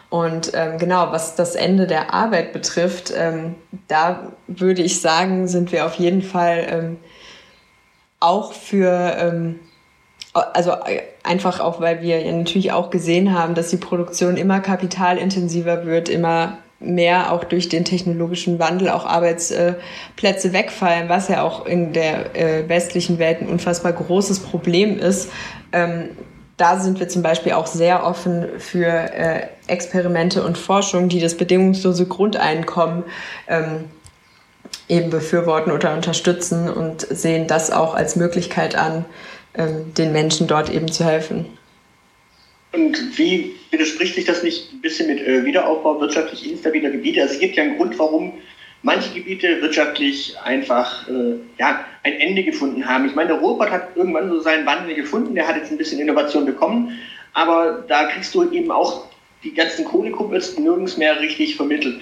[0.10, 3.56] Und ähm, genau, was das Ende der Arbeit betrifft, ähm,
[3.90, 6.98] da würde ich sagen, sind wir auf jeden Fall ähm,
[8.20, 9.59] auch für ähm,
[10.36, 14.59] also äh, einfach auch, weil wir ja natürlich auch gesehen haben, dass die Produktion immer
[14.59, 21.66] kapitalintensiver wird, immer mehr auch durch den technologischen Wandel auch Arbeitsplätze wegfallen, was ja auch
[21.66, 25.32] in der äh, westlichen Welt ein unfassbar großes Problem ist.
[25.72, 26.09] Ähm,
[26.57, 31.36] da sind wir zum Beispiel auch sehr offen für äh, Experimente und Forschung, die das
[31.36, 33.03] bedingungslose Grundeinkommen
[33.47, 33.86] ähm,
[34.88, 39.06] eben befürworten oder unterstützen und sehen das auch als Möglichkeit an,
[39.56, 41.46] ähm, den Menschen dort eben zu helfen.
[42.74, 47.22] Und wie widerspricht sich das nicht ein bisschen mit äh, Wiederaufbau wirtschaftlich instabiler Gebiete?
[47.22, 48.34] Also es gibt ja einen Grund, warum
[48.84, 53.06] manche Gebiete wirtschaftlich einfach äh, ja, ein Ende gefunden haben.
[53.06, 56.00] Ich meine, der Ruhrpott hat irgendwann so seinen Wandel gefunden, der hat jetzt ein bisschen
[56.00, 57.00] Innovation bekommen,
[57.34, 59.06] aber da kriegst du eben auch
[59.44, 62.02] die ganzen Kohlekuppels nirgends mehr richtig vermittelt.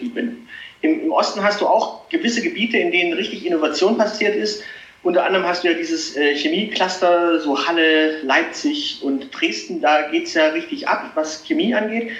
[0.84, 4.64] Im, Im Osten hast du auch gewisse Gebiete, in denen richtig Innovation passiert ist,
[5.02, 10.28] unter anderem hast du ja dieses äh, Chemiecluster, so Halle, Leipzig und Dresden, da geht
[10.28, 12.12] es ja richtig ab, was Chemie angeht.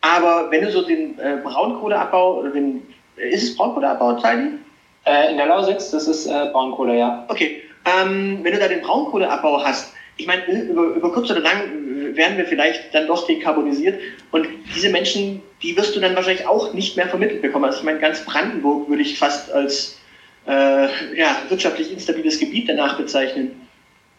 [0.00, 2.82] Aber wenn du so den äh, Braunkohleabbau, oder den,
[3.16, 4.58] äh, ist es Braunkohleabbau, Zeili?
[5.04, 7.24] Äh, in der Lausitz, das ist äh, Braunkohle, ja.
[7.28, 11.81] Okay, ähm, wenn du da den Braunkohleabbau hast, ich meine, über, über kurz oder lang
[12.16, 14.00] werden wir vielleicht dann doch dekarbonisiert
[14.30, 17.64] und diese Menschen, die wirst du dann wahrscheinlich auch nicht mehr vermittelt bekommen.
[17.64, 19.98] Also ich meine, ganz Brandenburg würde ich fast als
[20.46, 23.52] äh, ja, wirtschaftlich instabiles Gebiet danach bezeichnen.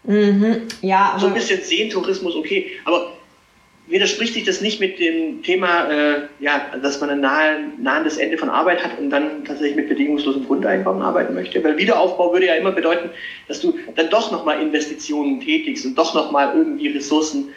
[0.03, 0.67] Mhm.
[0.81, 3.13] Ja, so ein bisschen Seentourismus, okay, aber
[3.87, 8.37] widerspricht sich das nicht mit dem Thema, äh, ja, dass man ein nahe, nahendes Ende
[8.37, 11.63] von Arbeit hat und dann tatsächlich mit bedingungslosem Grundeinkommen arbeiten möchte?
[11.63, 13.09] Weil Wiederaufbau würde ja immer bedeuten,
[13.47, 17.49] dass du dann doch nochmal Investitionen tätigst und doch nochmal irgendwie Ressourcen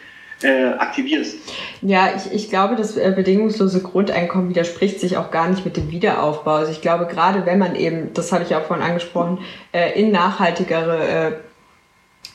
[0.43, 1.37] äh, aktivierst.
[1.81, 5.91] Ja, ich, ich glaube, das äh, bedingungslose Grundeinkommen widerspricht sich auch gar nicht mit dem
[5.91, 6.55] Wiederaufbau.
[6.55, 9.39] Also ich glaube, gerade wenn man eben, das habe ich auch vorhin angesprochen,
[9.71, 11.31] äh, in nachhaltigere äh,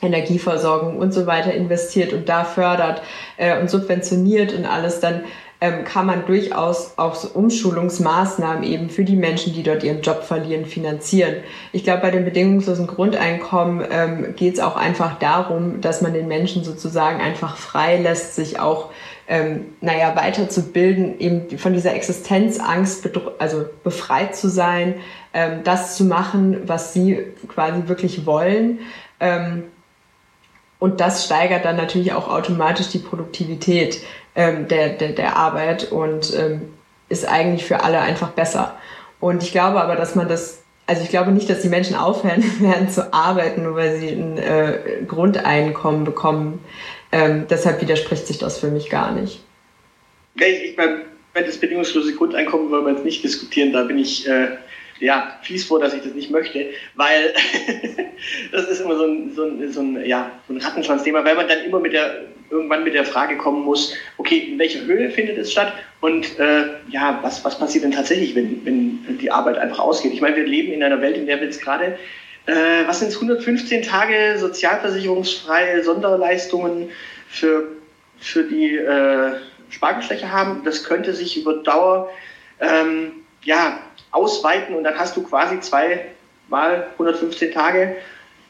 [0.01, 3.01] Energieversorgung und so weiter investiert und da fördert
[3.37, 5.21] äh, und subventioniert und alles, dann
[5.63, 10.23] ähm, kann man durchaus auch so Umschulungsmaßnahmen eben für die Menschen, die dort ihren Job
[10.23, 11.37] verlieren, finanzieren.
[11.71, 16.27] Ich glaube, bei dem bedingungslosen Grundeinkommen ähm, geht es auch einfach darum, dass man den
[16.27, 18.89] Menschen sozusagen einfach frei lässt, sich auch
[19.29, 23.09] ähm, naja, weiterzubilden, eben von dieser Existenzangst
[23.39, 24.95] also befreit zu sein,
[25.33, 28.79] ähm, das zu machen, was sie quasi wirklich wollen.
[29.21, 29.63] Ähm,
[30.79, 34.01] und das steigert dann natürlich auch automatisch die Produktivität
[34.35, 36.73] ähm, der, der, der Arbeit und ähm,
[37.09, 38.77] ist eigentlich für alle einfach besser.
[39.19, 42.43] Und ich glaube aber, dass man das, also ich glaube nicht, dass die Menschen aufhören
[42.59, 46.59] werden zu arbeiten, nur weil sie ein äh, Grundeinkommen bekommen.
[47.11, 49.43] Ähm, deshalb widerspricht sich das für mich gar nicht.
[50.35, 51.03] Ich, meine,
[51.33, 54.57] das bedingungslose Grundeinkommen wollen wir jetzt nicht diskutieren, da bin ich äh,
[54.99, 57.33] ja, fies vor, dass ich das nicht möchte, weil
[58.51, 61.47] das ist immer so ein, so ein, so ein, ja, so ein Rattenschwanzthema, weil man
[61.47, 65.37] dann immer mit der, irgendwann mit der Frage kommen muss, okay, in welcher Höhe findet
[65.37, 69.79] es statt und äh, ja, was, was passiert denn tatsächlich, wenn, wenn die Arbeit einfach
[69.79, 70.13] ausgeht?
[70.13, 71.97] Ich meine, wir leben in einer Welt, in der wir jetzt gerade,
[72.45, 76.89] äh, was sind es, 115 Tage sozialversicherungsfreie Sonderleistungen
[77.27, 77.69] für,
[78.19, 79.31] für die äh,
[79.69, 80.61] Spargelstecher haben.
[80.63, 82.09] Das könnte sich über Dauer
[82.59, 83.79] ähm, ja,
[84.11, 86.05] ausweiten und dann hast du quasi zwei
[86.49, 87.95] mal 115 Tage.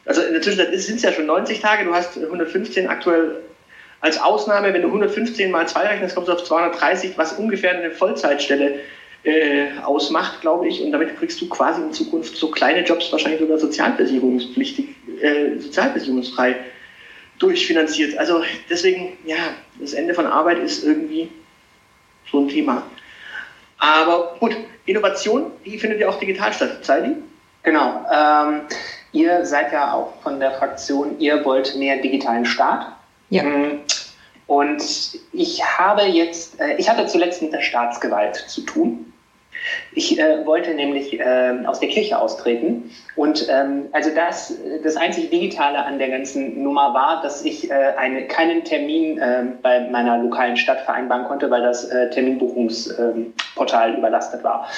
[0.04, 3.40] Also in der Zwischenzeit sind es ja schon 90 Tage, du hast 115 aktuell
[4.04, 4.74] als Ausnahme.
[4.74, 8.80] Wenn du 115 mal 2 rechnest, kommst du auf 230, was ungefähr eine Vollzeitstelle
[9.22, 10.82] äh, ausmacht, glaube ich.
[10.82, 14.88] Und damit kriegst du quasi in Zukunft so kleine Jobs wahrscheinlich sogar sozialversicherungspflichtig,
[15.22, 16.56] äh, sozialversicherungsfrei
[17.38, 18.18] durchfinanziert.
[18.18, 21.30] Also deswegen, ja, das Ende von Arbeit ist irgendwie
[22.30, 22.82] so ein Thema.
[23.78, 26.84] Aber gut, Innovation, die findet ja auch digital statt.
[26.84, 27.16] Zeili?
[27.62, 28.04] Genau.
[28.14, 28.60] Ähm,
[29.12, 32.94] ihr seid ja auch von der Fraktion, ihr wollt mehr digitalen Staat.
[33.30, 33.42] Ja.
[33.42, 33.80] Mm,
[34.46, 34.82] und
[35.32, 39.12] ich habe jetzt, äh, ich hatte zuletzt mit der Staatsgewalt zu tun.
[39.92, 42.90] Ich äh, wollte nämlich äh, aus der Kirche austreten.
[43.16, 47.74] Und ähm, also das, das einzig Digitale an der ganzen Nummer war, dass ich äh,
[47.96, 53.96] eine, keinen Termin äh, bei meiner lokalen Stadt vereinbaren konnte, weil das äh, Terminbuchungsportal ähm,
[53.96, 54.68] überlastet war.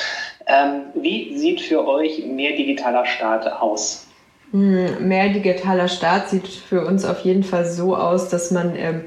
[0.47, 4.06] Ähm, wie sieht für euch mehr digitaler Staat aus?
[4.53, 9.03] Hm, mehr digitaler Staat sieht für uns auf jeden Fall so aus, dass man ähm,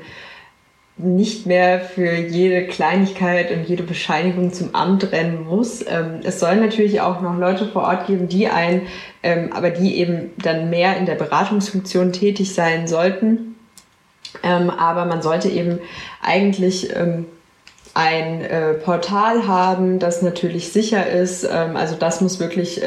[0.98, 5.82] nicht mehr für jede Kleinigkeit und jede Bescheinigung zum Amt rennen muss.
[5.88, 8.82] Ähm, es soll natürlich auch noch Leute vor Ort geben, die ein,
[9.24, 13.56] ähm, aber die eben dann mehr in der Beratungsfunktion tätig sein sollten.
[14.44, 15.80] Ähm, aber man sollte eben
[16.22, 16.94] eigentlich
[17.94, 21.46] ein äh, Portal haben, das natürlich sicher ist.
[21.46, 22.82] also das muss wirklich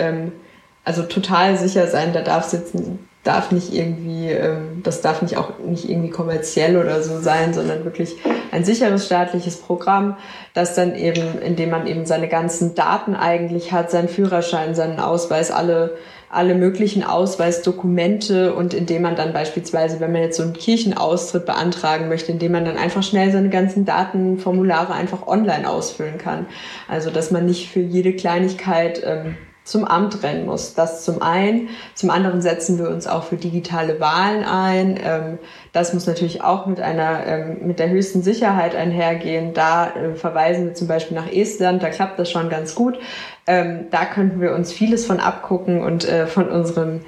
[0.84, 2.12] also total sicher sein.
[2.12, 7.02] Da darf sitzen darf nicht irgendwie, ähm, das darf nicht auch nicht irgendwie kommerziell oder
[7.02, 8.16] so sein, sondern wirklich
[8.50, 10.16] ein sicheres staatliches Programm,
[10.54, 15.50] das dann eben, indem man eben seine ganzen Daten eigentlich hat, seinen Führerschein, seinen Ausweis,
[15.50, 15.96] alle
[16.34, 22.08] alle möglichen Ausweisdokumente und indem man dann beispielsweise, wenn man jetzt so einen Kirchenaustritt beantragen
[22.08, 26.46] möchte, indem man dann einfach schnell seine ganzen Datenformulare einfach online ausfüllen kann.
[26.88, 30.74] Also dass man nicht für jede Kleinigkeit ähm, zum Amt rennen muss.
[30.74, 31.68] Das zum einen.
[31.94, 34.98] Zum anderen setzen wir uns auch für digitale Wahlen ein.
[35.02, 35.38] Ähm,
[35.72, 39.54] das muss natürlich auch mit einer, ähm, mit der höchsten Sicherheit einhergehen.
[39.54, 41.82] Da äh, verweisen wir zum Beispiel nach Estland.
[41.82, 42.98] Da klappt das schon ganz gut.
[43.46, 47.04] Ähm, da könnten wir uns vieles von abgucken und äh, von unseren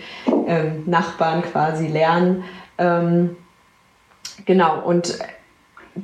[0.84, 2.44] Nachbarn quasi lernen.
[4.44, 4.80] Genau.
[4.84, 5.18] Und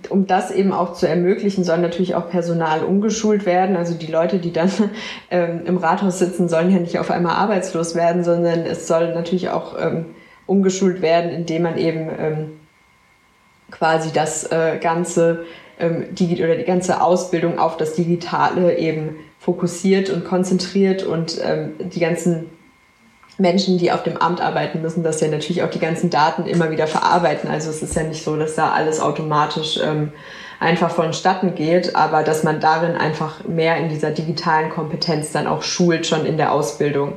[0.09, 3.77] um das eben auch zu ermöglichen, soll natürlich auch Personal umgeschult werden.
[3.77, 4.71] Also die Leute, die dann
[5.31, 9.51] ähm, im Rathaus sitzen, sollen ja nicht auf einmal arbeitslos werden, sondern es soll natürlich
[9.51, 10.07] auch ähm,
[10.47, 12.51] umgeschult werden, indem man eben ähm,
[13.71, 15.45] quasi das äh, ganze
[15.79, 21.73] ähm, die, oder die ganze Ausbildung auf das Digitale eben fokussiert und konzentriert und ähm,
[21.79, 22.51] die ganzen
[23.41, 26.71] Menschen, die auf dem Amt arbeiten müssen, dass ja natürlich auch die ganzen Daten immer
[26.71, 27.51] wieder verarbeiten.
[27.51, 30.13] Also es ist ja nicht so, dass da alles automatisch ähm,
[30.61, 35.63] einfach vonstatten geht, aber dass man darin einfach mehr in dieser digitalen Kompetenz dann auch
[35.63, 37.15] schult, schon in der Ausbildung.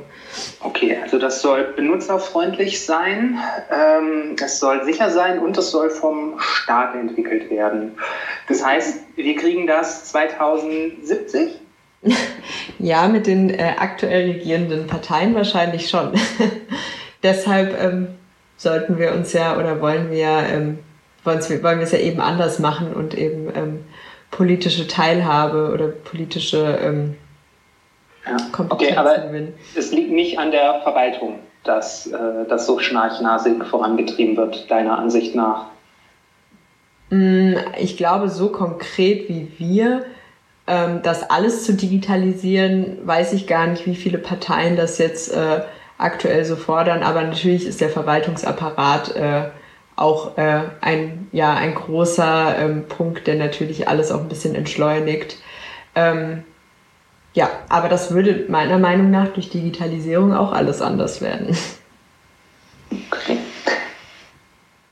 [0.60, 3.38] Okay, also das soll benutzerfreundlich sein,
[3.70, 7.96] ähm, es soll sicher sein und es soll vom Staat entwickelt werden.
[8.48, 11.60] Das heißt, wir kriegen das 2070?
[12.78, 16.12] ja, mit den äh, aktuell regierenden Parteien wahrscheinlich schon.
[17.22, 18.08] Deshalb ähm,
[18.56, 20.78] sollten wir uns ja oder wollen wir, ähm,
[21.24, 21.40] wollen
[21.78, 23.84] wir es ja eben anders machen und eben ähm,
[24.30, 27.14] politische Teilhabe oder politische ähm,
[28.26, 28.36] ja.
[28.52, 29.54] Kompetenzen okay, aber gewinnen.
[29.76, 35.34] Es liegt nicht an der Verwaltung, dass äh, das so schnarchnasig vorangetrieben wird, deiner Ansicht
[35.34, 35.66] nach.
[37.10, 40.04] Mm, ich glaube, so konkret wie wir
[40.66, 45.62] ähm, das alles zu digitalisieren, weiß ich gar nicht, wie viele Parteien das jetzt äh,
[45.98, 49.50] aktuell so fordern, aber natürlich ist der Verwaltungsapparat äh,
[49.96, 55.36] auch äh, ein, ja, ein großer ähm, Punkt, der natürlich alles auch ein bisschen entschleunigt.
[55.94, 56.42] Ähm,
[57.34, 61.56] ja, aber das würde meiner Meinung nach durch Digitalisierung auch alles anders werden.
[63.10, 63.38] Okay.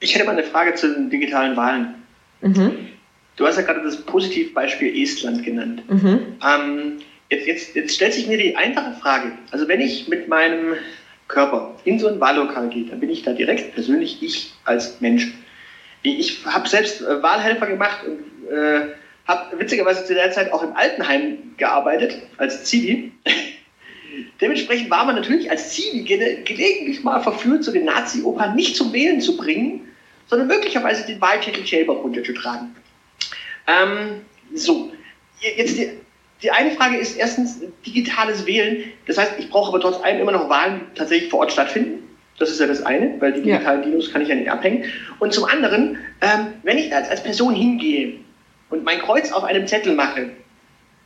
[0.00, 1.94] Ich hätte mal eine Frage zu den digitalen Wahlen.
[2.40, 2.88] Mhm.
[3.36, 5.82] Du hast ja gerade das Positivbeispiel Estland genannt.
[5.88, 6.36] Mhm.
[6.44, 6.98] Ähm,
[7.30, 9.32] jetzt, jetzt, jetzt stellt sich mir die einfache Frage.
[9.50, 10.74] Also wenn ich mit meinem
[11.28, 15.32] Körper in so ein Wahllokal gehe, dann bin ich da direkt persönlich ich als Mensch.
[16.02, 18.88] Ich habe selbst äh, Wahlhelfer gemacht und äh,
[19.26, 23.12] habe witzigerweise zu der Zeit auch im Altenheim gearbeitet als Zivi.
[24.40, 29.20] Dementsprechend war man natürlich als Zivi gelegentlich mal verführt, so den Nazi-Opa nicht zum Wählen
[29.20, 29.88] zu bringen,
[30.26, 32.74] sondern möglicherweise den Wahltitel selber runterzutragen.
[33.66, 34.22] Ähm,
[34.54, 34.92] so,
[35.40, 35.90] jetzt die,
[36.42, 38.84] die eine Frage ist erstens digitales Wählen.
[39.06, 42.02] Das heißt, ich brauche aber trotz allem immer noch Wahlen, die tatsächlich vor Ort stattfinden.
[42.38, 43.88] Das ist ja das eine, weil die digitalen ja.
[43.88, 44.84] Dinos kann ich ja nicht abhängen.
[45.20, 48.14] Und zum anderen, ähm, wenn ich als, als Person hingehe
[48.70, 50.30] und mein Kreuz auf einem Zettel mache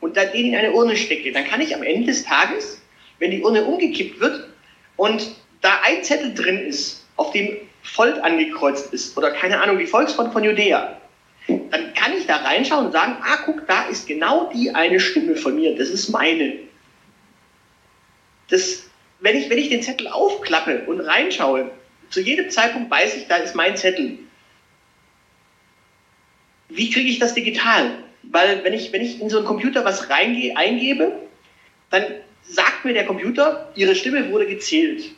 [0.00, 2.80] und dann den in eine Urne stecke, dann kann ich am Ende des Tages,
[3.18, 4.48] wenn die Urne umgekippt wird
[4.96, 9.86] und da ein Zettel drin ist, auf dem Volk angekreuzt ist oder keine Ahnung, die
[9.86, 10.96] Volksfront von Judäa,
[11.72, 15.36] dann kann ich da reinschauen und sagen, ah, guck, da ist genau die eine Stimme
[15.36, 16.54] von mir, das ist meine.
[18.48, 18.88] Das,
[19.20, 21.70] wenn, ich, wenn ich den Zettel aufklappe und reinschaue,
[22.10, 24.18] zu jedem Zeitpunkt weiß ich, da ist mein Zettel.
[26.68, 27.98] Wie kriege ich das digital?
[28.22, 31.12] Weil wenn ich, wenn ich in so einen Computer was reingehe, eingebe,
[31.90, 32.04] dann
[32.42, 35.10] sagt mir der Computer, Ihre Stimme wurde gezählt.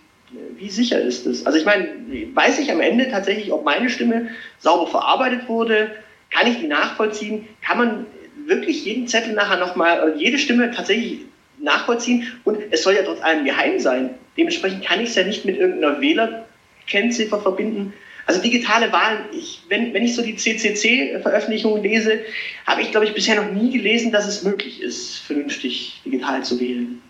[0.57, 1.47] Wie sicher ist das?
[1.47, 1.89] Also ich meine,
[2.35, 5.91] weiß ich am Ende tatsächlich, ob meine Stimme sauber verarbeitet wurde,
[6.31, 7.49] kann ich die nachvollziehen?
[7.62, 8.07] Kann man
[8.47, 11.20] wirklich jeden Zettel nachher nochmal, jede Stimme tatsächlich
[11.59, 12.33] nachvollziehen?
[12.45, 14.11] Und es soll ja trotz allem geheim sein.
[14.37, 17.93] Dementsprechend kann ich es ja nicht mit irgendeiner Wählerkennziffer verbinden.
[18.26, 22.20] Also digitale Wahlen, ich, wenn, wenn ich so die CCC-Veröffentlichungen lese,
[22.66, 26.61] habe ich, glaube ich, bisher noch nie gelesen, dass es möglich ist, vernünftig digital zu
[26.61, 27.01] wählen.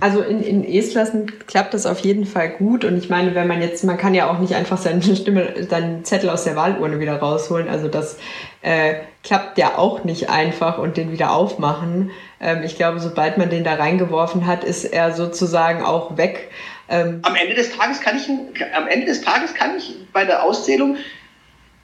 [0.00, 2.84] Also in, in Estland klappt das auf jeden Fall gut.
[2.84, 6.04] Und ich meine, wenn man jetzt, man kann ja auch nicht einfach seine Stimme, seinen
[6.04, 7.68] Zettel aus der Wahlurne wieder rausholen.
[7.68, 8.18] Also das
[8.62, 12.10] äh, klappt ja auch nicht einfach und den wieder aufmachen.
[12.40, 16.50] Ähm, ich glaube, sobald man den da reingeworfen hat, ist er sozusagen auch weg.
[16.88, 18.28] Ähm, am Ende des Tages kann ich,
[18.74, 20.96] am Ende des Tages kann ich bei der Auszählung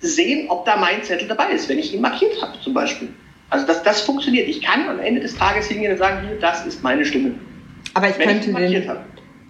[0.01, 3.09] sehen, ob da mein Zettel dabei ist, wenn ich ihn markiert habe, zum Beispiel.
[3.51, 4.49] Also das, das funktioniert.
[4.49, 7.35] Ich kann am Ende des Tages hingehen und sagen, hier, das ist meine Stimme.
[7.95, 8.91] Aber ich könnte ich den,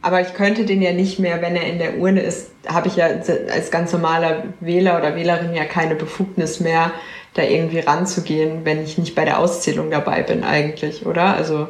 [0.03, 2.97] aber ich könnte den ja nicht mehr, wenn er in der Urne ist, habe ich
[2.97, 6.93] ja als ganz normaler Wähler oder Wählerin ja keine Befugnis mehr,
[7.35, 11.35] da irgendwie ranzugehen, wenn ich nicht bei der Auszählung dabei bin eigentlich, oder?
[11.35, 11.69] Also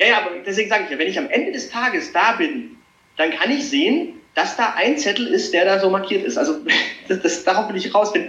[0.00, 2.76] ja, ja, aber deswegen sage ich ja, wenn ich am Ende des Tages da bin,
[3.16, 6.36] dann kann ich sehen, dass da ein Zettel ist, der da so markiert ist.
[6.36, 6.56] Also
[7.08, 8.12] das, das, darauf will ich raus.
[8.14, 8.28] Wenn,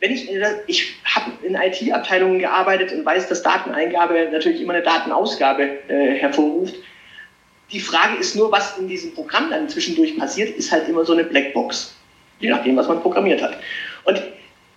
[0.00, 0.30] wenn ich,
[0.66, 6.74] ich habe in IT-Abteilungen gearbeitet und weiß, dass Dateneingabe natürlich immer eine Datenausgabe äh, hervorruft.
[7.70, 11.12] Die Frage ist nur, was in diesem Programm dann zwischendurch passiert, ist halt immer so
[11.12, 11.94] eine Blackbox.
[12.40, 13.58] Je nachdem, was man programmiert hat.
[14.04, 14.22] Und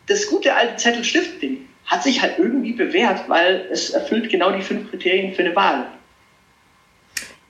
[0.07, 4.89] das gute alte Zettel-Stift-Ding hat sich halt irgendwie bewährt, weil es erfüllt genau die fünf
[4.89, 5.87] Kriterien für eine Wahl.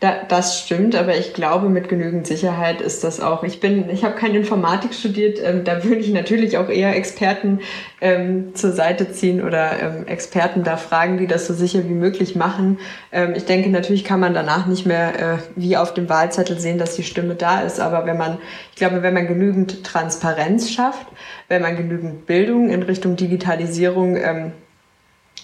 [0.04, 3.46] Da, das stimmt, aber ich glaube, mit genügend Sicherheit ist das auch.
[3.46, 7.62] Ich bin, ich habe keine Informatik studiert, ähm, da würde ich natürlich auch eher Experten
[8.02, 12.36] ähm, zur Seite ziehen oder ähm, Experten da fragen, die das so sicher wie möglich
[12.36, 12.80] machen.
[13.14, 16.80] Ähm, ich denke, natürlich kann man danach nicht mehr äh, wie auf dem Wahlzettel sehen,
[16.80, 18.40] dass die Stimme da ist, aber wenn man,
[18.72, 21.08] ich glaube, wenn man genügend Transparenz schafft,
[21.48, 24.52] wenn man genügend Bildung in Richtung Digitalisierung ähm,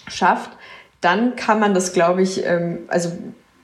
[0.06, 0.50] schafft,
[1.00, 3.10] dann kann man das, glaube ich, ähm, also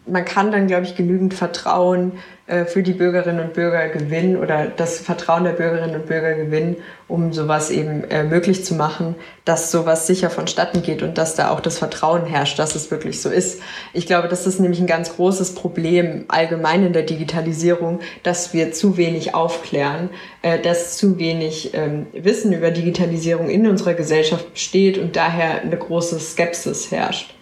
[0.06, 2.12] man kann dann, glaube ich, genügend Vertrauen
[2.46, 6.76] äh, für die Bürgerinnen und Bürger gewinnen oder das Vertrauen der Bürgerinnen und Bürger gewinnen,
[7.08, 11.50] um sowas eben äh, möglich zu machen, dass sowas sicher vonstatten geht und dass da
[11.50, 13.60] auch das Vertrauen herrscht, dass es wirklich so ist.
[13.92, 18.72] Ich glaube, das ist nämlich ein ganz großes Problem allgemein in der Digitalisierung, dass wir
[18.72, 20.10] zu wenig aufklären,
[20.42, 25.76] äh, dass zu wenig ähm, Wissen über Digitalisierung in unserer Gesellschaft besteht und daher eine
[25.76, 27.34] große Skepsis herrscht.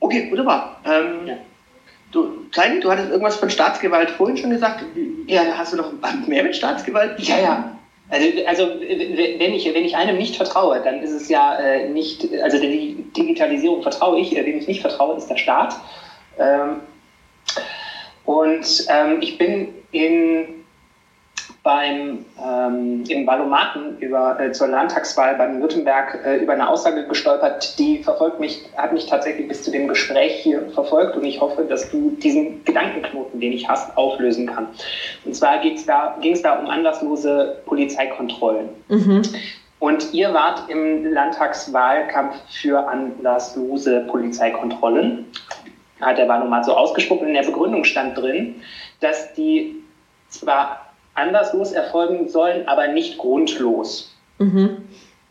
[0.00, 0.80] Okay, wunderbar.
[0.84, 1.34] Ähm, ja.
[2.10, 4.84] Du, Klein, du hattest irgendwas von Staatsgewalt vorhin schon gesagt.
[5.26, 5.92] Ja, hast du noch
[6.26, 7.20] mehr mit Staatsgewalt?
[7.20, 7.78] Ja, ja.
[8.08, 12.26] Also, also wenn, ich, wenn ich einem nicht vertraue, dann ist es ja äh, nicht,
[12.42, 15.76] also der Digitalisierung vertraue ich, äh, wem ich nicht vertraue, ist der Staat.
[16.36, 16.80] Ähm,
[18.24, 20.59] und ähm, ich bin in
[21.62, 27.78] beim, ähm, im Ballomaten über, äh, zur Landtagswahl beim Württemberg äh, über eine Aussage gestolpert,
[27.78, 31.64] die verfolgt mich, hat mich tatsächlich bis zu dem Gespräch hier verfolgt und ich hoffe,
[31.64, 34.68] dass du diesen Gedankenknoten, den ich hast, auflösen kann.
[35.24, 38.70] Und zwar da, ging es da um anlasslose Polizeikontrollen.
[38.88, 39.22] Mhm.
[39.80, 45.26] Und ihr wart im Landtagswahlkampf für anlasslose Polizeikontrollen.
[46.00, 47.28] Hat der Wahlomat so ausgesprochen.
[47.28, 48.62] In der Begründung stand drin,
[49.00, 49.76] dass die
[50.28, 50.89] zwar
[51.20, 54.14] anderslos erfolgen sollen, aber nicht grundlos.
[54.38, 54.78] Mhm.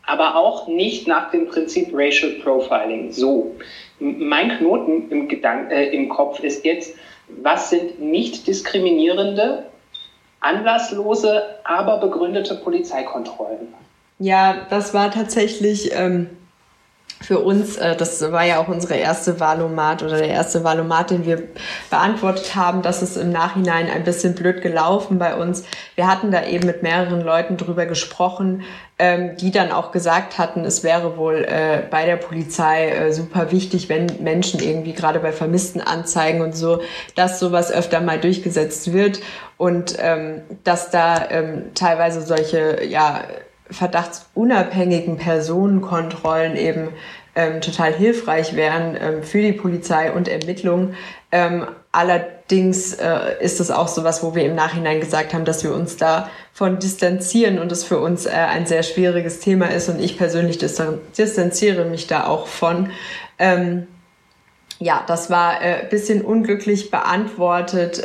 [0.06, 3.12] Aber auch nicht nach dem Prinzip Racial Profiling.
[3.12, 3.54] So,
[3.98, 6.96] mein Knoten im, Gedank äh, im Kopf ist jetzt,
[7.42, 9.66] was sind nicht diskriminierende,
[10.40, 13.68] anlasslose, aber begründete Polizeikontrollen?
[14.18, 16.28] Ja, das war tatsächlich ähm,
[17.22, 21.26] für uns, äh, das war ja auch unsere erste Wahlomat oder der erste Wahlomat, den
[21.26, 21.42] wir
[21.90, 22.80] beantwortet haben.
[22.80, 25.64] Das ist im Nachhinein ein bisschen blöd gelaufen bei uns.
[25.96, 28.62] Wir hatten da eben mit mehreren Leuten drüber gesprochen,
[28.98, 33.50] ähm, die dann auch gesagt hatten, es wäre wohl äh, bei der Polizei äh, super
[33.50, 36.80] wichtig, wenn Menschen irgendwie gerade bei vermissten Anzeigen und so,
[37.16, 39.20] dass sowas öfter mal durchgesetzt wird
[39.58, 43.24] und ähm, dass da ähm, teilweise solche, ja,
[43.70, 46.88] verdachtsunabhängigen Personenkontrollen eben
[47.34, 50.96] ähm, total hilfreich wären ähm, für die Polizei und Ermittlungen.
[51.32, 55.62] Ähm, allerdings äh, ist es auch so was, wo wir im Nachhinein gesagt haben, dass
[55.62, 60.00] wir uns davon distanzieren und es für uns äh, ein sehr schwieriges Thema ist und
[60.00, 62.90] ich persönlich distanziere mich da auch von.
[63.38, 63.86] Ähm,
[64.78, 68.02] ja, das war äh, bisschen unglücklich beantwortet.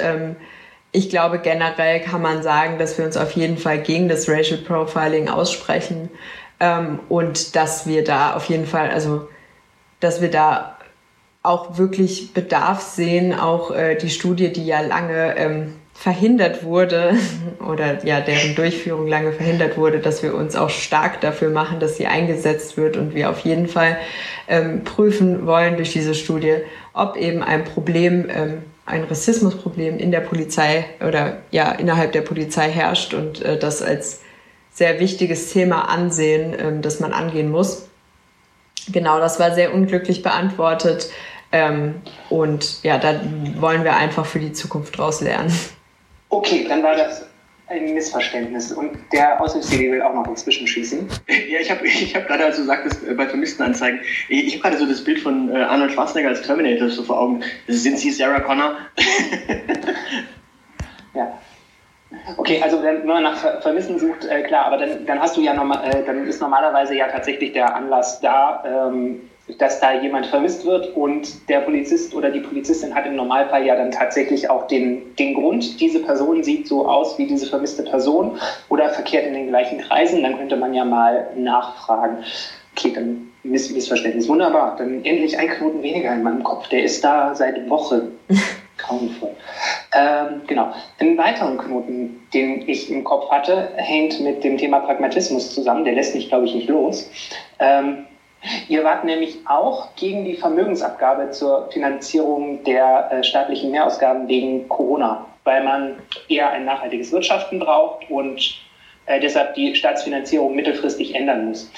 [0.95, 4.61] Ich glaube, generell kann man sagen, dass wir uns auf jeden Fall gegen das Racial
[4.61, 6.09] Profiling aussprechen
[6.61, 9.27] ähm, und dass wir da auf jeden Fall, also
[9.99, 10.77] dass wir da
[11.43, 17.15] auch wirklich Bedarf sehen, auch äh, die Studie, die ja lange ähm, verhindert wurde
[17.59, 21.97] oder ja deren Durchführung lange verhindert wurde, dass wir uns auch stark dafür machen, dass
[21.97, 23.97] sie eingesetzt wird und wir auf jeden Fall
[24.47, 26.55] ähm, prüfen wollen durch diese Studie,
[26.93, 32.69] ob eben ein Problem ähm, ein Rassismusproblem in der Polizei oder ja innerhalb der Polizei
[32.69, 34.21] herrscht und äh, das als
[34.71, 37.87] sehr wichtiges Thema ansehen, ähm, das man angehen muss.
[38.91, 41.09] Genau, das war sehr unglücklich beantwortet.
[41.51, 43.19] Ähm, und ja, da
[43.57, 45.51] wollen wir einfach für die Zukunft draus lernen.
[46.29, 47.25] Okay, dann war das
[47.67, 48.71] ein Missverständnis.
[48.71, 51.07] Und der Aushilfsjäger will auch noch inzwischen schießen.
[51.47, 53.99] Ja, ich habe ich hab gerade, als du sagtest, bei Vermisstenanzeigen,
[54.29, 57.19] ich, ich habe gerade so das Bild von äh, Arnold Schwarzenegger als Terminator so vor
[57.19, 57.43] Augen.
[57.67, 58.75] Sind Sie Sarah Connor?
[61.13, 61.39] ja.
[62.37, 65.53] Okay, also wenn man nach Vermissen sucht, äh, klar, aber dann, dann hast du ja
[65.53, 70.65] normal, äh, dann ist normalerweise ja tatsächlich der Anlass da, ähm, dass da jemand vermisst
[70.65, 75.15] wird und der Polizist oder die Polizistin hat im Normalfall ja dann tatsächlich auch den,
[75.17, 78.39] den Grund, diese Person sieht so aus wie diese vermisste Person
[78.69, 82.23] oder verkehrt in den gleichen Kreisen, dann könnte man ja mal nachfragen.
[82.75, 84.27] Okay, dann Miss Missverständnis.
[84.27, 86.67] Wunderbar, dann endlich ein Knoten weniger in meinem Kopf.
[86.69, 88.17] Der ist da seit Wochen.
[88.77, 89.31] Grauenvoll.
[89.93, 90.73] Ähm, genau.
[90.99, 95.85] Einen weiteren Knoten, den ich im Kopf hatte, hängt mit dem Thema Pragmatismus zusammen.
[95.85, 97.09] Der lässt mich, glaube ich, nicht los.
[97.59, 98.05] Ähm,
[98.67, 105.25] Ihr wart nämlich auch gegen die Vermögensabgabe zur Finanzierung der äh, staatlichen Mehrausgaben wegen Corona,
[105.43, 105.95] weil man
[106.27, 108.55] eher ein nachhaltiges Wirtschaften braucht und
[109.05, 111.71] äh, deshalb die Staatsfinanzierung mittelfristig ändern muss.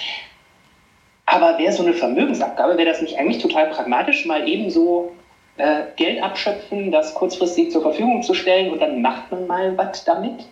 [1.25, 5.11] Aber wäre so eine Vermögensabgabe, wäre das nicht eigentlich total pragmatisch, mal ebenso
[5.57, 10.05] äh, Geld abschöpfen, das kurzfristig zur Verfügung zu stellen und dann macht man mal was
[10.05, 10.45] damit?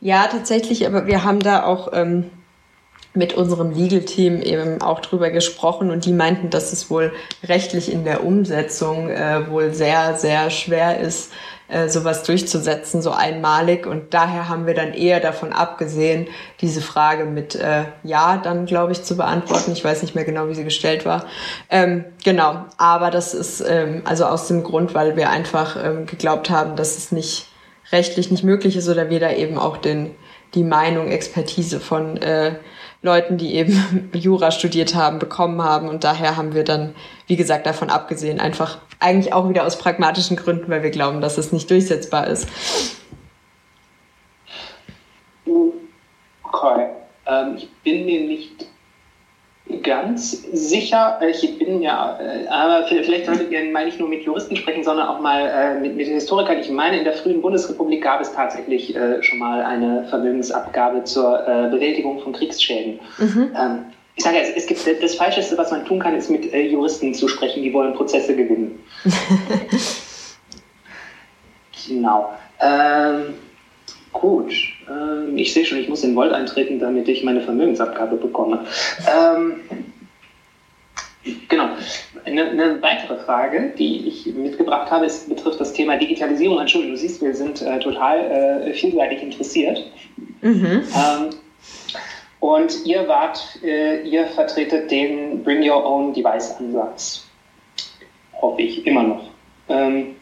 [0.00, 2.30] Ja, tatsächlich, aber wir haben da auch ähm,
[3.12, 8.04] mit unserem Legal-Team eben auch drüber gesprochen und die meinten, dass es wohl rechtlich in
[8.04, 11.32] der Umsetzung äh, wohl sehr, sehr schwer ist,
[11.66, 13.86] äh, sowas durchzusetzen, so einmalig.
[13.86, 16.28] Und daher haben wir dann eher davon abgesehen,
[16.60, 19.72] diese Frage mit äh, Ja dann, glaube ich, zu beantworten.
[19.72, 21.26] Ich weiß nicht mehr genau, wie sie gestellt war.
[21.68, 26.48] Ähm, genau, aber das ist ähm, also aus dem Grund, weil wir einfach ähm, geglaubt
[26.48, 27.46] haben, dass es nicht
[27.90, 30.14] rechtlich nicht möglich ist oder wir da eben auch den,
[30.54, 32.54] die Meinung, Expertise von äh,
[33.02, 35.88] Leuten, die eben Jura studiert haben, bekommen haben.
[35.88, 36.94] Und daher haben wir dann,
[37.26, 41.38] wie gesagt, davon abgesehen, einfach eigentlich auch wieder aus pragmatischen Gründen, weil wir glauben, dass
[41.38, 42.48] es nicht durchsetzbar ist.
[46.42, 46.88] Okay.
[47.26, 48.66] Ähm, ich bin mir nicht
[49.82, 51.18] ganz sicher.
[51.28, 55.08] Ich bin ja, äh, aber vielleicht solltet ihr mal nicht nur mit Juristen sprechen, sondern
[55.08, 56.58] auch mal äh, mit, mit Historikern.
[56.58, 61.38] Ich meine, in der frühen Bundesrepublik gab es tatsächlich äh, schon mal eine Vermögensabgabe zur
[61.70, 63.00] Bewältigung von Kriegsschäden.
[63.18, 63.50] Mhm.
[63.56, 63.78] Ähm,
[64.16, 67.28] ich sage, es, es gibt das Falscheste, was man tun kann, ist mit Juristen zu
[67.28, 68.78] sprechen, die wollen Prozesse gewinnen.
[71.88, 72.32] genau.
[72.60, 73.34] Ähm,
[74.12, 74.52] gut.
[74.88, 78.64] Ähm, ich sehe schon, ich muss in Volt eintreten, damit ich meine Vermögensabgabe bekomme.
[79.08, 79.60] Ähm,
[81.48, 81.68] genau.
[82.24, 86.58] Eine, eine, weitere Frage, die ich mitgebracht habe, ist, betrifft das Thema Digitalisierung.
[86.58, 88.18] Entschuldigung, du siehst, wir sind äh, total
[88.68, 89.84] äh, vielseitig interessiert.
[90.42, 90.82] Mhm.
[90.94, 91.30] Ähm,
[92.40, 97.26] und ihr wart, äh, ihr vertretet den Bring Your Own Device Ansatz.
[98.40, 99.30] Hoffe ich, immer noch.
[99.68, 100.16] Ähm,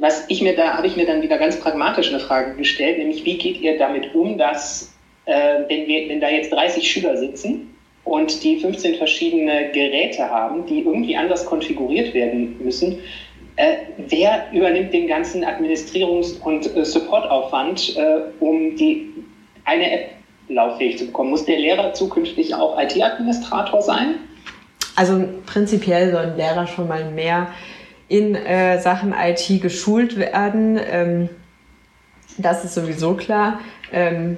[0.00, 3.24] was ich mir da, habe ich mir dann wieder ganz pragmatisch eine Frage gestellt, nämlich
[3.24, 4.92] wie geht ihr damit um, dass,
[5.26, 7.74] äh, wenn, wir, wenn da jetzt 30 Schüler sitzen
[8.04, 12.98] und die 15 verschiedene Geräte haben, die irgendwie anders konfiguriert werden müssen,
[13.56, 13.76] äh,
[14.08, 19.10] wer übernimmt den ganzen Administrierungs- und äh, Supportaufwand, äh, um die
[19.66, 20.10] eine App
[20.48, 21.30] lauffähig zu bekommen?
[21.30, 24.14] Muss der Lehrer zukünftig auch IT-Administrator sein?
[24.96, 27.48] Also prinzipiell sollen Lehrer schon mal mehr
[28.10, 30.78] in äh, Sachen IT geschult werden.
[30.82, 31.28] Ähm,
[32.38, 33.60] das ist sowieso klar.
[33.92, 34.36] Ähm,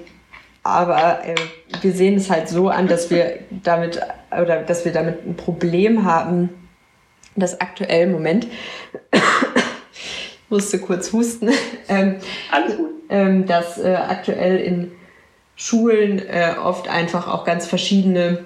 [0.63, 1.35] aber äh,
[1.81, 3.99] wir sehen es halt so an, dass wir damit
[4.31, 6.51] oder dass wir damit ein Problem haben,
[7.35, 8.47] dass aktuell Moment
[9.11, 9.21] ich
[10.51, 11.51] musste kurz husten.
[11.89, 12.17] Ähm,
[12.51, 12.91] Alles gut.
[13.11, 14.93] Ähm, dass äh, aktuell in
[15.57, 18.45] Schulen äh, oft einfach auch ganz verschiedene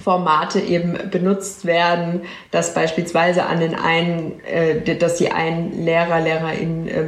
[0.00, 6.88] Formate eben benutzt werden, dass beispielsweise an den einen, äh, dass die einen Lehrer, LehrerInnen
[6.88, 7.04] äh,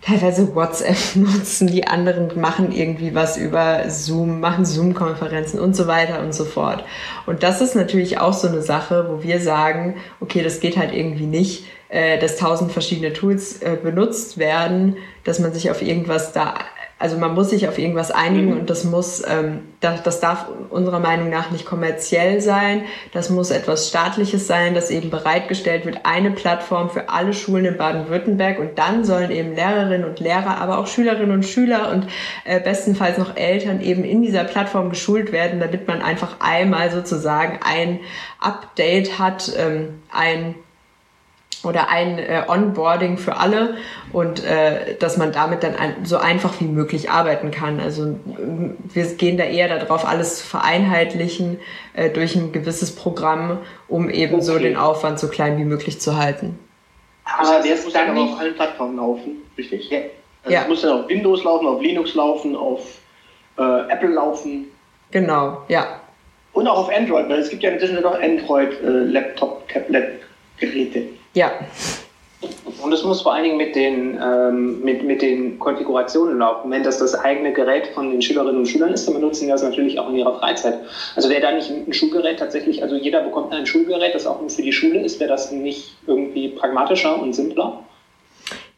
[0.00, 6.20] teilweise WhatsApp nutzen, die anderen machen irgendwie was über Zoom, machen Zoom-Konferenzen und so weiter
[6.20, 6.84] und so fort.
[7.26, 10.94] Und das ist natürlich auch so eine Sache, wo wir sagen, okay, das geht halt
[10.94, 16.32] irgendwie nicht, äh, dass tausend verschiedene Tools äh, benutzt werden, dass man sich auf irgendwas
[16.32, 16.54] da
[16.98, 18.60] also man muss sich auf irgendwas einigen mhm.
[18.60, 22.82] und das muss, ähm, das, das darf unserer Meinung nach nicht kommerziell sein.
[23.12, 27.76] Das muss etwas Staatliches sein, das eben bereitgestellt wird, eine Plattform für alle Schulen in
[27.76, 32.08] Baden-Württemberg und dann sollen eben Lehrerinnen und Lehrer, aber auch Schülerinnen und Schüler und
[32.44, 37.60] äh, bestenfalls noch Eltern eben in dieser Plattform geschult werden, damit man einfach einmal sozusagen
[37.62, 38.00] ein
[38.40, 40.56] Update hat, ähm, ein
[41.64, 43.76] oder ein äh, Onboarding für alle
[44.12, 47.80] und äh, dass man damit dann ein, so einfach wie möglich arbeiten kann.
[47.80, 48.18] Also
[48.92, 51.58] wir gehen da eher darauf, alles zu vereinheitlichen
[51.94, 54.44] äh, durch ein gewisses Programm, um eben okay.
[54.44, 56.58] so den Aufwand so klein wie möglich zu halten.
[57.24, 59.90] Aber der muss dann aber auf allen Plattformen laufen, richtig?
[59.90, 59.98] Ja.
[60.44, 60.62] Also ja.
[60.62, 62.80] es muss dann auf Windows laufen, auf Linux laufen, auf
[63.58, 64.66] äh, Apple laufen.
[65.10, 66.00] Genau, ja.
[66.52, 71.17] Und auch auf Android, weil es gibt ja inzwischen noch Android-Laptop, äh, Tablet-Geräte.
[71.38, 71.52] Ja.
[72.82, 76.68] Und es muss vor allen Dingen mit den, ähm, mit, mit den Konfigurationen laufen.
[76.68, 79.62] Wenn das das eigene Gerät von den Schülerinnen und Schülern ist, dann benutzen sie das
[79.62, 80.74] natürlich auch in ihrer Freizeit.
[81.14, 84.50] Also wäre da nicht ein Schulgerät tatsächlich, also jeder bekommt ein Schulgerät, das auch nur
[84.50, 87.84] für die Schule ist, wäre das nicht irgendwie pragmatischer und simpler?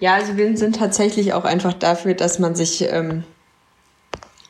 [0.01, 3.25] Ja, also wir sind tatsächlich auch einfach dafür, dass man sich ähm,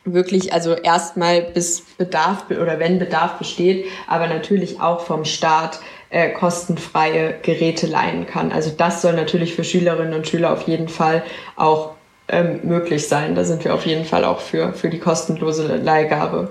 [0.04, 5.78] wirklich, also erstmal bis Bedarf oder wenn Bedarf besteht, aber natürlich auch vom Staat
[6.10, 8.52] äh, kostenfreie Geräte leihen kann.
[8.52, 11.22] Also das soll natürlich für Schülerinnen und Schüler auf jeden Fall
[11.56, 11.92] auch
[12.28, 13.34] ähm, möglich sein.
[13.34, 16.48] Da sind wir auf jeden Fall auch für, für die kostenlose Leihgabe.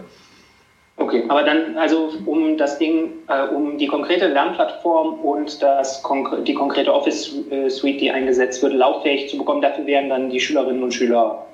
[0.97, 6.03] Okay, aber dann, also um das Ding, äh, um die konkrete Lernplattform und das,
[6.45, 10.93] die konkrete Office-Suite, die eingesetzt wird, lauffähig zu bekommen, dafür wären dann die Schülerinnen und
[10.93, 11.45] Schüler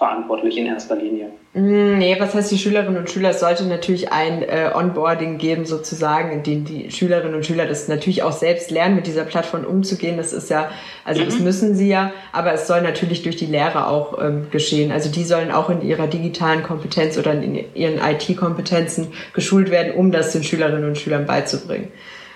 [0.00, 1.26] verantwortlich in erster Linie?
[1.52, 3.30] Mm, nee, was heißt die Schülerinnen und Schüler?
[3.30, 7.86] Es sollte natürlich ein äh, Onboarding geben, sozusagen, in dem die Schülerinnen und Schüler das
[7.86, 10.16] natürlich auch selbst lernen, mit dieser Plattform umzugehen.
[10.16, 10.70] Das ist ja,
[11.04, 11.26] also mhm.
[11.26, 14.90] das müssen sie ja, aber es soll natürlich durch die Lehre auch ähm, geschehen.
[14.90, 20.12] Also die sollen auch in ihrer digitalen Kompetenz oder in ihren IT-Kompetenzen geschult werden, um
[20.12, 21.88] das den Schülerinnen und Schülern beizubringen.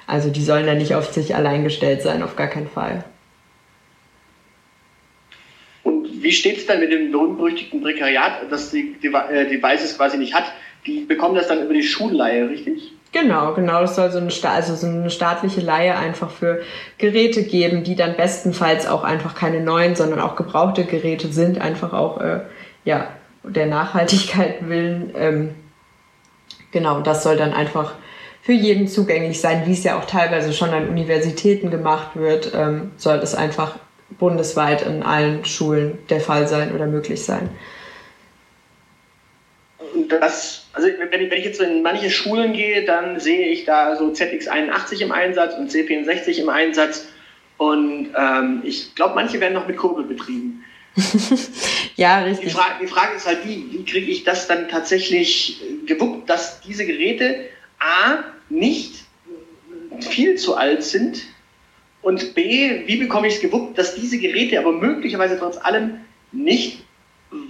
[0.07, 3.05] Also die sollen da nicht auf sich allein gestellt sein, auf gar keinen Fall
[6.25, 10.17] wie steht es dann mit dem berühmt-berüchtigten Prekariat, das die, die, äh, die Devices quasi
[10.17, 10.45] nicht hat?
[10.87, 12.93] Die bekommen das dann über die Schulleihe, richtig?
[13.13, 13.83] Genau, genau.
[13.83, 16.63] Es soll so eine, also so eine staatliche Leihe einfach für
[16.99, 21.93] Geräte geben, die dann bestenfalls auch einfach keine neuen, sondern auch gebrauchte Geräte sind, einfach
[21.93, 22.41] auch äh,
[22.85, 23.09] ja
[23.45, 25.13] der Nachhaltigkeit willen.
[25.17, 25.55] Ähm,
[26.73, 27.95] genau, das soll dann einfach
[28.43, 32.93] für jeden zugänglich sein, wie es ja auch teilweise schon an Universitäten gemacht wird, ähm,
[32.97, 33.77] soll es einfach
[34.11, 37.51] bundesweit in allen Schulen der Fall sein oder möglich sein.
[40.09, 43.97] Das, also wenn ich, wenn ich jetzt in manche Schulen gehe, dann sehe ich da
[43.97, 47.07] so ZX81 im Einsatz und C64 im Einsatz.
[47.57, 50.65] Und ähm, ich glaube, manche werden noch mit Kurbel betrieben.
[51.97, 52.49] ja, richtig.
[52.49, 56.61] Die Frage, die Frage ist halt die, wie kriege ich das dann tatsächlich gewuppt, dass
[56.61, 57.49] diese Geräte
[57.79, 59.05] A nicht
[60.01, 61.23] viel zu alt sind,
[62.05, 66.01] und B, wie bekomme ich es gewuppt, dass diese Geräte aber möglicherweise trotz allem
[66.33, 66.85] nicht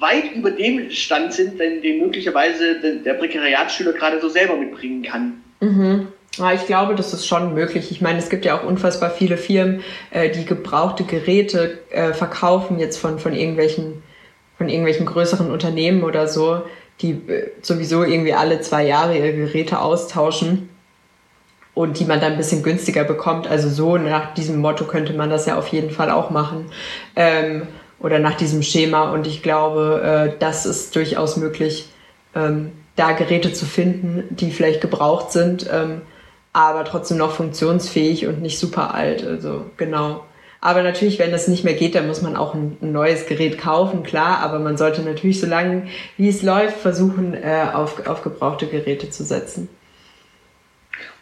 [0.00, 5.42] weit über dem Stand sind, den, den möglicherweise der Prekariatsschüler gerade so selber mitbringen kann.
[5.60, 6.08] Mhm.
[6.36, 7.90] Ja, ich glaube, das ist schon möglich.
[7.90, 12.78] Ich meine, es gibt ja auch unfassbar viele Firmen, äh, die gebrauchte Geräte äh, verkaufen,
[12.78, 14.02] jetzt von, von, irgendwelchen,
[14.58, 16.62] von irgendwelchen größeren Unternehmen oder so,
[17.02, 20.70] die äh, sowieso irgendwie alle zwei Jahre ihre Geräte austauschen
[21.74, 23.48] und die man dann ein bisschen günstiger bekommt.
[23.48, 26.66] Also so nach diesem Motto könnte man das ja auf jeden Fall auch machen.
[27.16, 27.66] Ähm,
[27.98, 29.12] oder nach diesem Schema.
[29.12, 30.02] Und ich glaube,
[30.34, 31.88] äh, das ist durchaus möglich,
[32.34, 36.02] ähm, da Geräte zu finden, die vielleicht gebraucht sind, ähm,
[36.52, 39.26] aber trotzdem noch funktionsfähig und nicht super alt.
[39.26, 40.24] Also genau.
[40.60, 43.58] Aber natürlich, wenn das nicht mehr geht, dann muss man auch ein, ein neues Gerät
[43.58, 44.38] kaufen, klar.
[44.38, 49.24] Aber man sollte natürlich, solange wie es läuft, versuchen, äh, auf, auf gebrauchte Geräte zu
[49.24, 49.68] setzen.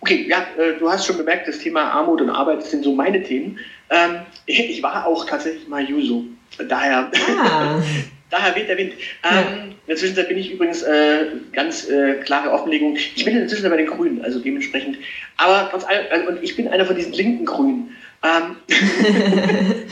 [0.00, 3.22] Okay, ja, äh, du hast schon bemerkt, das Thema Armut und Arbeit sind so meine
[3.22, 3.58] Themen.
[3.90, 6.24] Ähm, ich war auch tatsächlich mal Juso.
[6.68, 7.82] Daher, ah.
[8.30, 8.94] daher weht der Wind.
[9.24, 9.72] Ähm.
[9.82, 12.96] In der Zwischenzeit bin ich übrigens äh, ganz äh, klare Offenlegung.
[12.96, 14.96] Ich bin in der Zwischenzeit bei den Grünen, also dementsprechend.
[15.38, 17.96] Aber trotz allem, also, und ich bin einer von diesen linken Grünen.
[18.22, 18.56] Ähm,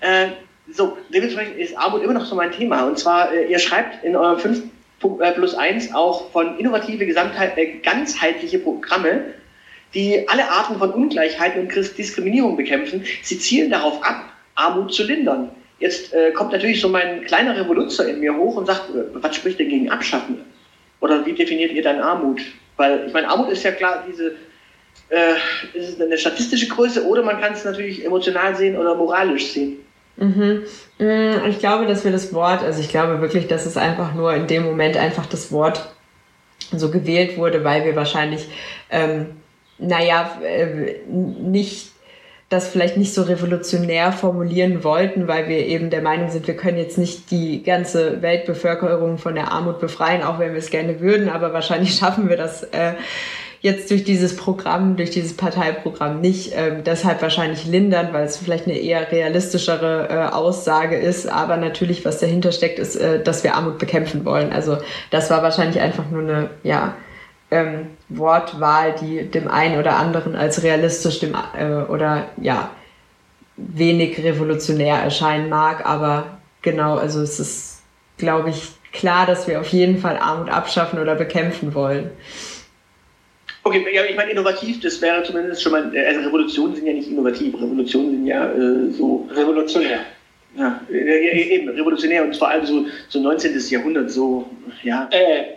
[0.00, 0.28] äh,
[0.72, 2.84] so, dementsprechend ist Armut immer noch so mein Thema.
[2.84, 4.62] Und zwar, äh, ihr schreibt in eurem 5 äh,
[5.34, 9.34] plus 1 auch von innovative, äh, ganzheitliche Programme
[9.94, 13.04] die alle Arten von Ungleichheiten und Diskriminierung bekämpfen.
[13.22, 14.24] Sie zielen darauf ab,
[14.56, 15.50] Armut zu lindern.
[15.78, 19.36] Jetzt äh, kommt natürlich so mein kleiner Revoluzer in mir hoch und sagt, äh, was
[19.36, 20.38] spricht denn gegen Abschaffen?
[21.00, 22.40] Oder wie definiert ihr dann Armut?
[22.76, 24.34] Weil ich meine, Armut ist ja klar diese
[25.10, 25.34] äh,
[25.74, 29.83] ist eine statistische Größe oder man kann es natürlich emotional sehen oder moralisch sehen.
[30.16, 30.62] Mhm.
[30.98, 34.34] Mm, ich glaube, dass wir das Wort, also ich glaube wirklich, dass es einfach nur
[34.34, 35.88] in dem Moment einfach das Wort
[36.72, 38.48] so gewählt wurde, weil wir wahrscheinlich
[38.90, 39.26] ähm,
[39.78, 41.92] naja, äh, nicht
[42.48, 46.78] das vielleicht nicht so revolutionär formulieren wollten, weil wir eben der Meinung sind, wir können
[46.78, 51.28] jetzt nicht die ganze Weltbevölkerung von der Armut befreien, auch wenn wir es gerne würden,
[51.28, 52.92] aber wahrscheinlich schaffen wir das äh,
[53.64, 56.52] jetzt durch dieses Programm, durch dieses Parteiprogramm nicht.
[56.54, 61.26] Ähm, deshalb wahrscheinlich lindern, weil es vielleicht eine eher realistischere äh, Aussage ist.
[61.26, 64.52] Aber natürlich, was dahinter steckt, ist, äh, dass wir Armut bekämpfen wollen.
[64.52, 64.76] Also
[65.10, 66.94] das war wahrscheinlich einfach nur eine, ja,
[67.50, 72.68] ähm, Wortwahl, die dem einen oder anderen als realistisch dem, äh, oder ja,
[73.56, 75.86] wenig revolutionär erscheinen mag.
[75.86, 77.82] Aber genau, also es ist,
[78.18, 82.10] glaube ich, klar, dass wir auf jeden Fall Armut abschaffen oder bekämpfen wollen.
[83.66, 87.10] Okay, ja, ich meine, innovativ, das wäre zumindest schon mal, also Revolutionen sind ja nicht
[87.10, 89.26] innovativ, Revolutionen sind ja äh, so.
[89.32, 90.00] Revolutionär.
[90.56, 93.58] Ja, eben, revolutionär und vor allem so, so 19.
[93.70, 94.48] Jahrhundert, so,
[94.82, 95.08] ja.
[95.10, 95.54] Äh.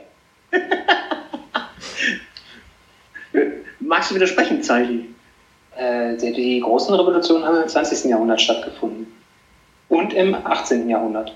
[3.79, 5.09] Magst du widersprechen, Zeili?
[5.75, 8.09] Äh, die, die großen Revolutionen haben im 20.
[8.09, 9.05] Jahrhundert stattgefunden.
[9.89, 10.89] Und im 18.
[10.89, 11.35] Jahrhundert.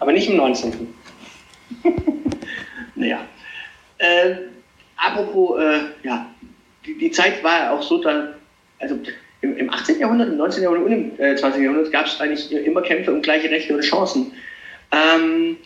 [0.00, 0.94] Aber nicht im 19.
[2.96, 3.20] naja.
[3.98, 4.34] Äh,
[4.98, 6.26] apropos, äh, ja,
[6.84, 8.34] die, die Zeit war auch so, da,
[8.78, 8.98] also
[9.40, 10.00] im, im 18.
[10.00, 10.62] Jahrhundert, im 19.
[10.62, 11.62] Jahrhundert und im äh, 20.
[11.62, 14.32] Jahrhundert gab es eigentlich immer Kämpfe um gleiche Rechte und Chancen.
[14.90, 15.56] Ähm,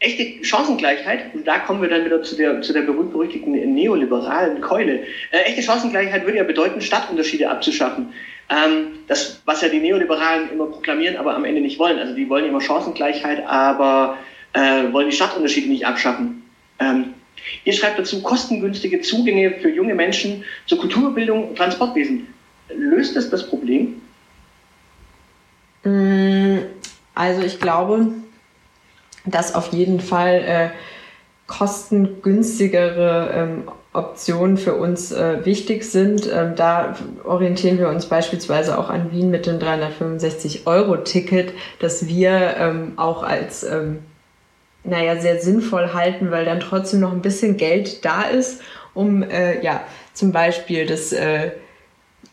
[0.00, 5.04] echte Chancengleichheit, und da kommen wir dann wieder zu der, zu der berühmt-berüchtigten neoliberalen Keule.
[5.30, 8.12] Äh, echte Chancengleichheit würde ja bedeuten, Stadtunterschiede abzuschaffen.
[8.50, 11.98] Ähm, das, was ja die Neoliberalen immer proklamieren, aber am Ende nicht wollen.
[11.98, 14.18] Also die wollen immer Chancengleichheit, aber
[14.52, 16.42] äh, wollen die Stadtunterschiede nicht abschaffen.
[16.80, 17.14] Ähm,
[17.64, 22.26] ihr schreibt dazu kostengünstige Zugänge für junge Menschen zur Kulturbildung und Transportwesen.
[22.74, 24.00] Löst das das Problem?
[25.84, 26.58] Mm,
[27.14, 28.08] also ich glaube,
[29.24, 30.70] dass auf jeden Fall äh,
[31.46, 36.26] kostengünstigere ähm, Optionen für uns äh, wichtig sind.
[36.32, 42.92] Ähm, da orientieren wir uns beispielsweise auch an Wien mit dem 365-Euro-Ticket, das wir ähm,
[42.96, 43.98] auch als ähm,
[44.84, 48.60] naja, sehr sinnvoll halten, weil dann trotzdem noch ein bisschen Geld da ist,
[48.94, 49.82] um äh, ja
[50.12, 51.52] zum Beispiel das äh,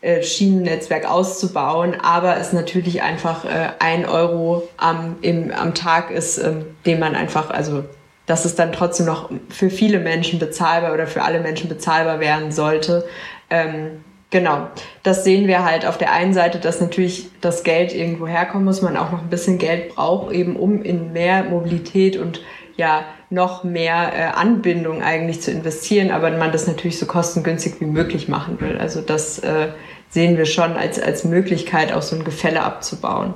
[0.02, 6.38] äh, Schienennetzwerk auszubauen, aber es natürlich einfach äh, ein Euro am, im, am Tag ist,
[6.38, 7.84] ähm, den man einfach, also
[8.26, 12.52] dass es dann trotzdem noch für viele Menschen bezahlbar oder für alle Menschen bezahlbar werden
[12.52, 13.06] sollte.
[13.50, 14.68] Ähm, genau,
[15.02, 18.82] das sehen wir halt auf der einen Seite, dass natürlich das Geld irgendwo herkommen muss,
[18.82, 22.40] man auch noch ein bisschen Geld braucht, eben um in mehr Mobilität und
[22.76, 27.86] ja noch mehr äh, Anbindung eigentlich zu investieren, aber man das natürlich so kostengünstig wie
[27.86, 28.78] möglich machen will.
[28.78, 29.68] Also das äh,
[30.08, 33.34] sehen wir schon als, als Möglichkeit, auch so ein Gefälle abzubauen.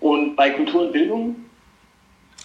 [0.00, 1.36] Und bei Kultur und Bildung?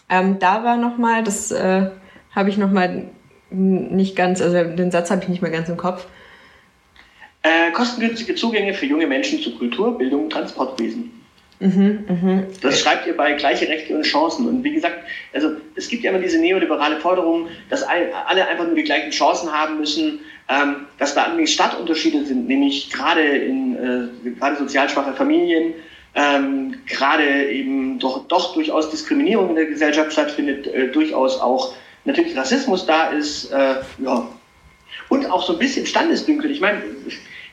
[0.09, 1.89] Ähm, da war nochmal, das äh,
[2.35, 3.05] habe ich nochmal
[3.49, 6.05] nicht ganz, also den Satz habe ich nicht mehr ganz im Kopf.
[7.47, 11.11] Äh, kostengünstige Zugänge für junge Menschen zu Kultur, Bildung und Transportwesen.
[11.59, 12.43] Mhm, mh.
[12.61, 14.47] Das schreibt ihr bei gleiche Rechte und Chancen.
[14.47, 14.99] Und wie gesagt,
[15.33, 19.51] also es gibt ja immer diese neoliberale Forderung, dass alle einfach nur die gleichen Chancen
[19.51, 20.19] haben müssen,
[20.49, 23.75] ähm, dass da allerdings Stadtunterschiede sind, nämlich gerade in
[24.25, 25.73] äh, gerade sozial schwache Familien,
[26.15, 31.73] ähm, gerade eben doch, doch durchaus Diskriminierung in der Gesellschaft stattfindet, äh, durchaus auch
[32.05, 34.27] natürlich Rassismus da ist, äh, ja.
[35.09, 36.51] Und auch so ein bisschen Standesdünkel.
[36.51, 36.81] Ich meine,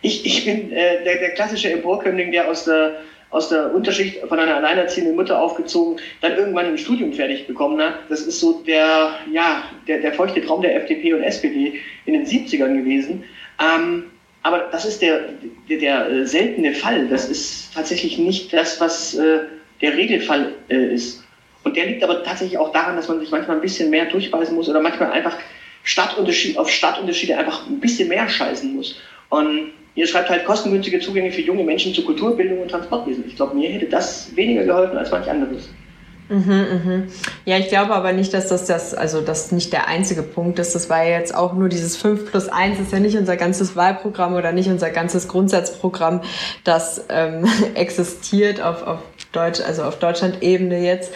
[0.04, 3.00] ich, ich bin äh, der, der klassische Emporkömmling, der aus der
[3.30, 7.94] aus der Unterschicht von einer alleinerziehenden Mutter aufgezogen, dann irgendwann ein Studium fertig bekommen hat.
[8.08, 12.24] Das ist so der, ja, der, der feuchte Traum der FDP und SPD in den
[12.24, 13.24] 70ern gewesen.
[13.60, 14.04] Ähm,
[14.44, 15.30] aber das ist der,
[15.68, 17.08] der, der, äh, seltene Fall.
[17.08, 19.40] Das ist tatsächlich nicht das, was äh,
[19.80, 21.24] der Regelfall äh, ist.
[21.64, 24.54] Und der liegt aber tatsächlich auch daran, dass man sich manchmal ein bisschen mehr durchweisen
[24.54, 25.36] muss oder manchmal einfach
[25.82, 29.00] Stadtunterschied, auf Stadtunterschiede einfach ein bisschen mehr scheißen muss.
[29.28, 33.24] Und Ihr schreibt halt kostengünstige Zugänge für junge Menschen zu Kulturbildung und Transportwesen.
[33.28, 35.68] Ich glaube, mir hätte das weniger geholfen als manch anderes.
[36.28, 37.08] Mhm, mhm.
[37.44, 40.74] Ja, ich glaube aber nicht, dass das, das, also das nicht der einzige Punkt ist.
[40.74, 43.76] Das war ja jetzt auch nur dieses 5 plus 1, ist ja nicht unser ganzes
[43.76, 46.22] Wahlprogramm oder nicht unser ganzes Grundsatzprogramm,
[46.64, 49.00] das ähm, existiert auf, auf
[49.32, 51.12] Deutsch, also auf Deutschland-Ebene jetzt,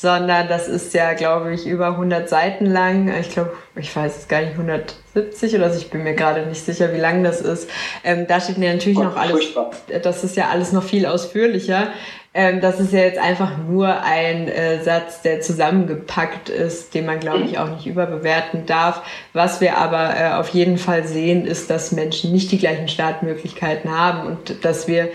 [0.00, 3.12] sondern das ist ja, glaube ich, über 100 Seiten lang.
[3.20, 6.64] Ich glaube, ich weiß es gar nicht, 170 oder so, ich bin mir gerade nicht
[6.64, 7.68] sicher, wie lang das ist.
[8.02, 9.70] Ähm, da steht mir natürlich oh, noch alles, furchtbar.
[10.02, 11.88] das ist ja alles noch viel ausführlicher.
[12.32, 17.20] Ähm, das ist ja jetzt einfach nur ein äh, Satz, der zusammengepackt ist, den man,
[17.20, 19.02] glaube ich, auch nicht überbewerten darf.
[19.34, 23.90] Was wir aber äh, auf jeden Fall sehen, ist, dass Menschen nicht die gleichen Startmöglichkeiten
[23.90, 25.10] haben und dass wir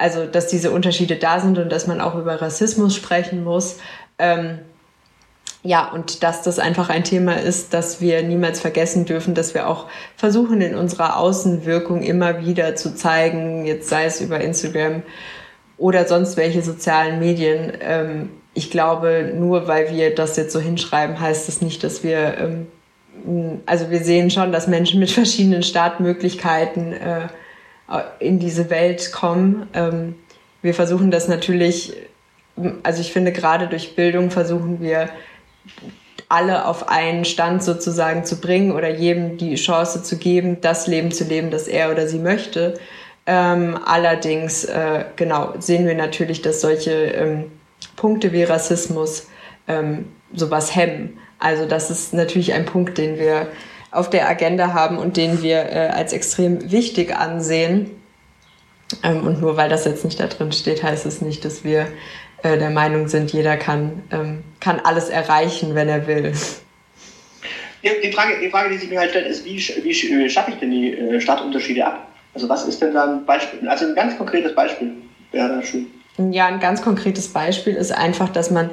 [0.00, 3.78] also dass diese Unterschiede da sind und dass man auch über Rassismus sprechen muss.
[4.20, 4.58] Ähm,
[5.62, 9.68] ja, und dass das einfach ein Thema ist, dass wir niemals vergessen dürfen, dass wir
[9.68, 9.86] auch
[10.16, 15.02] versuchen, in unserer Außenwirkung immer wieder zu zeigen, jetzt sei es über Instagram
[15.76, 17.72] oder sonst welche sozialen Medien.
[17.80, 22.38] Ähm, ich glaube, nur weil wir das jetzt so hinschreiben, heißt das nicht, dass wir,
[22.38, 27.28] ähm, also wir sehen schon, dass Menschen mit verschiedenen Startmöglichkeiten äh,
[28.18, 29.68] in diese Welt kommen.
[29.74, 30.14] Ähm,
[30.62, 31.94] wir versuchen das natürlich
[32.82, 35.08] also ich finde, gerade durch Bildung versuchen wir
[36.28, 41.10] alle auf einen Stand sozusagen zu bringen oder jedem die Chance zu geben, das Leben
[41.10, 42.78] zu leben, das er oder sie möchte.
[43.26, 47.50] Ähm, allerdings, äh, genau, sehen wir natürlich, dass solche ähm,
[47.96, 49.28] Punkte wie Rassismus
[49.66, 51.18] ähm, sowas hemmen.
[51.38, 53.48] Also das ist natürlich ein Punkt, den wir
[53.90, 57.90] auf der Agenda haben und den wir äh, als extrem wichtig ansehen.
[59.02, 61.88] Ähm, und nur weil das jetzt nicht da drin steht, heißt es nicht, dass wir
[62.42, 66.32] äh, der Meinung sind, jeder kann, ähm, kann alles erreichen, wenn er will.
[67.82, 70.70] Die Frage, die Frage, die sich mir halt stellt, ist, wie, wie schaffe ich denn
[70.70, 72.06] die äh, Stadtunterschiede ab?
[72.34, 73.66] Also was ist denn da ein Beispiel?
[73.68, 74.92] Also ein ganz konkretes Beispiel
[75.32, 75.86] wäre da schön.
[76.30, 78.70] Ja, ein ganz konkretes Beispiel ist einfach, dass man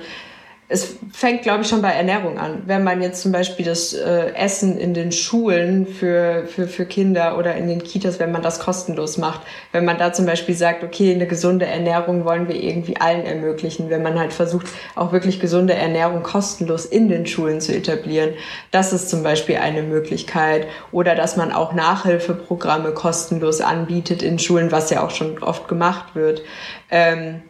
[0.69, 2.63] es fängt, glaube ich, schon bei Ernährung an.
[2.65, 7.37] Wenn man jetzt zum Beispiel das äh, Essen in den Schulen für, für, für Kinder
[7.37, 9.41] oder in den Kitas, wenn man das kostenlos macht,
[9.71, 13.89] wenn man da zum Beispiel sagt, okay, eine gesunde Ernährung wollen wir irgendwie allen ermöglichen,
[13.89, 18.33] wenn man halt versucht, auch wirklich gesunde Ernährung kostenlos in den Schulen zu etablieren,
[18.71, 20.67] das ist zum Beispiel eine Möglichkeit.
[20.91, 26.13] Oder dass man auch Nachhilfeprogramme kostenlos anbietet in Schulen, was ja auch schon oft gemacht
[26.13, 26.41] wird.
[26.91, 27.41] Ähm,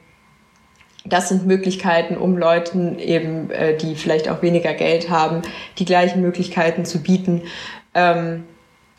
[1.10, 5.42] das sind Möglichkeiten, um Leuten eben, äh, die vielleicht auch weniger Geld haben,
[5.78, 7.44] die gleichen Möglichkeiten zu bieten.
[7.94, 8.44] Ähm,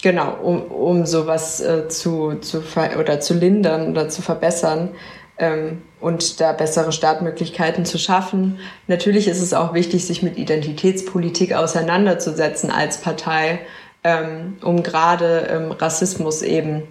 [0.03, 2.63] genau, um, um sowas äh, zu, zu
[2.99, 4.91] oder zu lindern oder zu verbessern
[5.39, 8.59] ähm, und da bessere Startmöglichkeiten zu schaffen.
[8.87, 13.61] Natürlich ist es auch wichtig, sich mit Identitätspolitik auseinanderzusetzen als Partei,
[14.05, 16.85] ähm, um gerade ähm, Rassismus eben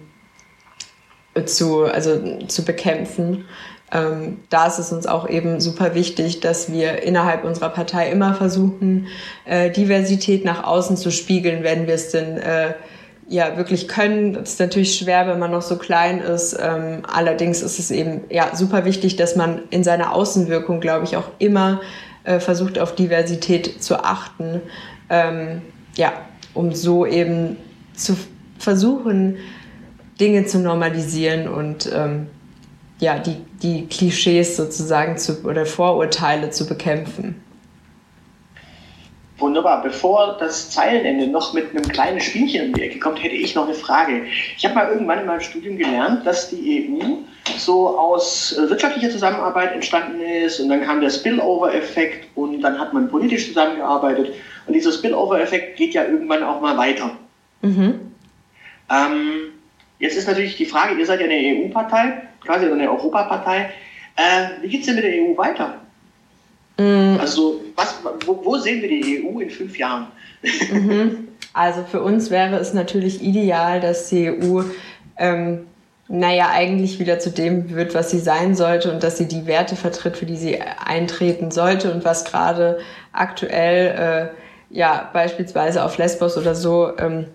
[1.46, 3.44] zu, also zu bekämpfen
[3.90, 8.34] ähm, da ist es uns auch eben super wichtig, dass wir innerhalb unserer Partei immer
[8.34, 9.06] versuchen,
[9.46, 12.74] äh, Diversität nach außen zu spiegeln, wenn wir es denn äh,
[13.28, 14.34] ja wirklich können.
[14.34, 16.58] Das ist natürlich schwer, wenn man noch so klein ist.
[16.60, 21.16] Ähm, allerdings ist es eben ja super wichtig, dass man in seiner Außenwirkung, glaube ich,
[21.16, 21.80] auch immer
[22.24, 24.60] äh, versucht, auf Diversität zu achten.
[25.08, 25.62] Ähm,
[25.96, 26.12] ja,
[26.52, 27.56] um so eben
[27.94, 28.16] zu
[28.58, 29.36] versuchen,
[30.20, 32.26] Dinge zu normalisieren und ähm,
[33.00, 37.42] ja, die, die Klischees sozusagen zu, oder Vorurteile zu bekämpfen.
[39.38, 39.82] Wunderbar.
[39.82, 43.66] Bevor das Zeilenende noch mit einem kleinen Spielchen in die Ecke kommt, hätte ich noch
[43.66, 44.24] eine Frage.
[44.56, 47.04] Ich habe mal irgendwann in meinem Studium gelernt, dass die EU
[47.56, 53.08] so aus wirtschaftlicher Zusammenarbeit entstanden ist und dann kam der Spillover-Effekt und dann hat man
[53.08, 54.34] politisch zusammengearbeitet
[54.66, 57.12] und dieser Spillover-Effekt geht ja irgendwann auch mal weiter.
[57.62, 58.12] Mhm.
[58.90, 59.52] Ähm,
[59.98, 63.70] jetzt ist natürlich die Frage, ihr seid ja eine EU-Partei, quasi eine Europapartei.
[64.16, 65.80] Äh, wie geht es denn mit der EU weiter?
[66.78, 67.18] Mhm.
[67.20, 70.06] Also, was, wo, wo, sehen wir die EU in fünf Jahren?
[70.72, 71.28] Mhm.
[71.52, 74.62] Also, für uns wäre es natürlich ideal, dass die EU,
[75.16, 75.66] ähm,
[76.06, 79.76] naja, eigentlich wieder zu dem wird, was sie sein sollte und dass sie die Werte
[79.76, 82.78] vertritt, für die sie eintreten sollte und was gerade
[83.12, 84.30] aktuell,
[84.70, 87.26] äh, ja, beispielsweise auf Lesbos oder so, ähm,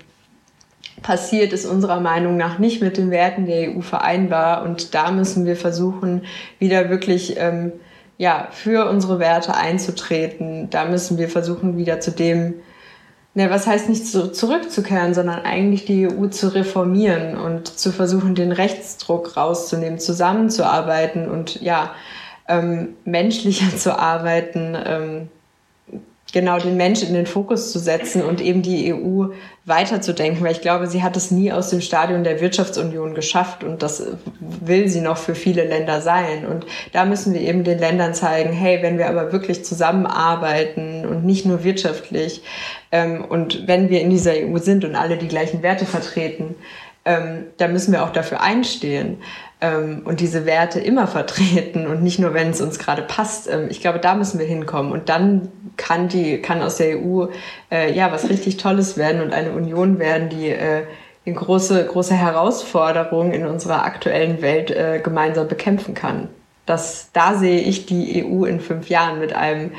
[1.01, 4.63] passiert, ist unserer Meinung nach nicht mit den Werten der EU vereinbar.
[4.63, 6.23] Und da müssen wir versuchen,
[6.59, 7.73] wieder wirklich ähm,
[8.17, 10.69] ja, für unsere Werte einzutreten.
[10.69, 12.55] Da müssen wir versuchen, wieder zu dem,
[13.33, 18.35] ne, was heißt nicht zu, zurückzukehren, sondern eigentlich die EU zu reformieren und zu versuchen,
[18.35, 21.91] den Rechtsdruck rauszunehmen, zusammenzuarbeiten und ja,
[22.47, 24.77] ähm, menschlicher zu arbeiten.
[24.85, 25.29] Ähm,
[26.33, 29.27] genau den Menschen in den Fokus zu setzen und eben die EU
[29.65, 33.83] weiterzudenken, weil ich glaube, sie hat es nie aus dem Stadion der Wirtschaftsunion geschafft und
[33.83, 34.03] das
[34.39, 36.47] will sie noch für viele Länder sein.
[36.47, 41.23] Und da müssen wir eben den Ländern zeigen, hey, wenn wir aber wirklich zusammenarbeiten und
[41.23, 42.41] nicht nur wirtschaftlich
[42.91, 46.55] ähm, und wenn wir in dieser EU sind und alle die gleichen Werte vertreten,
[47.05, 49.17] ähm, da müssen wir auch dafür einstehen
[50.05, 53.49] und diese Werte immer vertreten und nicht nur, wenn es uns gerade passt.
[53.49, 57.27] Ähm, ich glaube, da müssen wir hinkommen und dann kann die kann aus der EU
[57.71, 60.83] äh, ja was richtig Tolles werden und eine Union werden, die äh,
[61.25, 66.29] eine große große Herausforderung in unserer aktuellen Welt äh, gemeinsam bekämpfen kann.
[66.65, 69.71] Das da sehe ich die EU in fünf Jahren mit einem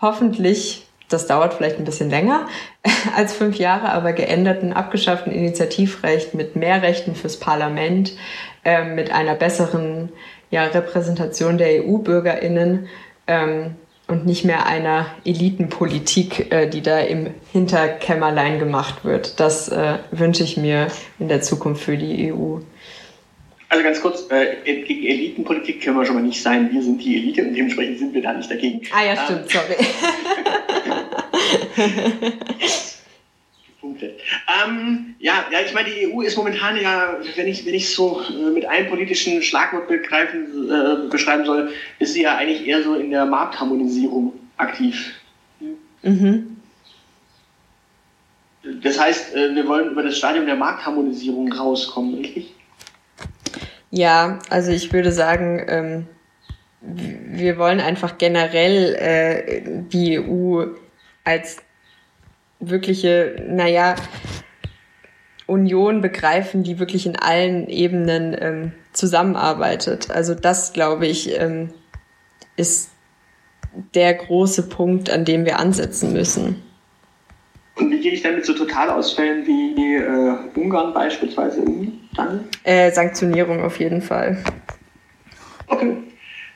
[0.00, 2.46] hoffentlich das dauert vielleicht ein bisschen länger
[3.16, 8.12] als fünf Jahre, aber geänderten, abgeschafften Initiativrecht mit mehr Rechten fürs Parlament,
[8.68, 10.10] äh, mit einer besseren
[10.50, 12.86] ja, Repräsentation der EU-BürgerInnen
[13.26, 13.76] ähm,
[14.08, 19.40] und nicht mehr einer Elitenpolitik, äh, die da im Hinterkämmerlein gemacht wird.
[19.40, 20.88] Das äh, wünsche ich mir
[21.18, 22.58] in der Zukunft für die EU.
[23.70, 26.70] Also ganz kurz, äh, gegen Elitenpolitik können wir schon mal nicht sein.
[26.70, 28.82] Wir sind die Elite und dementsprechend sind wir da nicht dagegen.
[28.92, 29.46] Ah ja, stimmt,
[31.76, 31.96] ähm,
[33.98, 34.14] sorry.
[34.64, 38.22] ähm, ja, ja, ich meine, die EU ist momentan ja, wenn ich wenn ich so
[38.22, 42.94] äh, mit einem politischen Schlagwort begreifen, äh, beschreiben soll, ist sie ja eigentlich eher so
[42.94, 45.14] in der Marktharmonisierung aktiv.
[46.02, 46.56] Mhm.
[48.82, 52.54] Das heißt, äh, wir wollen über das Stadium der Marktharmonisierung rauskommen, richtig?
[53.90, 56.06] Ja, also ich würde sagen, ähm,
[56.80, 60.66] wir wollen einfach generell äh, die EU
[61.24, 61.58] als
[62.60, 63.94] wirkliche, naja,
[65.46, 70.10] Union begreifen, die wirklich in allen Ebenen ähm, zusammenarbeitet.
[70.10, 71.70] Also das, glaube ich, ähm,
[72.56, 72.90] ist
[73.94, 76.62] der große Punkt, an dem wir ansetzen müssen.
[77.76, 81.98] Und wie gehe ich dann mit so Totalausfällen wie äh, Ungarn beispielsweise um?
[82.16, 82.48] Dann?
[82.64, 84.42] Äh, Sanktionierung auf jeden Fall.
[85.68, 85.96] Okay.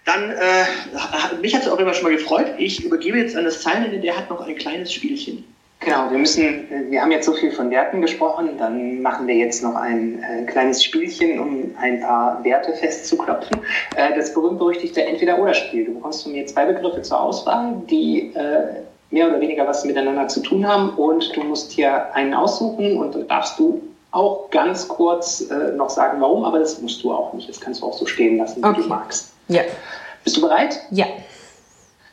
[0.04, 2.54] Dann, äh, mich hat es auch immer schon mal gefreut.
[2.58, 5.44] Ich übergebe jetzt an das Zeilen, der hat noch ein kleines Spielchen.
[5.84, 9.64] Genau, wir müssen, wir haben jetzt so viel von Werten gesprochen, dann machen wir jetzt
[9.64, 13.58] noch ein äh, kleines Spielchen, um ein paar Werte festzuklopfen.
[13.96, 15.86] Äh, das berühmt-berüchtigte Entweder-Oder-Spiel.
[15.86, 20.28] Du bekommst von mir zwei Begriffe zur Auswahl, die äh, mehr oder weniger was miteinander
[20.28, 23.82] zu tun haben und du musst hier einen aussuchen und darfst du
[24.12, 27.48] auch ganz kurz äh, noch sagen, warum, aber das musst du auch nicht.
[27.48, 28.82] Das kannst du auch so stehen lassen, wie okay.
[28.82, 29.32] du magst.
[29.48, 29.62] Ja.
[30.22, 30.78] Bist du bereit?
[30.90, 31.06] Ja.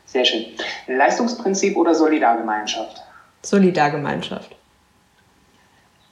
[0.06, 0.46] Sehr schön.
[0.88, 3.00] Leistungsprinzip oder Solidargemeinschaft?
[3.42, 4.54] Solidargemeinschaft.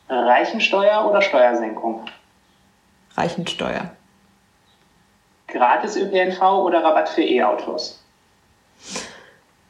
[0.08, 2.06] Reichensteuer oder Steuersenkung?
[3.16, 3.90] Reichensteuer.
[5.48, 8.02] Gratis ÖPNV oder Rabatt für E-Autos?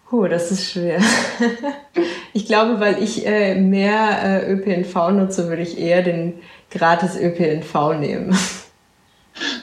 [0.09, 1.01] Puh, das ist schwer.
[2.33, 7.95] ich glaube, weil ich äh, mehr äh, ÖPNV nutze, würde ich eher den gratis ÖPNV
[7.99, 8.37] nehmen.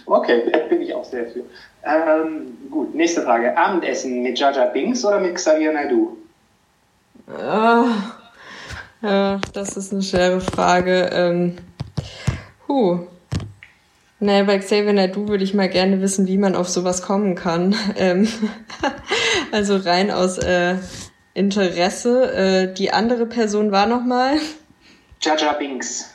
[0.06, 1.42] Okay, da bin ich auch sehr für.
[1.84, 3.58] Ähm, gut, nächste Frage.
[3.58, 6.16] Abendessen mit Jaja Binks oder mit Xavier Naidu?
[7.27, 7.85] Oh,
[9.02, 11.10] ja, das ist eine schwere Frage.
[11.11, 11.57] Ähm,
[12.68, 12.99] huh.
[14.19, 17.76] Naja, bei Xavier Naidu würde ich mal gerne wissen, wie man auf sowas kommen kann.
[17.97, 18.27] Ähm,
[19.52, 20.76] also rein aus äh,
[21.34, 22.31] Interesse.
[22.34, 24.38] Äh, die andere Person war nochmal?
[25.22, 26.14] Jaja Binks.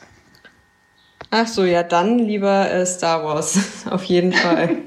[1.29, 3.85] Ach so, ja, dann lieber äh, Star Wars.
[3.89, 4.77] auf jeden Fall.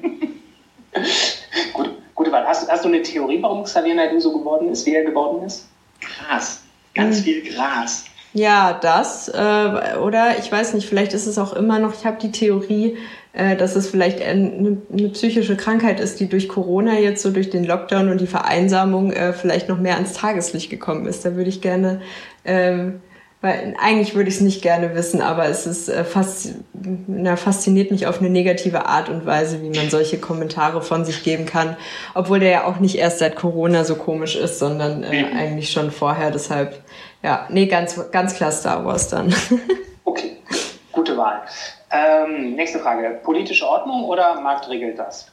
[1.75, 2.47] Gut, gute Wahl.
[2.47, 5.69] Hast, hast du eine Theorie, warum Xavier Naidu so geworden ist, wie er geworden ist?
[6.05, 6.63] Gras.
[6.95, 7.25] Ganz hm.
[7.25, 8.05] viel Gras.
[8.33, 9.29] Ja, das.
[9.29, 12.97] Äh, oder ich weiß nicht, vielleicht ist es auch immer noch, ich habe die Theorie,
[13.33, 17.51] äh, dass es vielleicht eine, eine, psychische Krankheit ist, die durch Corona jetzt so durch
[17.51, 21.25] den Lockdown und die Vereinsamung äh, vielleicht noch mehr ans Tageslicht gekommen ist.
[21.25, 22.01] Da würde ich gerne
[22.45, 23.01] ähm,
[23.45, 27.91] weil eigentlich würde ich es nicht gerne wissen, aber es ist äh, fast, na, fasziniert
[27.91, 31.77] mich auf eine negative Art und Weise, wie man solche Kommentare von sich geben kann,
[32.15, 35.91] obwohl der ja auch nicht erst seit Corona so komisch ist, sondern äh, eigentlich schon
[35.91, 36.31] vorher.
[36.31, 36.83] Deshalb,
[37.23, 39.35] ja, nee, ganz, ganz klar Star Wars dann.
[40.05, 40.39] okay,
[40.91, 41.43] gute Wahl.
[41.91, 45.31] Ähm, nächste Frage: Politische Ordnung oder Markt regelt das?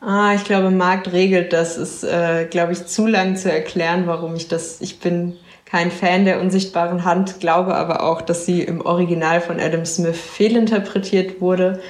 [0.00, 1.76] Ah, ich glaube, Markt regelt das.
[1.76, 4.80] Ist, äh, glaube ich, zu lang zu erklären, warum ich das.
[4.80, 5.36] Ich bin
[5.70, 10.18] kein Fan der unsichtbaren Hand, glaube aber auch, dass sie im Original von Adam Smith
[10.18, 11.82] fehlinterpretiert wurde.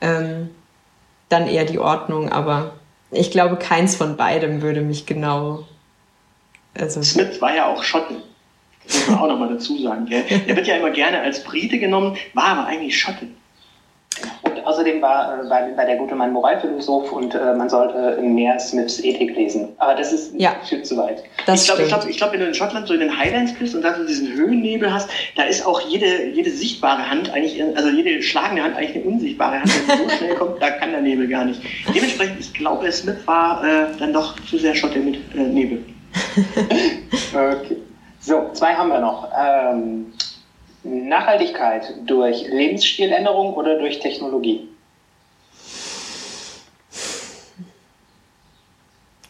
[0.00, 0.50] Ähm,
[1.28, 2.74] dann eher die Ordnung, aber
[3.10, 5.66] ich glaube, keins von beidem würde mich genau.
[6.78, 8.16] Also Smith war ja auch Schotten.
[8.86, 10.06] Das muss man auch nochmal dazu sagen.
[10.06, 10.22] Gell?
[10.46, 13.26] Der wird ja immer gerne als Brite genommen, war aber eigentlich Schotte.
[14.66, 19.36] Außerdem war, äh, war, der gute Mann Moralphilosoph und äh, man sollte mehr Smiths Ethik
[19.36, 19.68] lesen.
[19.78, 20.56] Aber das ist ja.
[20.64, 21.22] viel zu weit.
[21.46, 23.54] Das ich glaube, ich glaub, ich glaub, wenn du in Schottland so in den Highlands
[23.54, 27.62] bist und dann so diesen Höhennebel hast, da ist auch jede, jede sichtbare Hand eigentlich,
[27.76, 29.72] also jede schlagende Hand eigentlich eine unsichtbare Hand.
[29.88, 31.60] Wenn sie so schnell kommt, da kann der Nebel gar nicht.
[31.94, 35.84] Dementsprechend, ich glaube, Smith war äh, dann doch zu sehr Schotte mit äh, Nebel.
[37.34, 37.76] okay.
[38.20, 39.28] So, zwei haben wir noch.
[39.38, 40.06] Ähm,
[40.86, 44.68] Nachhaltigkeit durch Lebensstiländerung oder durch Technologie?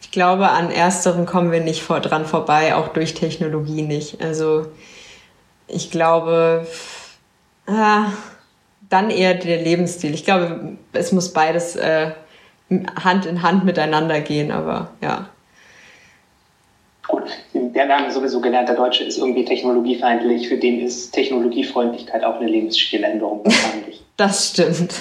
[0.01, 4.21] Ich glaube, an ersteren kommen wir nicht vor, dran vorbei, auch durch Technologie nicht.
[4.21, 4.67] Also
[5.67, 6.65] ich glaube,
[7.67, 8.03] äh,
[8.89, 10.13] dann eher der Lebensstil.
[10.13, 12.11] Ich glaube, es muss beides äh,
[13.03, 15.29] Hand in Hand miteinander gehen, aber ja.
[17.53, 20.47] Der Name sowieso gelernt, der Deutsche ist irgendwie technologiefeindlich.
[20.47, 24.01] Für den ist Technologiefreundlichkeit auch eine Lebensstiländerung wahrscheinlich.
[24.17, 24.95] Das stimmt.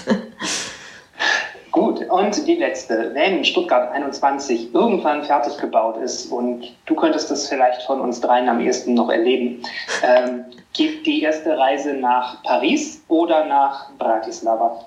[1.72, 3.10] Gut, und die letzte.
[3.14, 8.48] Wenn Stuttgart 21 irgendwann fertig gebaut ist und du könntest das vielleicht von uns dreien
[8.48, 9.62] am ehesten noch erleben,
[10.02, 14.86] ähm, geht die erste Reise nach Paris oder nach Bratislava?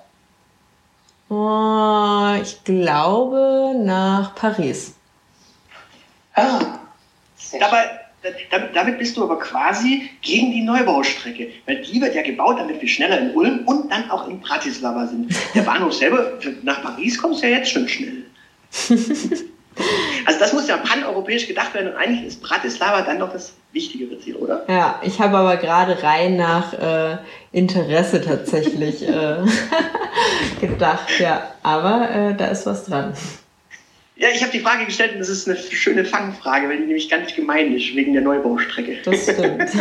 [1.30, 4.96] Oh, ich glaube nach Paris.
[6.34, 6.79] Ah,
[7.60, 8.00] Dabei,
[8.52, 12.82] damit, damit bist du aber quasi gegen die Neubaustrecke, weil die wird ja gebaut, damit
[12.82, 15.34] wir schneller in Ulm und dann auch in Bratislava sind.
[15.56, 16.34] Der Bahnhof selber,
[16.64, 18.26] nach Paris kommst du ja jetzt schon schnell.
[20.26, 24.20] Also das muss ja paneuropäisch gedacht werden und eigentlich ist Bratislava dann noch das wichtigere
[24.20, 24.66] Ziel, oder?
[24.68, 27.18] Ja, ich habe aber gerade rein nach äh,
[27.52, 29.38] Interesse tatsächlich äh,
[30.62, 31.44] gedacht, ja.
[31.64, 33.14] Aber äh, da ist was dran.
[34.20, 37.10] Ja, ich habe die Frage gestellt und das ist eine schöne Fangfrage, weil die nämlich
[37.10, 38.98] ganz gemein ist, wegen der Neubaustrecke.
[39.06, 39.64] Das stimmt.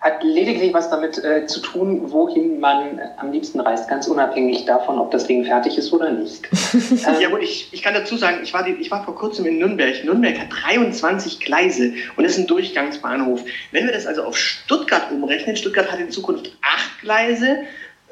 [0.00, 4.64] Hat lediglich was damit äh, zu tun, wohin man äh, am liebsten reist, ganz unabhängig
[4.64, 6.48] davon, ob das Ding fertig ist oder nicht.
[6.72, 9.44] ähm, ja, gut, ich, ich kann dazu sagen, ich war, die, ich war vor kurzem
[9.46, 10.04] in Nürnberg.
[10.04, 13.44] Nürnberg hat 23 Gleise und ist ein Durchgangsbahnhof.
[13.72, 17.64] Wenn wir das also auf Stuttgart umrechnen, Stuttgart hat in Zukunft acht Gleise,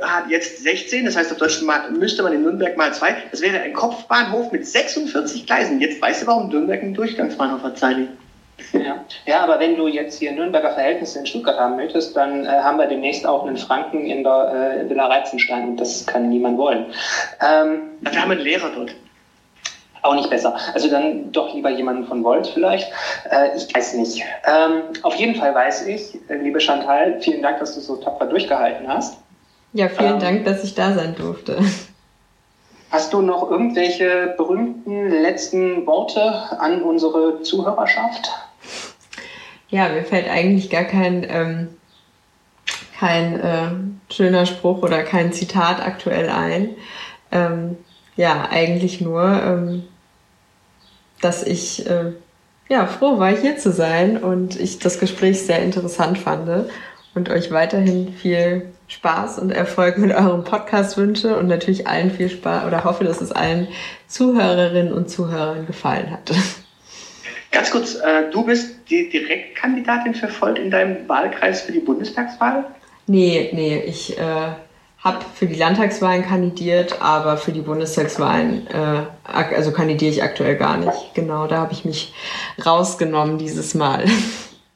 [0.02, 3.16] hat jetzt 16, das heißt auf Deutsch müsste man in Nürnberg mal zwei.
[3.30, 5.80] Das wäre ein Kopfbahnhof mit 46 Gleisen.
[5.80, 8.08] Jetzt weißt du, warum Nürnberg einen Durchgangsbahnhof hat, Sally.
[8.72, 9.04] Ja.
[9.26, 12.78] ja, aber wenn du jetzt hier Nürnberger Verhältnisse in Stuttgart haben möchtest, dann äh, haben
[12.78, 16.86] wir demnächst auch einen Franken in der äh, Villa Reizenstein und das kann niemand wollen.
[17.40, 18.94] Ähm, Dafür haben wir einen Lehrer dort.
[20.02, 20.56] Auch nicht besser.
[20.72, 22.90] Also dann doch lieber jemanden von Volt vielleicht.
[23.30, 24.22] Äh, ich weiß nicht.
[24.46, 28.26] Ähm, auf jeden Fall weiß ich, äh, liebe Chantal, vielen Dank, dass du so tapfer
[28.26, 29.18] durchgehalten hast.
[29.72, 31.58] Ja, vielen ähm, Dank, dass ich da sein durfte.
[32.90, 36.22] Hast du noch irgendwelche berühmten letzten Worte
[36.58, 38.28] an unsere Zuhörerschaft?
[39.68, 41.68] Ja, mir fällt eigentlich gar kein, ähm,
[42.98, 46.70] kein äh, schöner Spruch oder kein Zitat aktuell ein.
[47.30, 47.76] Ähm,
[48.16, 49.84] ja, eigentlich nur, ähm,
[51.20, 52.12] dass ich äh,
[52.68, 56.70] ja, froh war, hier zu sein und ich das Gespräch sehr interessant fand
[57.14, 62.28] und euch weiterhin viel Spaß und Erfolg mit eurem Podcast wünsche und natürlich allen viel
[62.28, 63.68] Spaß oder hoffe, dass es allen
[64.08, 66.32] Zuhörerinnen und Zuhörern gefallen hat.
[67.52, 72.64] Ganz kurz, äh, du bist die Direktkandidatin für Volt in deinem Wahlkreis für die Bundestagswahl?
[73.06, 74.22] Nee, nee, ich äh,
[74.98, 80.76] habe für die Landtagswahlen kandidiert, aber für die Bundestagswahlen, äh, also kandidiere ich aktuell gar
[80.76, 81.14] nicht.
[81.14, 82.12] Genau, da habe ich mich
[82.64, 84.04] rausgenommen dieses Mal.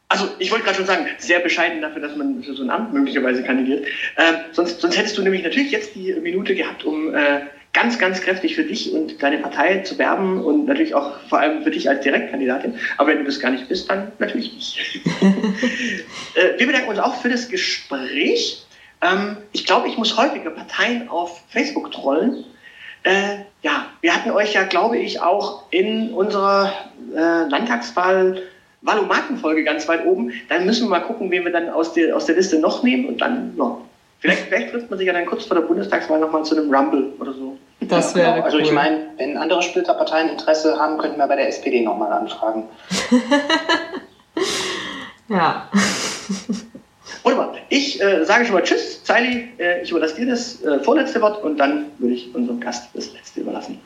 [0.09, 2.93] Also ich wollte gerade schon sagen, sehr bescheiden dafür, dass man für so ein Amt
[2.93, 3.87] möglicherweise kandidiert.
[4.17, 7.41] Ähm, sonst, sonst hättest du nämlich natürlich jetzt die Minute gehabt, um äh,
[7.73, 11.65] ganz, ganz kräftig für dich und deine Partei zu werben und natürlich auch vor allem
[11.65, 12.79] für dich als Direktkandidatin.
[12.97, 15.01] Aber wenn du das gar nicht bist, dann natürlich nicht.
[16.35, 18.65] äh, wir bedanken uns auch für das Gespräch.
[19.03, 22.45] Ähm, ich glaube, ich muss häufiger Parteien auf Facebook trollen.
[23.03, 26.73] Äh, ja, wir hatten euch ja, glaube ich, auch in unserer
[27.15, 28.43] äh, Landtagswahl
[28.85, 30.33] Valomaten-Folge ganz weit oben.
[30.49, 33.07] Dann müssen wir mal gucken, wen wir dann aus der, aus der Liste noch nehmen
[33.07, 33.79] und dann, ja,
[34.21, 37.13] vielleicht, vielleicht trifft man sich ja dann kurz vor der Bundestagswahl nochmal zu einem Rumble
[37.19, 37.57] oder so.
[37.81, 38.45] Das wäre ja, genau.
[38.45, 42.65] Also ich meine, wenn andere Splitterparteien Interesse haben, könnten wir bei der SPD nochmal anfragen.
[45.29, 45.69] ja.
[47.23, 47.55] Wunderbar.
[47.71, 49.49] Ich äh, sage schon mal Tschüss, Zeili.
[49.59, 53.13] Äh, ich überlasse dir das äh, vorletzte Wort und dann würde ich unserem Gast das
[53.15, 53.81] letzte überlassen.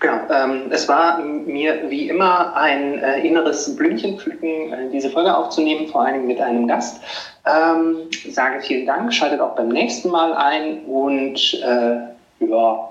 [0.00, 5.88] Genau, ähm, es war mir wie immer ein äh, inneres Blümchenpflücken, äh, diese Folge aufzunehmen,
[5.88, 7.00] vor allem mit einem Gast.
[7.46, 12.88] Ähm, sage vielen Dank, schaltet auch beim nächsten Mal ein und äh, ja,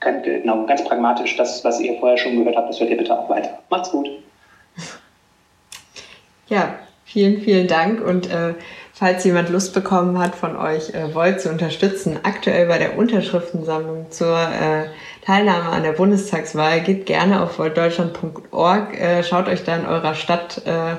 [0.00, 3.28] genau, ganz pragmatisch, das, was ihr vorher schon gehört habt, das hört ihr bitte auch
[3.28, 3.58] weiter.
[3.70, 4.08] Macht's gut.
[6.48, 6.74] Ja,
[7.04, 8.54] vielen, vielen Dank und äh,
[8.92, 14.10] falls jemand Lust bekommen hat, von euch äh, Volt zu unterstützen, aktuell bei der Unterschriftensammlung
[14.10, 14.86] zur äh,
[15.28, 20.62] Teilnahme an der Bundestagswahl, geht gerne auf voltdeutschland.org, äh, schaut euch da in eurer Stadt,
[20.64, 20.96] äh,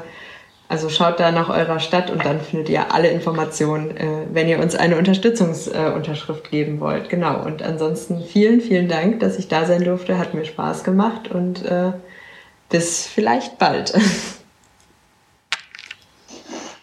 [0.68, 4.60] also schaut da nach eurer Stadt und dann findet ihr alle Informationen, äh, wenn ihr
[4.60, 7.10] uns eine Unterstützungsunterschrift äh, geben wollt.
[7.10, 7.44] Genau.
[7.44, 10.20] Und ansonsten vielen, vielen Dank, dass ich da sein durfte.
[10.20, 11.94] Hat mir Spaß gemacht und äh,
[12.70, 13.96] bis vielleicht bald.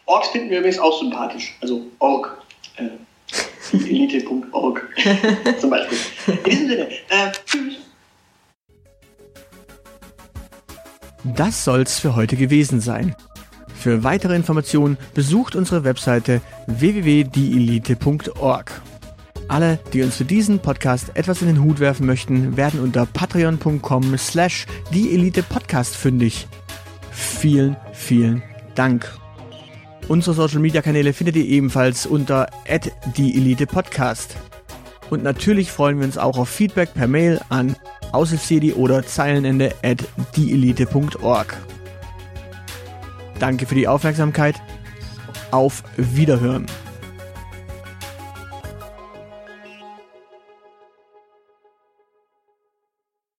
[0.06, 1.56] Orks finden wir übrigens auch sympathisch.
[1.60, 2.38] Also Org.
[3.72, 4.82] Elite.org
[5.60, 5.98] zum Beispiel.
[6.26, 7.74] In diesem Sinne, äh, tschüss.
[11.24, 13.16] Das soll's für heute gewesen sein.
[13.74, 18.82] Für weitere Informationen besucht unsere Webseite www.dielite.org.
[19.48, 24.18] Alle, die uns für diesen Podcast etwas in den Hut werfen möchten, werden unter patreon.com
[24.18, 26.48] slash dieelitepodcast fündig.
[27.12, 28.42] Vielen, vielen
[28.74, 29.08] Dank.
[30.08, 32.46] Unsere Social Media Kanäle findet ihr ebenfalls unter
[33.16, 34.36] @dieelitepodcast.
[35.10, 37.76] Und natürlich freuen wir uns auch auf Feedback per Mail an
[38.12, 40.04] aushilfsjedi oder Zeilenende at
[40.36, 41.56] dieelite.org.
[43.38, 44.54] Danke für die Aufmerksamkeit.
[45.50, 46.66] Auf Wiederhören.